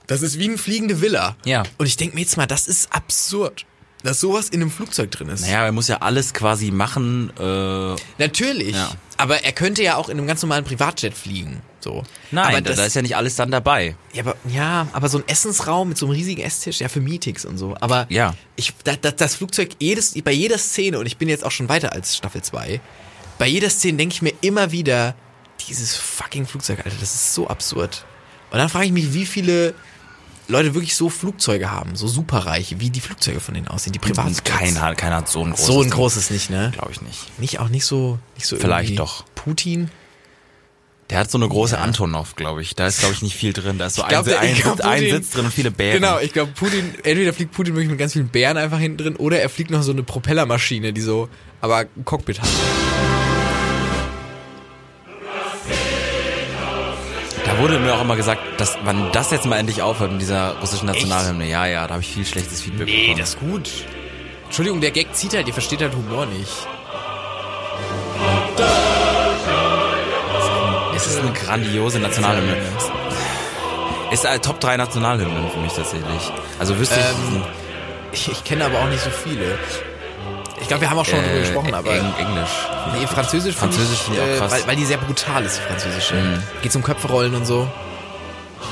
das 0.07 0.21
ist 0.21 0.39
wie 0.39 0.45
eine 0.45 0.57
fliegende 0.57 1.01
Villa. 1.01 1.35
Ja. 1.45 1.63
Und 1.77 1.85
ich 1.85 1.97
denke 1.97 2.15
mir 2.15 2.21
jetzt 2.21 2.37
mal, 2.37 2.47
das 2.47 2.67
ist 2.67 2.91
absurd, 2.93 3.65
dass 4.03 4.19
sowas 4.19 4.49
in 4.49 4.61
einem 4.61 4.71
Flugzeug 4.71 5.11
drin 5.11 5.29
ist. 5.29 5.41
Naja, 5.41 5.65
er 5.65 5.71
muss 5.71 5.87
ja 5.87 5.97
alles 5.97 6.33
quasi 6.33 6.71
machen. 6.71 7.31
Äh, 7.39 7.95
Natürlich. 8.17 8.75
Ja. 8.75 8.91
Aber 9.17 9.43
er 9.43 9.51
könnte 9.51 9.83
ja 9.83 9.95
auch 9.97 10.09
in 10.09 10.17
einem 10.17 10.25
ganz 10.25 10.41
normalen 10.41 10.65
Privatjet 10.65 11.13
fliegen. 11.13 11.61
So. 11.79 12.03
nein, 12.31 12.45
aber 12.47 12.61
da, 12.61 12.69
das, 12.71 12.77
da 12.77 12.85
ist 12.85 12.95
ja 12.95 13.01
nicht 13.03 13.15
alles 13.15 13.35
dann 13.35 13.49
dabei. 13.51 13.95
ja, 14.13 14.23
aber, 14.23 14.35
ja, 14.47 14.87
aber 14.93 15.09
so 15.09 15.17
ein 15.19 15.27
Essensraum 15.27 15.89
mit 15.89 15.97
so 15.97 16.05
einem 16.07 16.13
riesigen 16.13 16.41
Esstisch, 16.41 16.79
ja, 16.79 16.89
für 16.89 17.01
Meetings 17.01 17.45
und 17.45 17.57
so. 17.57 17.75
Aber 17.79 18.05
Ja. 18.09 18.35
ich, 18.55 18.73
da, 18.83 18.95
da, 18.95 19.11
das 19.11 19.35
Flugzeug, 19.35 19.69
jedes, 19.79 20.13
bei 20.23 20.31
jeder 20.31 20.57
Szene, 20.57 20.97
und 20.99 21.05
ich 21.05 21.17
bin 21.17 21.29
jetzt 21.29 21.43
auch 21.43 21.51
schon 21.51 21.69
weiter 21.69 21.91
als 21.93 22.17
Staffel 22.17 22.41
2, 22.41 22.81
bei 23.39 23.47
jeder 23.47 23.69
Szene 23.69 23.97
denke 23.97 24.13
ich 24.13 24.21
mir 24.21 24.33
immer 24.41 24.71
wieder, 24.71 25.15
dieses 25.65 25.95
fucking 25.95 26.45
Flugzeug, 26.45 26.79
Alter, 26.79 26.97
das 26.99 27.15
ist 27.15 27.33
so 27.33 27.47
absurd. 27.47 28.05
Und 28.51 28.57
dann 28.57 28.69
frage 28.69 28.85
ich 28.85 28.91
mich, 28.91 29.13
wie 29.13 29.25
viele 29.25 29.73
Leute 30.47 30.73
wirklich 30.73 30.95
so 30.95 31.09
Flugzeuge 31.09 31.71
haben, 31.71 31.95
so 31.95 32.07
superreiche, 32.07 32.79
wie 32.81 32.89
die 32.89 32.99
Flugzeuge 32.99 33.39
von 33.39 33.53
denen 33.53 33.67
aussehen, 33.69 33.93
die 33.93 33.99
Privatjets. 33.99 34.43
Keiner, 34.43 34.93
keiner 34.95 35.17
hat 35.17 35.29
so 35.29 35.43
ein 35.43 35.51
großes. 35.51 35.65
So 35.65 35.81
ein 35.81 35.89
großes 35.89 36.29
nicht, 36.31 36.49
ne? 36.49 36.71
Glaube 36.73 36.91
ich 36.91 37.01
nicht. 37.01 37.39
Nicht 37.39 37.59
auch 37.59 37.69
nicht 37.69 37.85
so, 37.85 38.19
nicht 38.35 38.47
so 38.47 38.57
Vielleicht 38.57 38.99
doch. 38.99 39.23
Putin. 39.35 39.89
Der 41.09 41.19
hat 41.19 41.29
so 41.31 41.37
eine 41.37 41.47
große 41.47 41.75
Ja. 41.75 41.81
Antonov, 41.81 42.35
glaube 42.35 42.61
ich. 42.61 42.73
Da 42.75 42.87
ist, 42.87 42.99
glaube 42.99 43.13
ich, 43.13 43.21
nicht 43.21 43.35
viel 43.35 43.51
drin. 43.53 43.77
Da 43.77 43.87
ist 43.87 43.95
so 43.95 44.03
glaub, 44.03 44.25
ein, 44.27 44.33
ein, 44.33 44.55
glaub, 44.55 44.79
ein 44.81 44.99
Putin- 44.99 45.11
Sitz 45.15 45.31
drin 45.31 45.45
und 45.45 45.51
viele 45.53 45.69
Bären. 45.71 46.01
Genau, 46.01 46.19
ich 46.19 46.31
glaube, 46.33 46.51
Putin, 46.53 46.95
entweder 47.03 47.33
fliegt 47.33 47.51
Putin 47.51 47.73
wirklich 47.75 47.89
mit 47.89 47.99
ganz 47.99 48.13
vielen 48.13 48.29
Bären 48.29 48.57
einfach 48.57 48.79
hinten 48.79 48.97
drin 48.97 49.15
oder 49.17 49.39
er 49.39 49.49
fliegt 49.49 49.71
noch 49.71 49.83
so 49.83 49.91
eine 49.91 50.03
Propellermaschine, 50.03 50.93
die 50.93 51.01
so, 51.01 51.27
aber 51.59 51.79
ein 51.79 52.05
Cockpit 52.05 52.41
hat. 52.41 52.49
Wurde 57.61 57.79
mir 57.79 57.93
auch 57.93 58.01
immer 58.01 58.15
gesagt, 58.15 58.41
dass 58.59 58.77
wann 58.83 59.11
das 59.11 59.29
jetzt 59.31 59.45
mal 59.45 59.57
endlich 59.57 59.81
aufhört 59.83 60.11
mit 60.11 60.21
dieser 60.21 60.57
russischen 60.59 60.87
Nationalhymne. 60.87 61.47
Ja, 61.47 61.65
ja, 61.67 61.85
da 61.87 61.93
habe 61.93 62.01
ich 62.01 62.11
viel 62.11 62.25
schlechtes 62.25 62.61
Feedback 62.61 62.87
bekommen. 62.87 63.19
ist 63.19 63.39
gut. 63.39 63.69
Entschuldigung, 64.45 64.81
der 64.81 64.91
Gag 64.91 65.15
zieht 65.15 65.33
halt, 65.33 65.47
ihr 65.47 65.53
versteht 65.53 65.81
halt 65.81 65.93
Humor 65.93 66.25
nicht. 66.25 66.51
Es 70.95 71.07
ist 71.07 71.19
eine 71.19 71.31
grandiose 71.31 71.99
Nationalhymne. 71.99 72.57
Ist 74.11 74.25
äh, 74.25 74.39
Top 74.39 74.59
3 74.59 74.77
Nationalhymnen 74.77 75.49
für 75.51 75.59
mich 75.59 75.71
tatsächlich. 75.73 76.31
Also 76.59 76.77
wüsste 76.77 76.99
ich. 76.99 77.05
Ähm, 77.35 77.43
Ich, 78.13 78.29
ich 78.29 78.43
kenne 78.43 78.65
aber 78.65 78.79
auch 78.79 78.89
nicht 78.89 79.01
so 79.01 79.09
viele. 79.09 79.57
Ich 80.61 80.67
glaube, 80.67 80.81
wir 80.81 80.89
haben 80.89 80.97
auch 80.99 81.05
schon 81.05 81.23
drüber 81.23 81.39
gesprochen, 81.39 81.73
aber. 81.73 81.93
Eng, 81.93 82.13
Englisch. 82.17 82.49
Nee, 82.93 83.07
Französisch, 83.07 83.55
find 83.55 83.73
Französisch 83.73 83.99
ich, 83.99 84.01
finde 84.05 84.19
ich 84.21 84.25
auch 84.25 84.33
äh, 84.35 84.37
krass. 84.37 84.51
Weil, 84.51 84.67
weil 84.67 84.75
die 84.75 84.85
sehr 84.85 84.97
brutal 84.97 85.43
ist, 85.43 85.57
die 85.57 85.61
französische. 85.63 86.15
Mhm. 86.15 86.43
Geht 86.61 86.75
um 86.75 86.83
Köpferollen 86.83 87.35
und 87.35 87.45
so. 87.45 87.67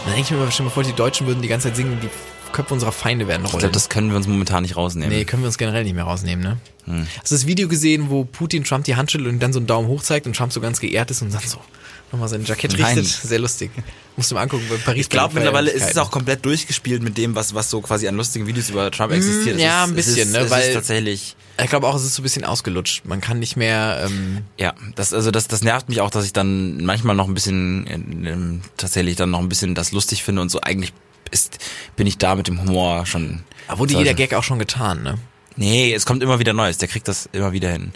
Dann 0.06 0.14
denke 0.14 0.22
ich 0.22 0.32
mir 0.32 0.38
dir 0.46 0.64
mal 0.64 0.70
vor, 0.70 0.84
die 0.84 0.94
Deutschen 0.94 1.28
würden 1.28 1.42
die 1.42 1.48
ganze 1.48 1.68
Zeit 1.68 1.76
singen, 1.76 2.00
die 2.02 2.10
Köpfe 2.52 2.74
unserer 2.74 2.92
Feinde 2.92 3.28
werden 3.28 3.46
Ich 3.46 3.52
rollen. 3.54 3.60
glaube, 3.60 3.74
das 3.74 3.90
können 3.90 4.10
wir 4.10 4.18
uns 4.18 4.28
momentan 4.28 4.64
nicht 4.64 4.76
rausnehmen. 4.76 5.16
Nee, 5.16 5.26
können 5.26 5.44
wir 5.44 5.48
uns 5.48 5.58
generell 5.58 5.84
nicht 5.84 5.96
mehr 5.96 6.04
rausnehmen, 6.06 6.44
ne? 6.44 6.58
Hm. 6.86 7.08
Hast 7.20 7.32
du 7.32 7.36
das 7.36 7.46
Video 7.46 7.68
gesehen, 7.68 8.10
wo 8.10 8.24
Putin 8.24 8.64
Trump 8.64 8.86
die 8.86 8.96
Hand 8.96 9.12
schüttelt 9.12 9.30
und 9.32 9.40
dann 9.40 9.54
so 9.54 9.60
einen 9.60 9.68
Daumen 9.68 9.88
hoch 9.88 10.02
zeigt 10.02 10.26
und 10.26 10.36
Trump 10.36 10.52
so 10.52 10.62
ganz 10.62 10.80
geehrt 10.80 11.12
ist 11.12 11.22
und 11.22 11.34
dann 11.34 11.42
so 11.46 11.60
nochmal 12.12 12.28
sein 12.30 12.44
Jackett 12.46 12.78
Nein. 12.78 12.98
richtet? 12.98 13.08
Sehr 13.30 13.40
lustig. 13.40 13.72
Musst 14.16 14.32
du 14.32 14.36
mal 14.36 14.42
angucken, 14.42 14.66
bei 14.70 14.76
Paris. 14.78 15.02
Ich 15.02 15.10
glaube, 15.10 15.34
mittlerweile 15.36 15.70
ist 15.72 15.90
es 15.92 15.98
auch 15.98 16.12
komplett 16.12 16.44
durchgespielt 16.46 17.02
mit 17.02 17.18
dem, 17.18 17.36
was, 17.36 17.54
was 17.54 17.70
so 17.70 17.82
quasi 17.82 18.08
an 18.08 18.16
lustigen 18.16 18.48
Videos 18.48 18.70
über 18.70 18.92
Trump 18.92 19.14
existiert. 19.14 19.58
Mm, 19.58 19.60
ja, 19.60 19.84
ist, 19.84 19.90
ein 19.90 19.96
bisschen, 19.96 20.18
ist, 20.28 20.32
ne, 20.34 20.40
Es 20.40 20.52
weil- 20.52 20.68
ist 20.68 20.74
tatsächlich. 20.74 21.36
Ich 21.62 21.70
glaube 21.70 21.88
auch, 21.88 21.96
es 21.96 22.04
ist 22.04 22.16
so 22.16 22.22
ein 22.22 22.24
bisschen 22.24 22.46
ausgelutscht. 22.46 23.04
Man 23.06 23.20
kann 23.22 23.40
nicht 23.40 23.56
mehr. 23.58 24.06
Ähm, 24.06 24.44
Ja, 24.58 24.74
das 24.96 25.14
also 25.14 25.30
das 25.32 25.48
das 25.48 25.62
nervt 25.62 25.90
mich 25.90 26.00
auch, 26.02 26.10
dass 26.10 26.26
ich 26.26 26.34
dann 26.34 26.84
manchmal 26.84 27.16
noch 27.16 27.28
ein 27.28 27.34
bisschen 27.34 27.86
ähm, 28.26 28.62
tatsächlich 28.78 29.16
dann 29.18 29.30
noch 29.32 29.40
ein 29.40 29.50
bisschen 29.50 29.76
das 29.76 29.92
lustig 29.92 30.24
finde 30.24 30.42
und 30.42 30.50
so 30.50 30.62
eigentlich 30.62 30.94
ist 31.32 31.60
bin 31.96 32.08
ich 32.08 32.18
da 32.18 32.36
mit 32.36 32.48
dem 32.48 32.62
Humor 32.62 33.06
schon. 33.06 33.44
da 33.68 33.78
wurde 33.78 33.94
jeder 33.94 34.14
Gag 34.14 34.34
auch 34.34 34.44
schon 34.44 34.58
getan, 34.58 35.04
ne? 35.04 35.16
Nee, 35.58 35.94
es 35.94 36.06
kommt 36.06 36.24
immer 36.24 36.40
wieder 36.40 36.54
Neues. 36.54 36.78
Der 36.78 36.88
kriegt 36.88 37.08
das 37.10 37.28
immer 37.34 37.52
wieder 37.52 37.70
hin. 37.72 37.92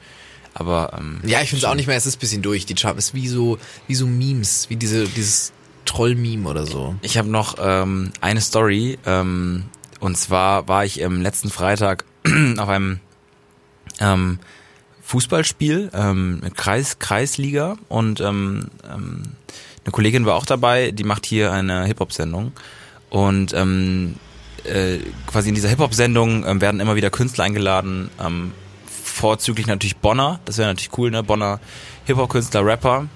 Aber 0.53 0.93
ähm, 0.97 1.19
Ja, 1.25 1.41
ich 1.41 1.49
finde 1.49 1.65
es 1.65 1.71
auch 1.71 1.75
nicht 1.75 1.87
mehr. 1.87 1.97
Es 1.97 2.05
ist 2.05 2.17
ein 2.17 2.19
bisschen 2.19 2.41
durch. 2.41 2.65
Die 2.65 2.75
Trump 2.75 2.97
ist 2.97 3.13
wie 3.13 3.27
so 3.27 3.57
wie 3.87 3.95
so 3.95 4.05
Memes, 4.05 4.69
wie 4.69 4.75
diese 4.75 5.05
dieses 5.05 5.51
Troll-Meme 5.85 6.47
oder 6.47 6.65
so. 6.65 6.95
Ich 7.01 7.17
habe 7.17 7.29
noch 7.29 7.55
ähm, 7.59 8.11
eine 8.21 8.41
Story. 8.41 8.97
Ähm, 9.05 9.65
und 9.99 10.17
zwar 10.17 10.67
war 10.67 10.85
ich 10.85 11.01
ähm, 11.01 11.21
letzten 11.21 11.49
Freitag 11.49 12.05
auf 12.57 12.69
einem 12.69 12.99
ähm, 13.99 14.39
Fußballspiel 15.01 15.91
ähm, 15.93 16.41
Kreis, 16.55 16.99
Kreisliga 16.99 17.77
und 17.89 18.21
ähm, 18.21 18.69
ähm, 18.89 19.23
eine 19.85 19.91
Kollegin 19.91 20.25
war 20.25 20.35
auch 20.35 20.45
dabei, 20.45 20.91
die 20.91 21.03
macht 21.03 21.25
hier 21.25 21.51
eine 21.51 21.85
Hip-Hop-Sendung. 21.85 22.53
Und 23.09 23.53
ähm, 23.53 24.15
äh, 24.63 24.99
quasi 25.27 25.49
in 25.49 25.55
dieser 25.55 25.69
Hip-Hop-Sendung 25.69 26.45
ähm, 26.45 26.61
werden 26.61 26.79
immer 26.79 26.95
wieder 26.95 27.09
Künstler 27.09 27.43
eingeladen, 27.43 28.09
ähm, 28.19 28.53
vorzüglich 29.23 29.67
natürlich 29.67 29.95
Bonner, 29.95 30.41
das 30.43 30.57
wäre 30.57 30.67
natürlich 30.67 30.97
cool, 30.97 31.09
ne? 31.09 31.23
Bonner 31.23 31.61
Hip-Hop-Künstler, 32.07 32.65
Rapper. 32.65 33.07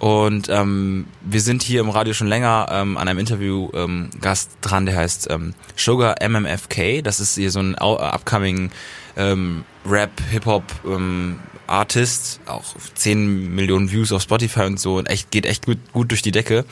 Und 0.00 0.48
ähm, 0.48 1.06
wir 1.20 1.40
sind 1.40 1.62
hier 1.62 1.80
im 1.80 1.90
Radio 1.90 2.12
schon 2.12 2.26
länger 2.26 2.66
ähm, 2.72 2.96
an 2.96 3.06
einem 3.06 3.20
Interview 3.20 3.70
ähm, 3.72 4.10
Gast 4.20 4.58
dran, 4.62 4.84
der 4.84 4.96
heißt 4.96 5.28
ähm, 5.30 5.54
Sugar 5.76 6.16
MMFK. 6.28 7.02
Das 7.04 7.20
ist 7.20 7.36
hier 7.36 7.52
so 7.52 7.60
ein 7.60 7.76
upcoming 7.76 8.72
ähm, 9.16 9.64
Rap, 9.86 10.10
Hip-Hop 10.28 10.64
ähm, 10.84 11.38
Artist, 11.68 12.40
auch 12.46 12.74
10 12.96 13.54
Millionen 13.54 13.92
Views 13.92 14.10
auf 14.10 14.22
Spotify 14.22 14.62
und 14.62 14.80
so 14.80 14.96
und 14.96 15.06
echt 15.06 15.30
geht 15.30 15.46
echt 15.46 15.66
gut, 15.66 15.78
gut 15.92 16.10
durch 16.10 16.22
die 16.22 16.32
Decke. 16.32 16.64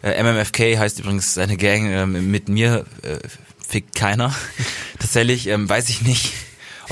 Äh, 0.00 0.22
MMFK 0.22 0.78
heißt 0.78 1.00
übrigens 1.00 1.34
seine 1.34 1.56
Gang 1.56 1.90
ähm, 1.90 2.30
mit 2.30 2.48
mir 2.48 2.84
äh, 3.02 3.18
fickt 3.66 3.96
keiner. 3.96 4.32
Tatsächlich 5.00 5.48
ähm, 5.48 5.68
weiß 5.68 5.88
ich 5.88 6.02
nicht, 6.02 6.32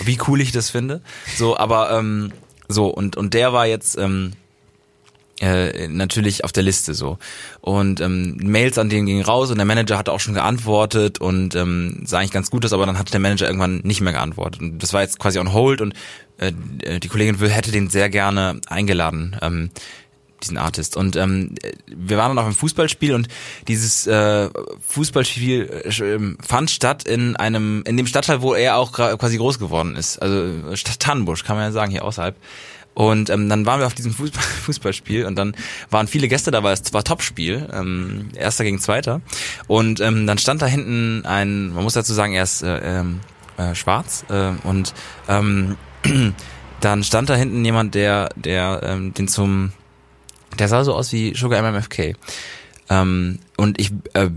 wie 0.04 0.18
cool 0.28 0.40
ich 0.40 0.52
das 0.52 0.70
finde. 0.70 1.00
So, 1.36 1.56
aber 1.56 1.90
ähm, 1.98 2.32
so 2.68 2.86
und 2.88 3.16
und 3.16 3.34
der 3.34 3.52
war 3.52 3.66
jetzt 3.66 3.98
ähm, 3.98 4.32
äh, 5.40 5.88
natürlich 5.88 6.44
auf 6.44 6.52
der 6.52 6.62
Liste 6.62 6.92
so. 6.94 7.18
Und 7.62 8.00
ähm, 8.00 8.36
Mails 8.42 8.76
an 8.78 8.90
den 8.90 9.06
gingen 9.06 9.24
raus 9.24 9.50
und 9.50 9.56
der 9.56 9.64
Manager 9.64 9.96
hatte 9.96 10.12
auch 10.12 10.20
schon 10.20 10.34
geantwortet 10.34 11.18
und 11.20 11.54
ähm, 11.54 12.02
sah 12.04 12.18
eigentlich 12.18 12.30
ganz 12.32 12.50
gut 12.50 12.64
aus, 12.64 12.72
aber 12.72 12.86
dann 12.86 12.98
hat 12.98 13.12
der 13.12 13.20
Manager 13.20 13.46
irgendwann 13.46 13.80
nicht 13.82 14.02
mehr 14.02 14.12
geantwortet. 14.12 14.60
Und 14.60 14.82
das 14.82 14.92
war 14.92 15.00
jetzt 15.00 15.18
quasi 15.18 15.38
on 15.38 15.52
hold 15.52 15.80
und 15.80 15.94
äh, 16.36 16.52
die 17.00 17.08
Kollegin 17.08 17.40
will- 17.40 17.50
hätte 17.50 17.72
den 17.72 17.88
sehr 17.88 18.10
gerne 18.10 18.60
eingeladen, 18.68 19.36
ähm, 19.40 19.70
diesen 20.40 20.56
Artist. 20.56 20.96
Und 20.96 21.16
ähm, 21.16 21.54
wir 21.86 22.18
waren 22.18 22.34
dann 22.34 22.44
auch 22.44 22.48
im 22.48 22.54
Fußballspiel 22.54 23.14
und 23.14 23.28
dieses 23.68 24.06
äh, 24.06 24.48
Fußballspiel 24.88 25.82
äh, 25.84 26.44
fand 26.44 26.70
statt 26.70 27.04
in 27.04 27.36
einem, 27.36 27.82
in 27.86 27.96
dem 27.96 28.06
Stadtteil, 28.06 28.42
wo 28.42 28.54
er 28.54 28.76
auch 28.76 28.92
quasi 28.92 29.36
groß 29.36 29.58
geworden 29.58 29.96
ist. 29.96 30.20
Also 30.20 30.76
Stadt 30.76 31.00
Tannenbusch, 31.00 31.44
kann 31.44 31.56
man 31.56 31.66
ja 31.66 31.72
sagen, 31.72 31.90
hier 31.90 32.04
außerhalb. 32.04 32.36
Und 32.94 33.30
ähm, 33.30 33.48
dann 33.48 33.64
waren 33.66 33.80
wir 33.80 33.86
auf 33.86 33.94
diesem 33.94 34.12
Fußball 34.12 34.42
Fußballspiel 34.66 35.24
und 35.24 35.36
dann 35.36 35.54
waren 35.90 36.06
viele 36.06 36.28
Gäste 36.28 36.50
dabei. 36.50 36.72
Es 36.72 36.92
war 36.92 37.04
Topspiel, 37.04 37.68
ähm, 37.72 38.28
erster 38.34 38.64
gegen 38.64 38.78
zweiter. 38.78 39.20
Und 39.68 40.00
ähm, 40.00 40.26
dann 40.26 40.38
stand 40.38 40.60
da 40.60 40.66
hinten 40.66 41.24
ein, 41.24 41.72
man 41.72 41.84
muss 41.84 41.94
dazu 41.94 42.12
sagen, 42.12 42.34
er 42.34 42.42
ist 42.42 42.62
äh, 42.62 43.00
ähm, 43.00 43.20
äh, 43.56 43.74
schwarz 43.74 44.24
äh, 44.28 44.52
und 44.64 44.92
ähm, 45.28 45.76
dann 46.80 47.04
stand 47.04 47.30
da 47.30 47.36
hinten 47.36 47.64
jemand, 47.64 47.94
der, 47.94 48.30
der 48.36 48.80
ähm, 48.82 49.14
den 49.14 49.28
zum, 49.28 49.72
der 50.58 50.68
sah 50.68 50.84
so 50.84 50.94
aus 50.94 51.12
wie 51.12 51.34
Sugar 51.34 51.62
MMFK. 51.62 52.16
Ähm, 52.88 53.38
und 53.56 53.80
ich, 53.80 53.92
äh, 54.14 54.30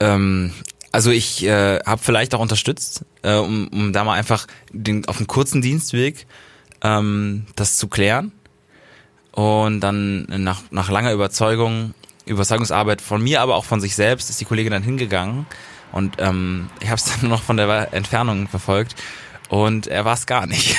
ähm, 0.00 0.52
also 0.92 1.10
ich 1.10 1.44
äh, 1.44 1.80
habe 1.80 2.02
vielleicht 2.02 2.34
auch 2.34 2.40
unterstützt, 2.40 3.04
äh, 3.22 3.34
um, 3.34 3.68
um 3.68 3.92
da 3.92 4.04
mal 4.04 4.14
einfach 4.14 4.46
den 4.72 5.06
auf 5.06 5.18
dem 5.18 5.26
kurzen 5.26 5.60
Dienstweg 5.62 6.26
ähm, 6.82 7.46
das 7.56 7.76
zu 7.76 7.88
klären. 7.88 8.32
Und 9.32 9.80
dann 9.80 10.24
nach, 10.28 10.62
nach 10.70 10.90
langer 10.90 11.12
Überzeugung, 11.12 11.92
Überzeugungsarbeit 12.24 13.02
von 13.02 13.22
mir, 13.22 13.42
aber 13.42 13.56
auch 13.56 13.66
von 13.66 13.80
sich 13.80 13.94
selbst, 13.94 14.30
ist 14.30 14.40
die 14.40 14.46
Kollegin 14.46 14.72
dann 14.72 14.82
hingegangen. 14.82 15.46
Und 15.92 16.16
ähm, 16.18 16.70
ich 16.80 16.88
habe 16.88 16.96
es 16.96 17.04
dann 17.10 17.20
nur 17.22 17.30
noch 17.30 17.42
von 17.42 17.56
der 17.56 17.92
Entfernung 17.92 18.48
verfolgt. 18.48 18.94
Und 19.48 19.86
er 19.86 20.04
war 20.04 20.14
es 20.14 20.26
gar 20.26 20.46
nicht. 20.46 20.76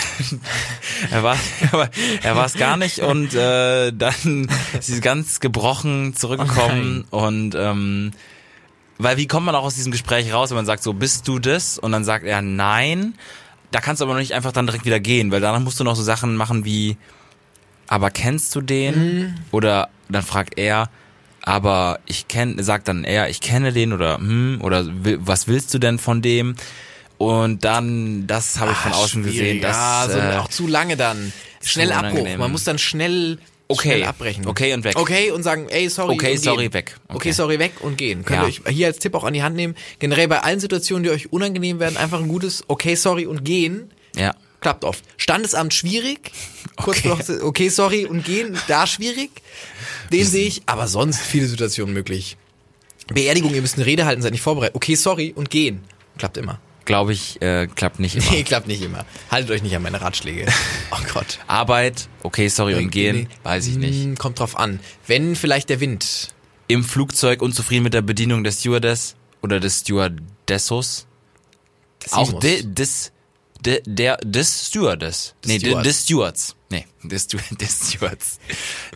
er 1.11 1.24
war 1.24 1.38
er, 1.72 1.89
er 2.24 2.36
war 2.36 2.45
es 2.45 2.53
gar 2.55 2.78
nicht 2.78 2.99
und 2.99 3.34
äh, 3.34 3.93
dann 3.93 4.49
ist 4.78 4.88
sie 4.88 4.99
ganz 4.99 5.39
gebrochen 5.39 6.13
zurückgekommen 6.15 7.05
und 7.09 7.55
ähm, 7.55 8.11
weil 8.97 9.18
wie 9.18 9.28
kommt 9.28 9.45
man 9.45 9.55
auch 9.55 9.63
aus 9.63 9.76
diesem 9.76 9.91
Gespräch 9.91 10.34
raus, 10.34 10.49
wenn 10.49 10.57
man 10.57 10.65
sagt 10.65 10.84
so, 10.84 10.93
bist 10.93 11.28
du 11.28 11.39
das? 11.39 11.78
Und 11.78 11.91
dann 11.91 12.03
sagt 12.03 12.26
er 12.26 12.41
nein. 12.41 13.13
Da 13.72 13.80
kannst 13.80 14.01
du 14.01 14.05
aber 14.05 14.13
noch 14.13 14.22
nicht 14.22 14.34
einfach 14.34 14.51
dann 14.51 14.65
direkt 14.65 14.86
wieder 14.86 14.99
gehen, 14.99 15.32
weil 15.32 15.41
danach 15.41 15.59
musst 15.59 15.80
du 15.80 15.84
noch 15.84 15.95
so 15.95 16.01
Sachen 16.01 16.36
machen 16.36 16.65
wie, 16.65 16.97
aber 17.88 18.09
kennst 18.09 18.55
du 18.55 18.61
den? 18.61 18.95
Oder 19.51 19.89
dann 20.09 20.24
fragt 20.24 20.57
er, 20.57 20.89
aber 21.41 21.99
ich 22.05 22.28
kenne, 22.28 22.63
sagt 22.63 22.88
dann 22.88 23.03
eher, 23.03 23.30
ich 23.30 23.41
kenne 23.41 23.72
den 23.72 23.93
oder 23.93 24.18
hm, 24.18 24.59
oder 24.61 24.86
was 25.20 25.47
willst 25.47 25.74
du 25.74 25.80
denn 25.80 25.99
von 25.99 26.22
dem? 26.22 26.55
Und 27.18 27.63
dann, 27.65 28.28
das 28.28 28.59
habe 28.59 28.72
ich 28.72 28.78
von 28.78 28.91
Ah, 28.91 28.95
außen 28.97 29.24
gesehen, 29.24 29.39
schwierig. 29.39 29.61
dass 29.63 29.76
ja, 29.76 30.07
so, 30.09 30.18
äh, 30.20 30.38
auch 30.38 30.49
zu 30.49 30.68
lange 30.68 30.97
dann. 30.97 31.34
Schnell 31.63 31.91
Abbruch. 31.91 32.28
Man 32.38 32.51
muss 32.51 32.63
dann 32.63 32.78
schnell, 32.78 33.39
Okay. 33.68 33.89
schnell 33.89 34.03
abbrechen. 34.05 34.47
Okay 34.47 34.74
und 34.74 34.84
weg. 34.84 34.95
Okay 34.97 35.32
und 35.32 35.41
sagen, 35.43 35.68
ey, 35.70 35.89
sorry. 35.89 36.13
Okay, 36.13 36.38
sorry, 36.38 36.63
gehen. 36.65 36.74
weg. 36.74 36.95
Okay. 37.07 37.15
Okay. 37.18 37.32
sorry, 37.32 37.59
weg 37.59 37.74
und 37.82 37.97
gehen. 37.97 38.24
Könnt 38.24 38.38
Ja. 38.41 38.47
ihr 38.47 38.49
euch 38.49 38.61
hier 38.76 38.88
als 38.88 38.99
Tipp 38.99 39.15
auch 39.15 39.24
an 39.24 39.34
die 39.34 39.41
Hand 39.43 39.55
nehmen. 39.55 39.76
Generell 39.99 40.28
bei 40.28 40.41
allen 40.43 40.59
Situationen, 40.59 41.03
die 41.03 41.09
euch 41.09 41.34
unangenehm 41.34 41.80
werden, 41.80 41.97
einfach 41.97 42.20
ein 42.22 42.28
gutes 42.28 42.63
Okay, 42.68 42.95
sorry 42.95 43.26
und 43.26 43.43
gehen. 43.43 43.91
ja. 44.15 44.36
Klappt 44.59 44.84
oft. 44.86 45.03
Standesamt 45.18 45.74
schwierig. 45.76 46.32
Kurz 46.78 46.97
Okay. 47.05 47.09
noch, 47.09 47.20
okay, 47.43 47.70
sorry 47.70 48.05
und 48.05 48.26
gehen, 48.26 48.57
da 48.68 48.88
schwierig. 48.88 49.30
Den 50.11 50.26
sehe 50.26 50.47
ich, 50.47 50.63
aber 50.65 50.88
sonst 50.88 51.22
viele 51.22 51.45
Situationen 51.45 51.93
möglich. 51.93 52.38
Beerdigung, 53.13 53.53
ihr 53.53 53.61
müsst 53.61 53.76
eine 53.76 53.86
Rede 53.86 54.05
halten, 54.05 54.24
seid 54.24 54.32
nicht 54.32 54.41
vorbereitet. 54.41 54.76
Okay, 54.76 54.95
sorry 54.95 55.32
und 55.36 55.51
gehen. 55.51 55.82
Klappt 56.18 56.38
immer. 56.38 56.59
Glaube 56.88 57.11
ich, 57.11 57.41
äh, 57.41 57.67
klappt 57.67 57.99
nicht 57.99 58.15
immer. 58.15 58.31
Nee, 58.31 58.43
klappt 58.43 58.65
nicht 58.67 58.81
immer. 58.81 59.05
Haltet 59.29 59.51
euch 59.51 59.61
nicht 59.61 59.75
an 59.75 59.81
meine 59.83 59.99
Ratschläge. 60.01 60.45
Oh 60.91 61.03
Gott. 61.13 61.38
Arbeit, 61.47 62.07
okay, 62.23 62.47
sorry 62.47 62.75
und 62.75 62.89
gehen, 62.91 63.15
Nee. 63.17 63.27
weiß 63.43 63.67
ich 63.67 63.75
nicht. 63.75 64.03
Hm, 64.03 64.17
Kommt 64.17 64.39
drauf 64.39 64.57
an. 64.57 64.79
Wenn 65.05 65.35
vielleicht 65.35 65.69
der 65.69 65.81
Wind. 65.81 66.29
Im 66.69 66.83
Flugzeug 66.85 67.41
unzufrieden 67.41 67.83
mit 67.83 67.93
der 67.93 68.01
Bedienung 68.01 68.43
des 68.45 68.61
Stewardess 68.61 69.15
oder 69.41 69.59
des 69.59 69.81
Stewardessos. 69.81 71.07
Auch 72.11 72.27
Simos. 72.27 72.41
de, 72.41 72.63
des, 72.63 73.11
de, 73.59 73.81
der, 73.85 74.15
des 74.23 74.67
Stewardess. 74.67 75.35
Nee, 75.45 75.57
de, 75.57 75.67
Stewards. 75.71 75.83
des 75.83 76.03
Stewards. 76.03 76.55
Nee, 76.69 76.85
des, 77.03 77.27
des 77.51 77.89
Stewards. 77.89 78.39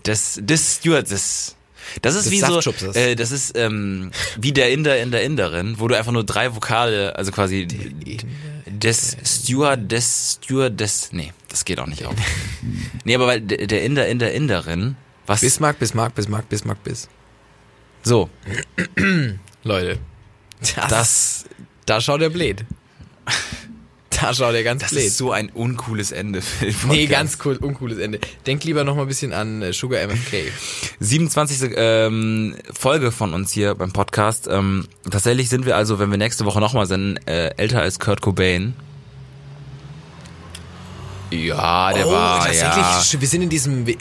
Des, 0.06 0.40
des 0.42 0.76
Stewardess. 0.78 1.56
Das 2.02 2.16
ist 2.16 2.26
Des 2.26 2.32
wie 2.32 2.40
so, 2.40 2.94
äh, 2.94 3.16
das 3.16 3.32
ist 3.32 3.58
ähm, 3.58 4.12
wie 4.38 4.52
der 4.52 4.72
Inder 4.72 5.00
in 5.00 5.12
der 5.12 5.24
Inderin, 5.24 5.80
wo 5.80 5.88
du 5.88 5.96
einfach 5.96 6.12
nur 6.12 6.24
drei 6.24 6.56
Vokale, 6.56 7.16
also 7.16 7.32
quasi 7.32 7.68
des 8.68 9.18
Steward, 9.24 9.92
des 9.92 10.40
Stewardess, 10.44 11.10
nee, 11.12 11.34
das 11.50 11.66
geht 11.66 11.80
auch 11.80 11.88
nicht 11.88 12.06
auf. 12.06 12.16
Nee, 13.04 13.16
aber 13.16 13.26
weil 13.28 13.42
der 13.42 13.66
der 13.66 13.84
Inder 13.84 14.08
in 14.08 14.20
der 14.20 14.34
Inderin, 14.34 14.96
was, 15.26 15.42
Bismarck, 15.42 15.80
Bismarck, 15.80 16.14
Bismarck, 16.14 16.48
Bismarck, 16.50 16.84
bis. 16.84 17.10
so, 18.04 18.30
Leute. 19.64 20.00
Das, 20.60 20.76
das, 20.90 21.46
da 21.86 22.00
schaut 22.00 22.22
der 22.22 22.30
blöd. 22.30 22.64
Da 24.22 24.34
schaut 24.34 24.54
er 24.54 24.64
ganz 24.64 24.82
das 24.84 24.92
blöd. 24.92 25.04
ist 25.06 25.18
so 25.18 25.32
ein 25.32 25.50
uncooles 25.50 26.12
Ende 26.12 26.42
für 26.44 26.66
den 26.66 26.76
Nee, 26.90 27.08
ganz 27.08 27.38
cool, 27.44 27.58
uncooles 27.58 27.98
Ende. 27.98 28.20
Denk 28.46 28.64
lieber 28.64 28.84
noch 28.84 28.96
mal 28.96 29.04
ein 29.04 29.08
bisschen 29.08 29.34
an 29.34 29.62
äh, 29.62 29.74
Sugar 29.74 30.06
MFK. 30.08 30.52
27. 31.00 31.72
Ähm, 31.76 32.56
Folge 32.74 33.12
von 33.12 33.34
uns 33.34 33.52
hier 33.52 33.76
beim 33.76 33.92
Podcast. 33.92 34.48
Ähm, 34.50 34.88
tatsächlich 35.10 35.50
sind 35.50 35.66
wir 35.66 35.76
also, 35.76 36.00
wenn 36.00 36.12
wir 36.12 36.18
nächste 36.18 36.46
Woche 36.46 36.60
nochmal 36.60 36.86
sind, 36.86 37.18
äh, 37.28 37.50
älter 37.58 37.82
als 37.82 38.00
Kurt 38.00 38.22
Cobain. 38.22 38.74
Ja, 41.32 41.94
der 41.94 42.06
war, 42.08 42.40
Oh, 42.42 42.44
tatsächlich, 42.44 43.14
ja. 43.14 43.22
wir 43.22 43.28
sind 43.28 43.42
in 43.44 43.50
diesem 43.50 43.88
äh, 43.88 43.94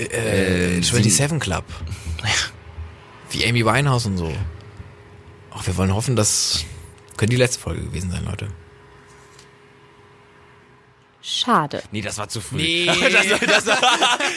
Ähm, 0.76 0.82
27 0.82 1.38
Club. 1.38 1.64
Wie 3.30 3.46
Amy 3.46 3.64
Winehouse 3.64 4.06
und 4.06 4.16
so. 4.18 4.32
Ach, 5.52 5.64
wir 5.66 5.76
wollen 5.76 5.94
hoffen, 5.94 6.16
dass 6.16 6.64
könnte 7.16 7.36
die 7.36 7.40
letzte 7.40 7.60
Folge 7.60 7.82
gewesen 7.82 8.10
sein, 8.10 8.24
Leute. 8.24 8.48
Schade. 11.22 11.82
Nee, 11.92 12.00
das 12.00 12.18
war 12.18 12.28
zu 12.28 12.40
früh. 12.40 12.56
Nee. 12.56 12.86
Das, 13.10 13.64
das, 13.64 13.78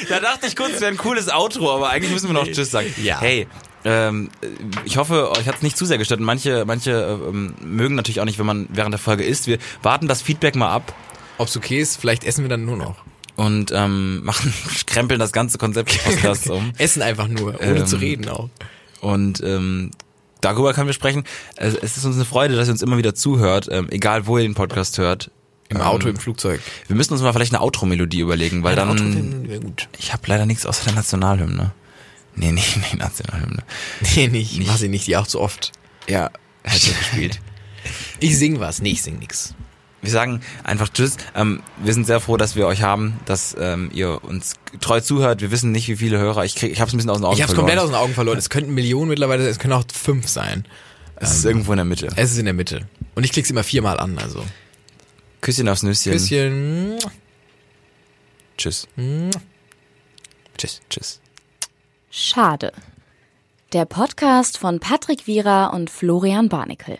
da 0.09 0.19
dachte 0.19 0.47
ich 0.47 0.55
kurz, 0.55 0.73
es 0.73 0.81
wäre 0.81 0.91
ein 0.91 0.97
cooles 0.97 1.29
Outro, 1.29 1.73
aber 1.75 1.89
eigentlich 1.89 2.11
müssen 2.11 2.27
wir 2.27 2.33
noch 2.33 2.47
Tschüss 2.47 2.71
sagen. 2.71 2.93
Ja. 3.01 3.19
Hey, 3.21 3.47
ähm, 3.85 4.29
ich 4.85 4.97
hoffe, 4.97 5.31
euch 5.31 5.47
hat 5.47 5.55
es 5.57 5.61
nicht 5.61 5.77
zu 5.77 5.85
sehr 5.85 5.97
gestört. 5.97 6.19
Manche, 6.19 6.63
manche 6.65 7.19
ähm, 7.29 7.55
mögen 7.61 7.95
natürlich 7.95 8.19
auch 8.21 8.25
nicht, 8.25 8.39
wenn 8.39 8.45
man 8.45 8.67
während 8.71 8.93
der 8.93 8.99
Folge 8.99 9.23
isst. 9.23 9.47
Wir 9.47 9.57
warten 9.81 10.07
das 10.07 10.21
Feedback 10.21 10.55
mal 10.55 10.69
ab 10.71 10.93
Ob's 11.37 11.57
okay 11.57 11.79
ist, 11.79 11.97
vielleicht 11.99 12.23
essen 12.23 12.43
wir 12.43 12.49
dann 12.49 12.65
nur 12.65 12.77
noch. 12.77 12.95
und 13.35 13.71
ähm, 13.73 14.21
machen, 14.23 14.53
krempeln 14.85 15.19
das 15.19 15.31
ganze 15.31 15.57
Konzept 15.57 15.93
des 15.93 16.03
Podcasts 16.03 16.49
um. 16.49 16.71
Essen 16.77 17.01
einfach 17.01 17.27
nur, 17.27 17.59
ohne 17.59 17.79
Ähm, 17.79 17.85
zu 17.87 17.97
reden 17.97 18.29
auch. 18.29 18.49
Und 19.01 19.41
ähm, 19.43 19.91
darüber 20.41 20.73
können 20.73 20.87
wir 20.87 20.93
sprechen. 20.93 21.23
Es, 21.55 21.73
es 21.75 21.97
ist 21.97 22.05
uns 22.05 22.15
eine 22.15 22.25
Freude, 22.25 22.55
dass 22.55 22.67
ihr 22.67 22.71
uns 22.71 22.81
immer 22.81 22.97
wieder 22.97 23.15
zuhört, 23.15 23.67
ähm, 23.71 23.87
egal 23.89 24.27
wo 24.27 24.37
ihr 24.37 24.43
den 24.43 24.53
Podcast 24.55 24.97
hört. 24.97 25.31
Im 25.75 25.81
Ähm, 25.81 25.87
Auto, 25.87 26.07
im 26.09 26.17
Flugzeug. 26.17 26.61
Wir 26.87 26.95
müssen 26.95 27.13
uns 27.13 27.21
mal 27.21 27.33
vielleicht 27.33 27.53
eine 27.53 27.61
Outro-Melodie 27.61 28.19
überlegen, 28.19 28.63
weil 28.63 28.77
Auto 28.79 28.95
dann. 28.95 29.47
wäre 29.47 29.59
gut. 29.59 29.87
Ich 29.97 30.13
habe 30.13 30.23
leider 30.27 30.45
nichts 30.45 30.65
außer 30.65 30.85
der 30.85 30.93
Nationalhymne. 30.93 31.71
Nee, 32.35 32.51
nee, 32.51 32.61
nee, 32.75 32.97
Nationalhymne. 32.97 33.63
Nee, 34.15 34.27
nicht. 34.27 34.57
Nicht. 34.57 34.67
Mach 34.67 34.77
sie 34.77 34.89
nicht, 34.89 35.05
die 35.07 35.17
auch 35.17 35.27
zu 35.27 35.39
oft. 35.39 35.71
Ja, 36.07 36.31
hätte 36.63 36.89
ich 36.89 36.97
gespielt. 36.97 37.39
Ich 38.21 38.37
sing 38.37 38.61
was. 38.61 38.81
Nee, 38.81 38.91
ich 38.91 39.01
sing 39.03 39.19
nix. 39.19 39.53
Wir 40.01 40.09
sagen 40.09 40.39
einfach 40.63 40.87
Tschüss. 40.87 41.17
Ähm, 41.35 41.61
wir 41.83 41.93
sind 41.93 42.05
sehr 42.07 42.21
froh, 42.21 42.37
dass 42.37 42.55
wir 42.55 42.65
euch 42.65 42.81
haben, 42.81 43.19
dass 43.25 43.53
ähm, 43.59 43.89
ihr 43.93 44.23
uns 44.23 44.53
treu 44.79 45.01
zuhört. 45.01 45.41
Wir 45.41 45.51
wissen 45.51 45.73
nicht, 45.73 45.89
wie 45.89 45.97
viele 45.97 46.17
Hörer. 46.17 46.45
Ich 46.45 46.55
krieg, 46.55 46.71
ich 46.71 46.79
habe 46.79 46.87
es 46.87 46.93
ein 46.93 46.97
bisschen 46.97 47.09
aus 47.09 47.17
den 47.17 47.25
Augen 47.25 47.35
Ich 47.35 47.41
hab's 47.41 47.51
verloren. 47.51 47.67
komplett 47.67 47.83
aus 47.83 47.89
den 47.89 47.95
Augen 47.97 48.13
verloren. 48.13 48.37
Es 48.37 48.49
könnten 48.49 48.73
Millionen 48.73 49.09
mittlerweile, 49.09 49.45
es 49.47 49.59
können 49.59 49.73
auch 49.73 49.83
fünf 49.93 50.29
sein. 50.29 50.65
Es 51.17 51.31
ist 51.35 51.43
irgendwo 51.45 51.73
in 51.73 51.77
der 51.77 51.85
Mitte. 51.85 52.07
Es 52.15 52.31
ist 52.31 52.37
in 52.37 52.45
der 52.45 52.53
Mitte. 52.53 52.87
Und 53.15 53.25
ich 53.25 53.33
klick's 53.33 53.49
immer 53.49 53.63
viermal 53.63 53.99
an, 53.99 54.17
also. 54.17 54.45
Küsschen 55.43 55.67
aufs 55.67 55.83
Nüsschen. 55.83 56.13
Küsschen. 56.13 56.99
Tschüss. 58.57 58.87
Tschüss. 60.57 60.81
Tschüss. 60.89 61.19
Schade. 62.09 62.71
Der 63.73 63.83
Podcast 63.83 64.57
von 64.57 64.79
Patrick 64.79 65.27
Wierer 65.27 65.73
und 65.73 65.89
Florian 65.89 66.47
Barnikel. 66.47 66.97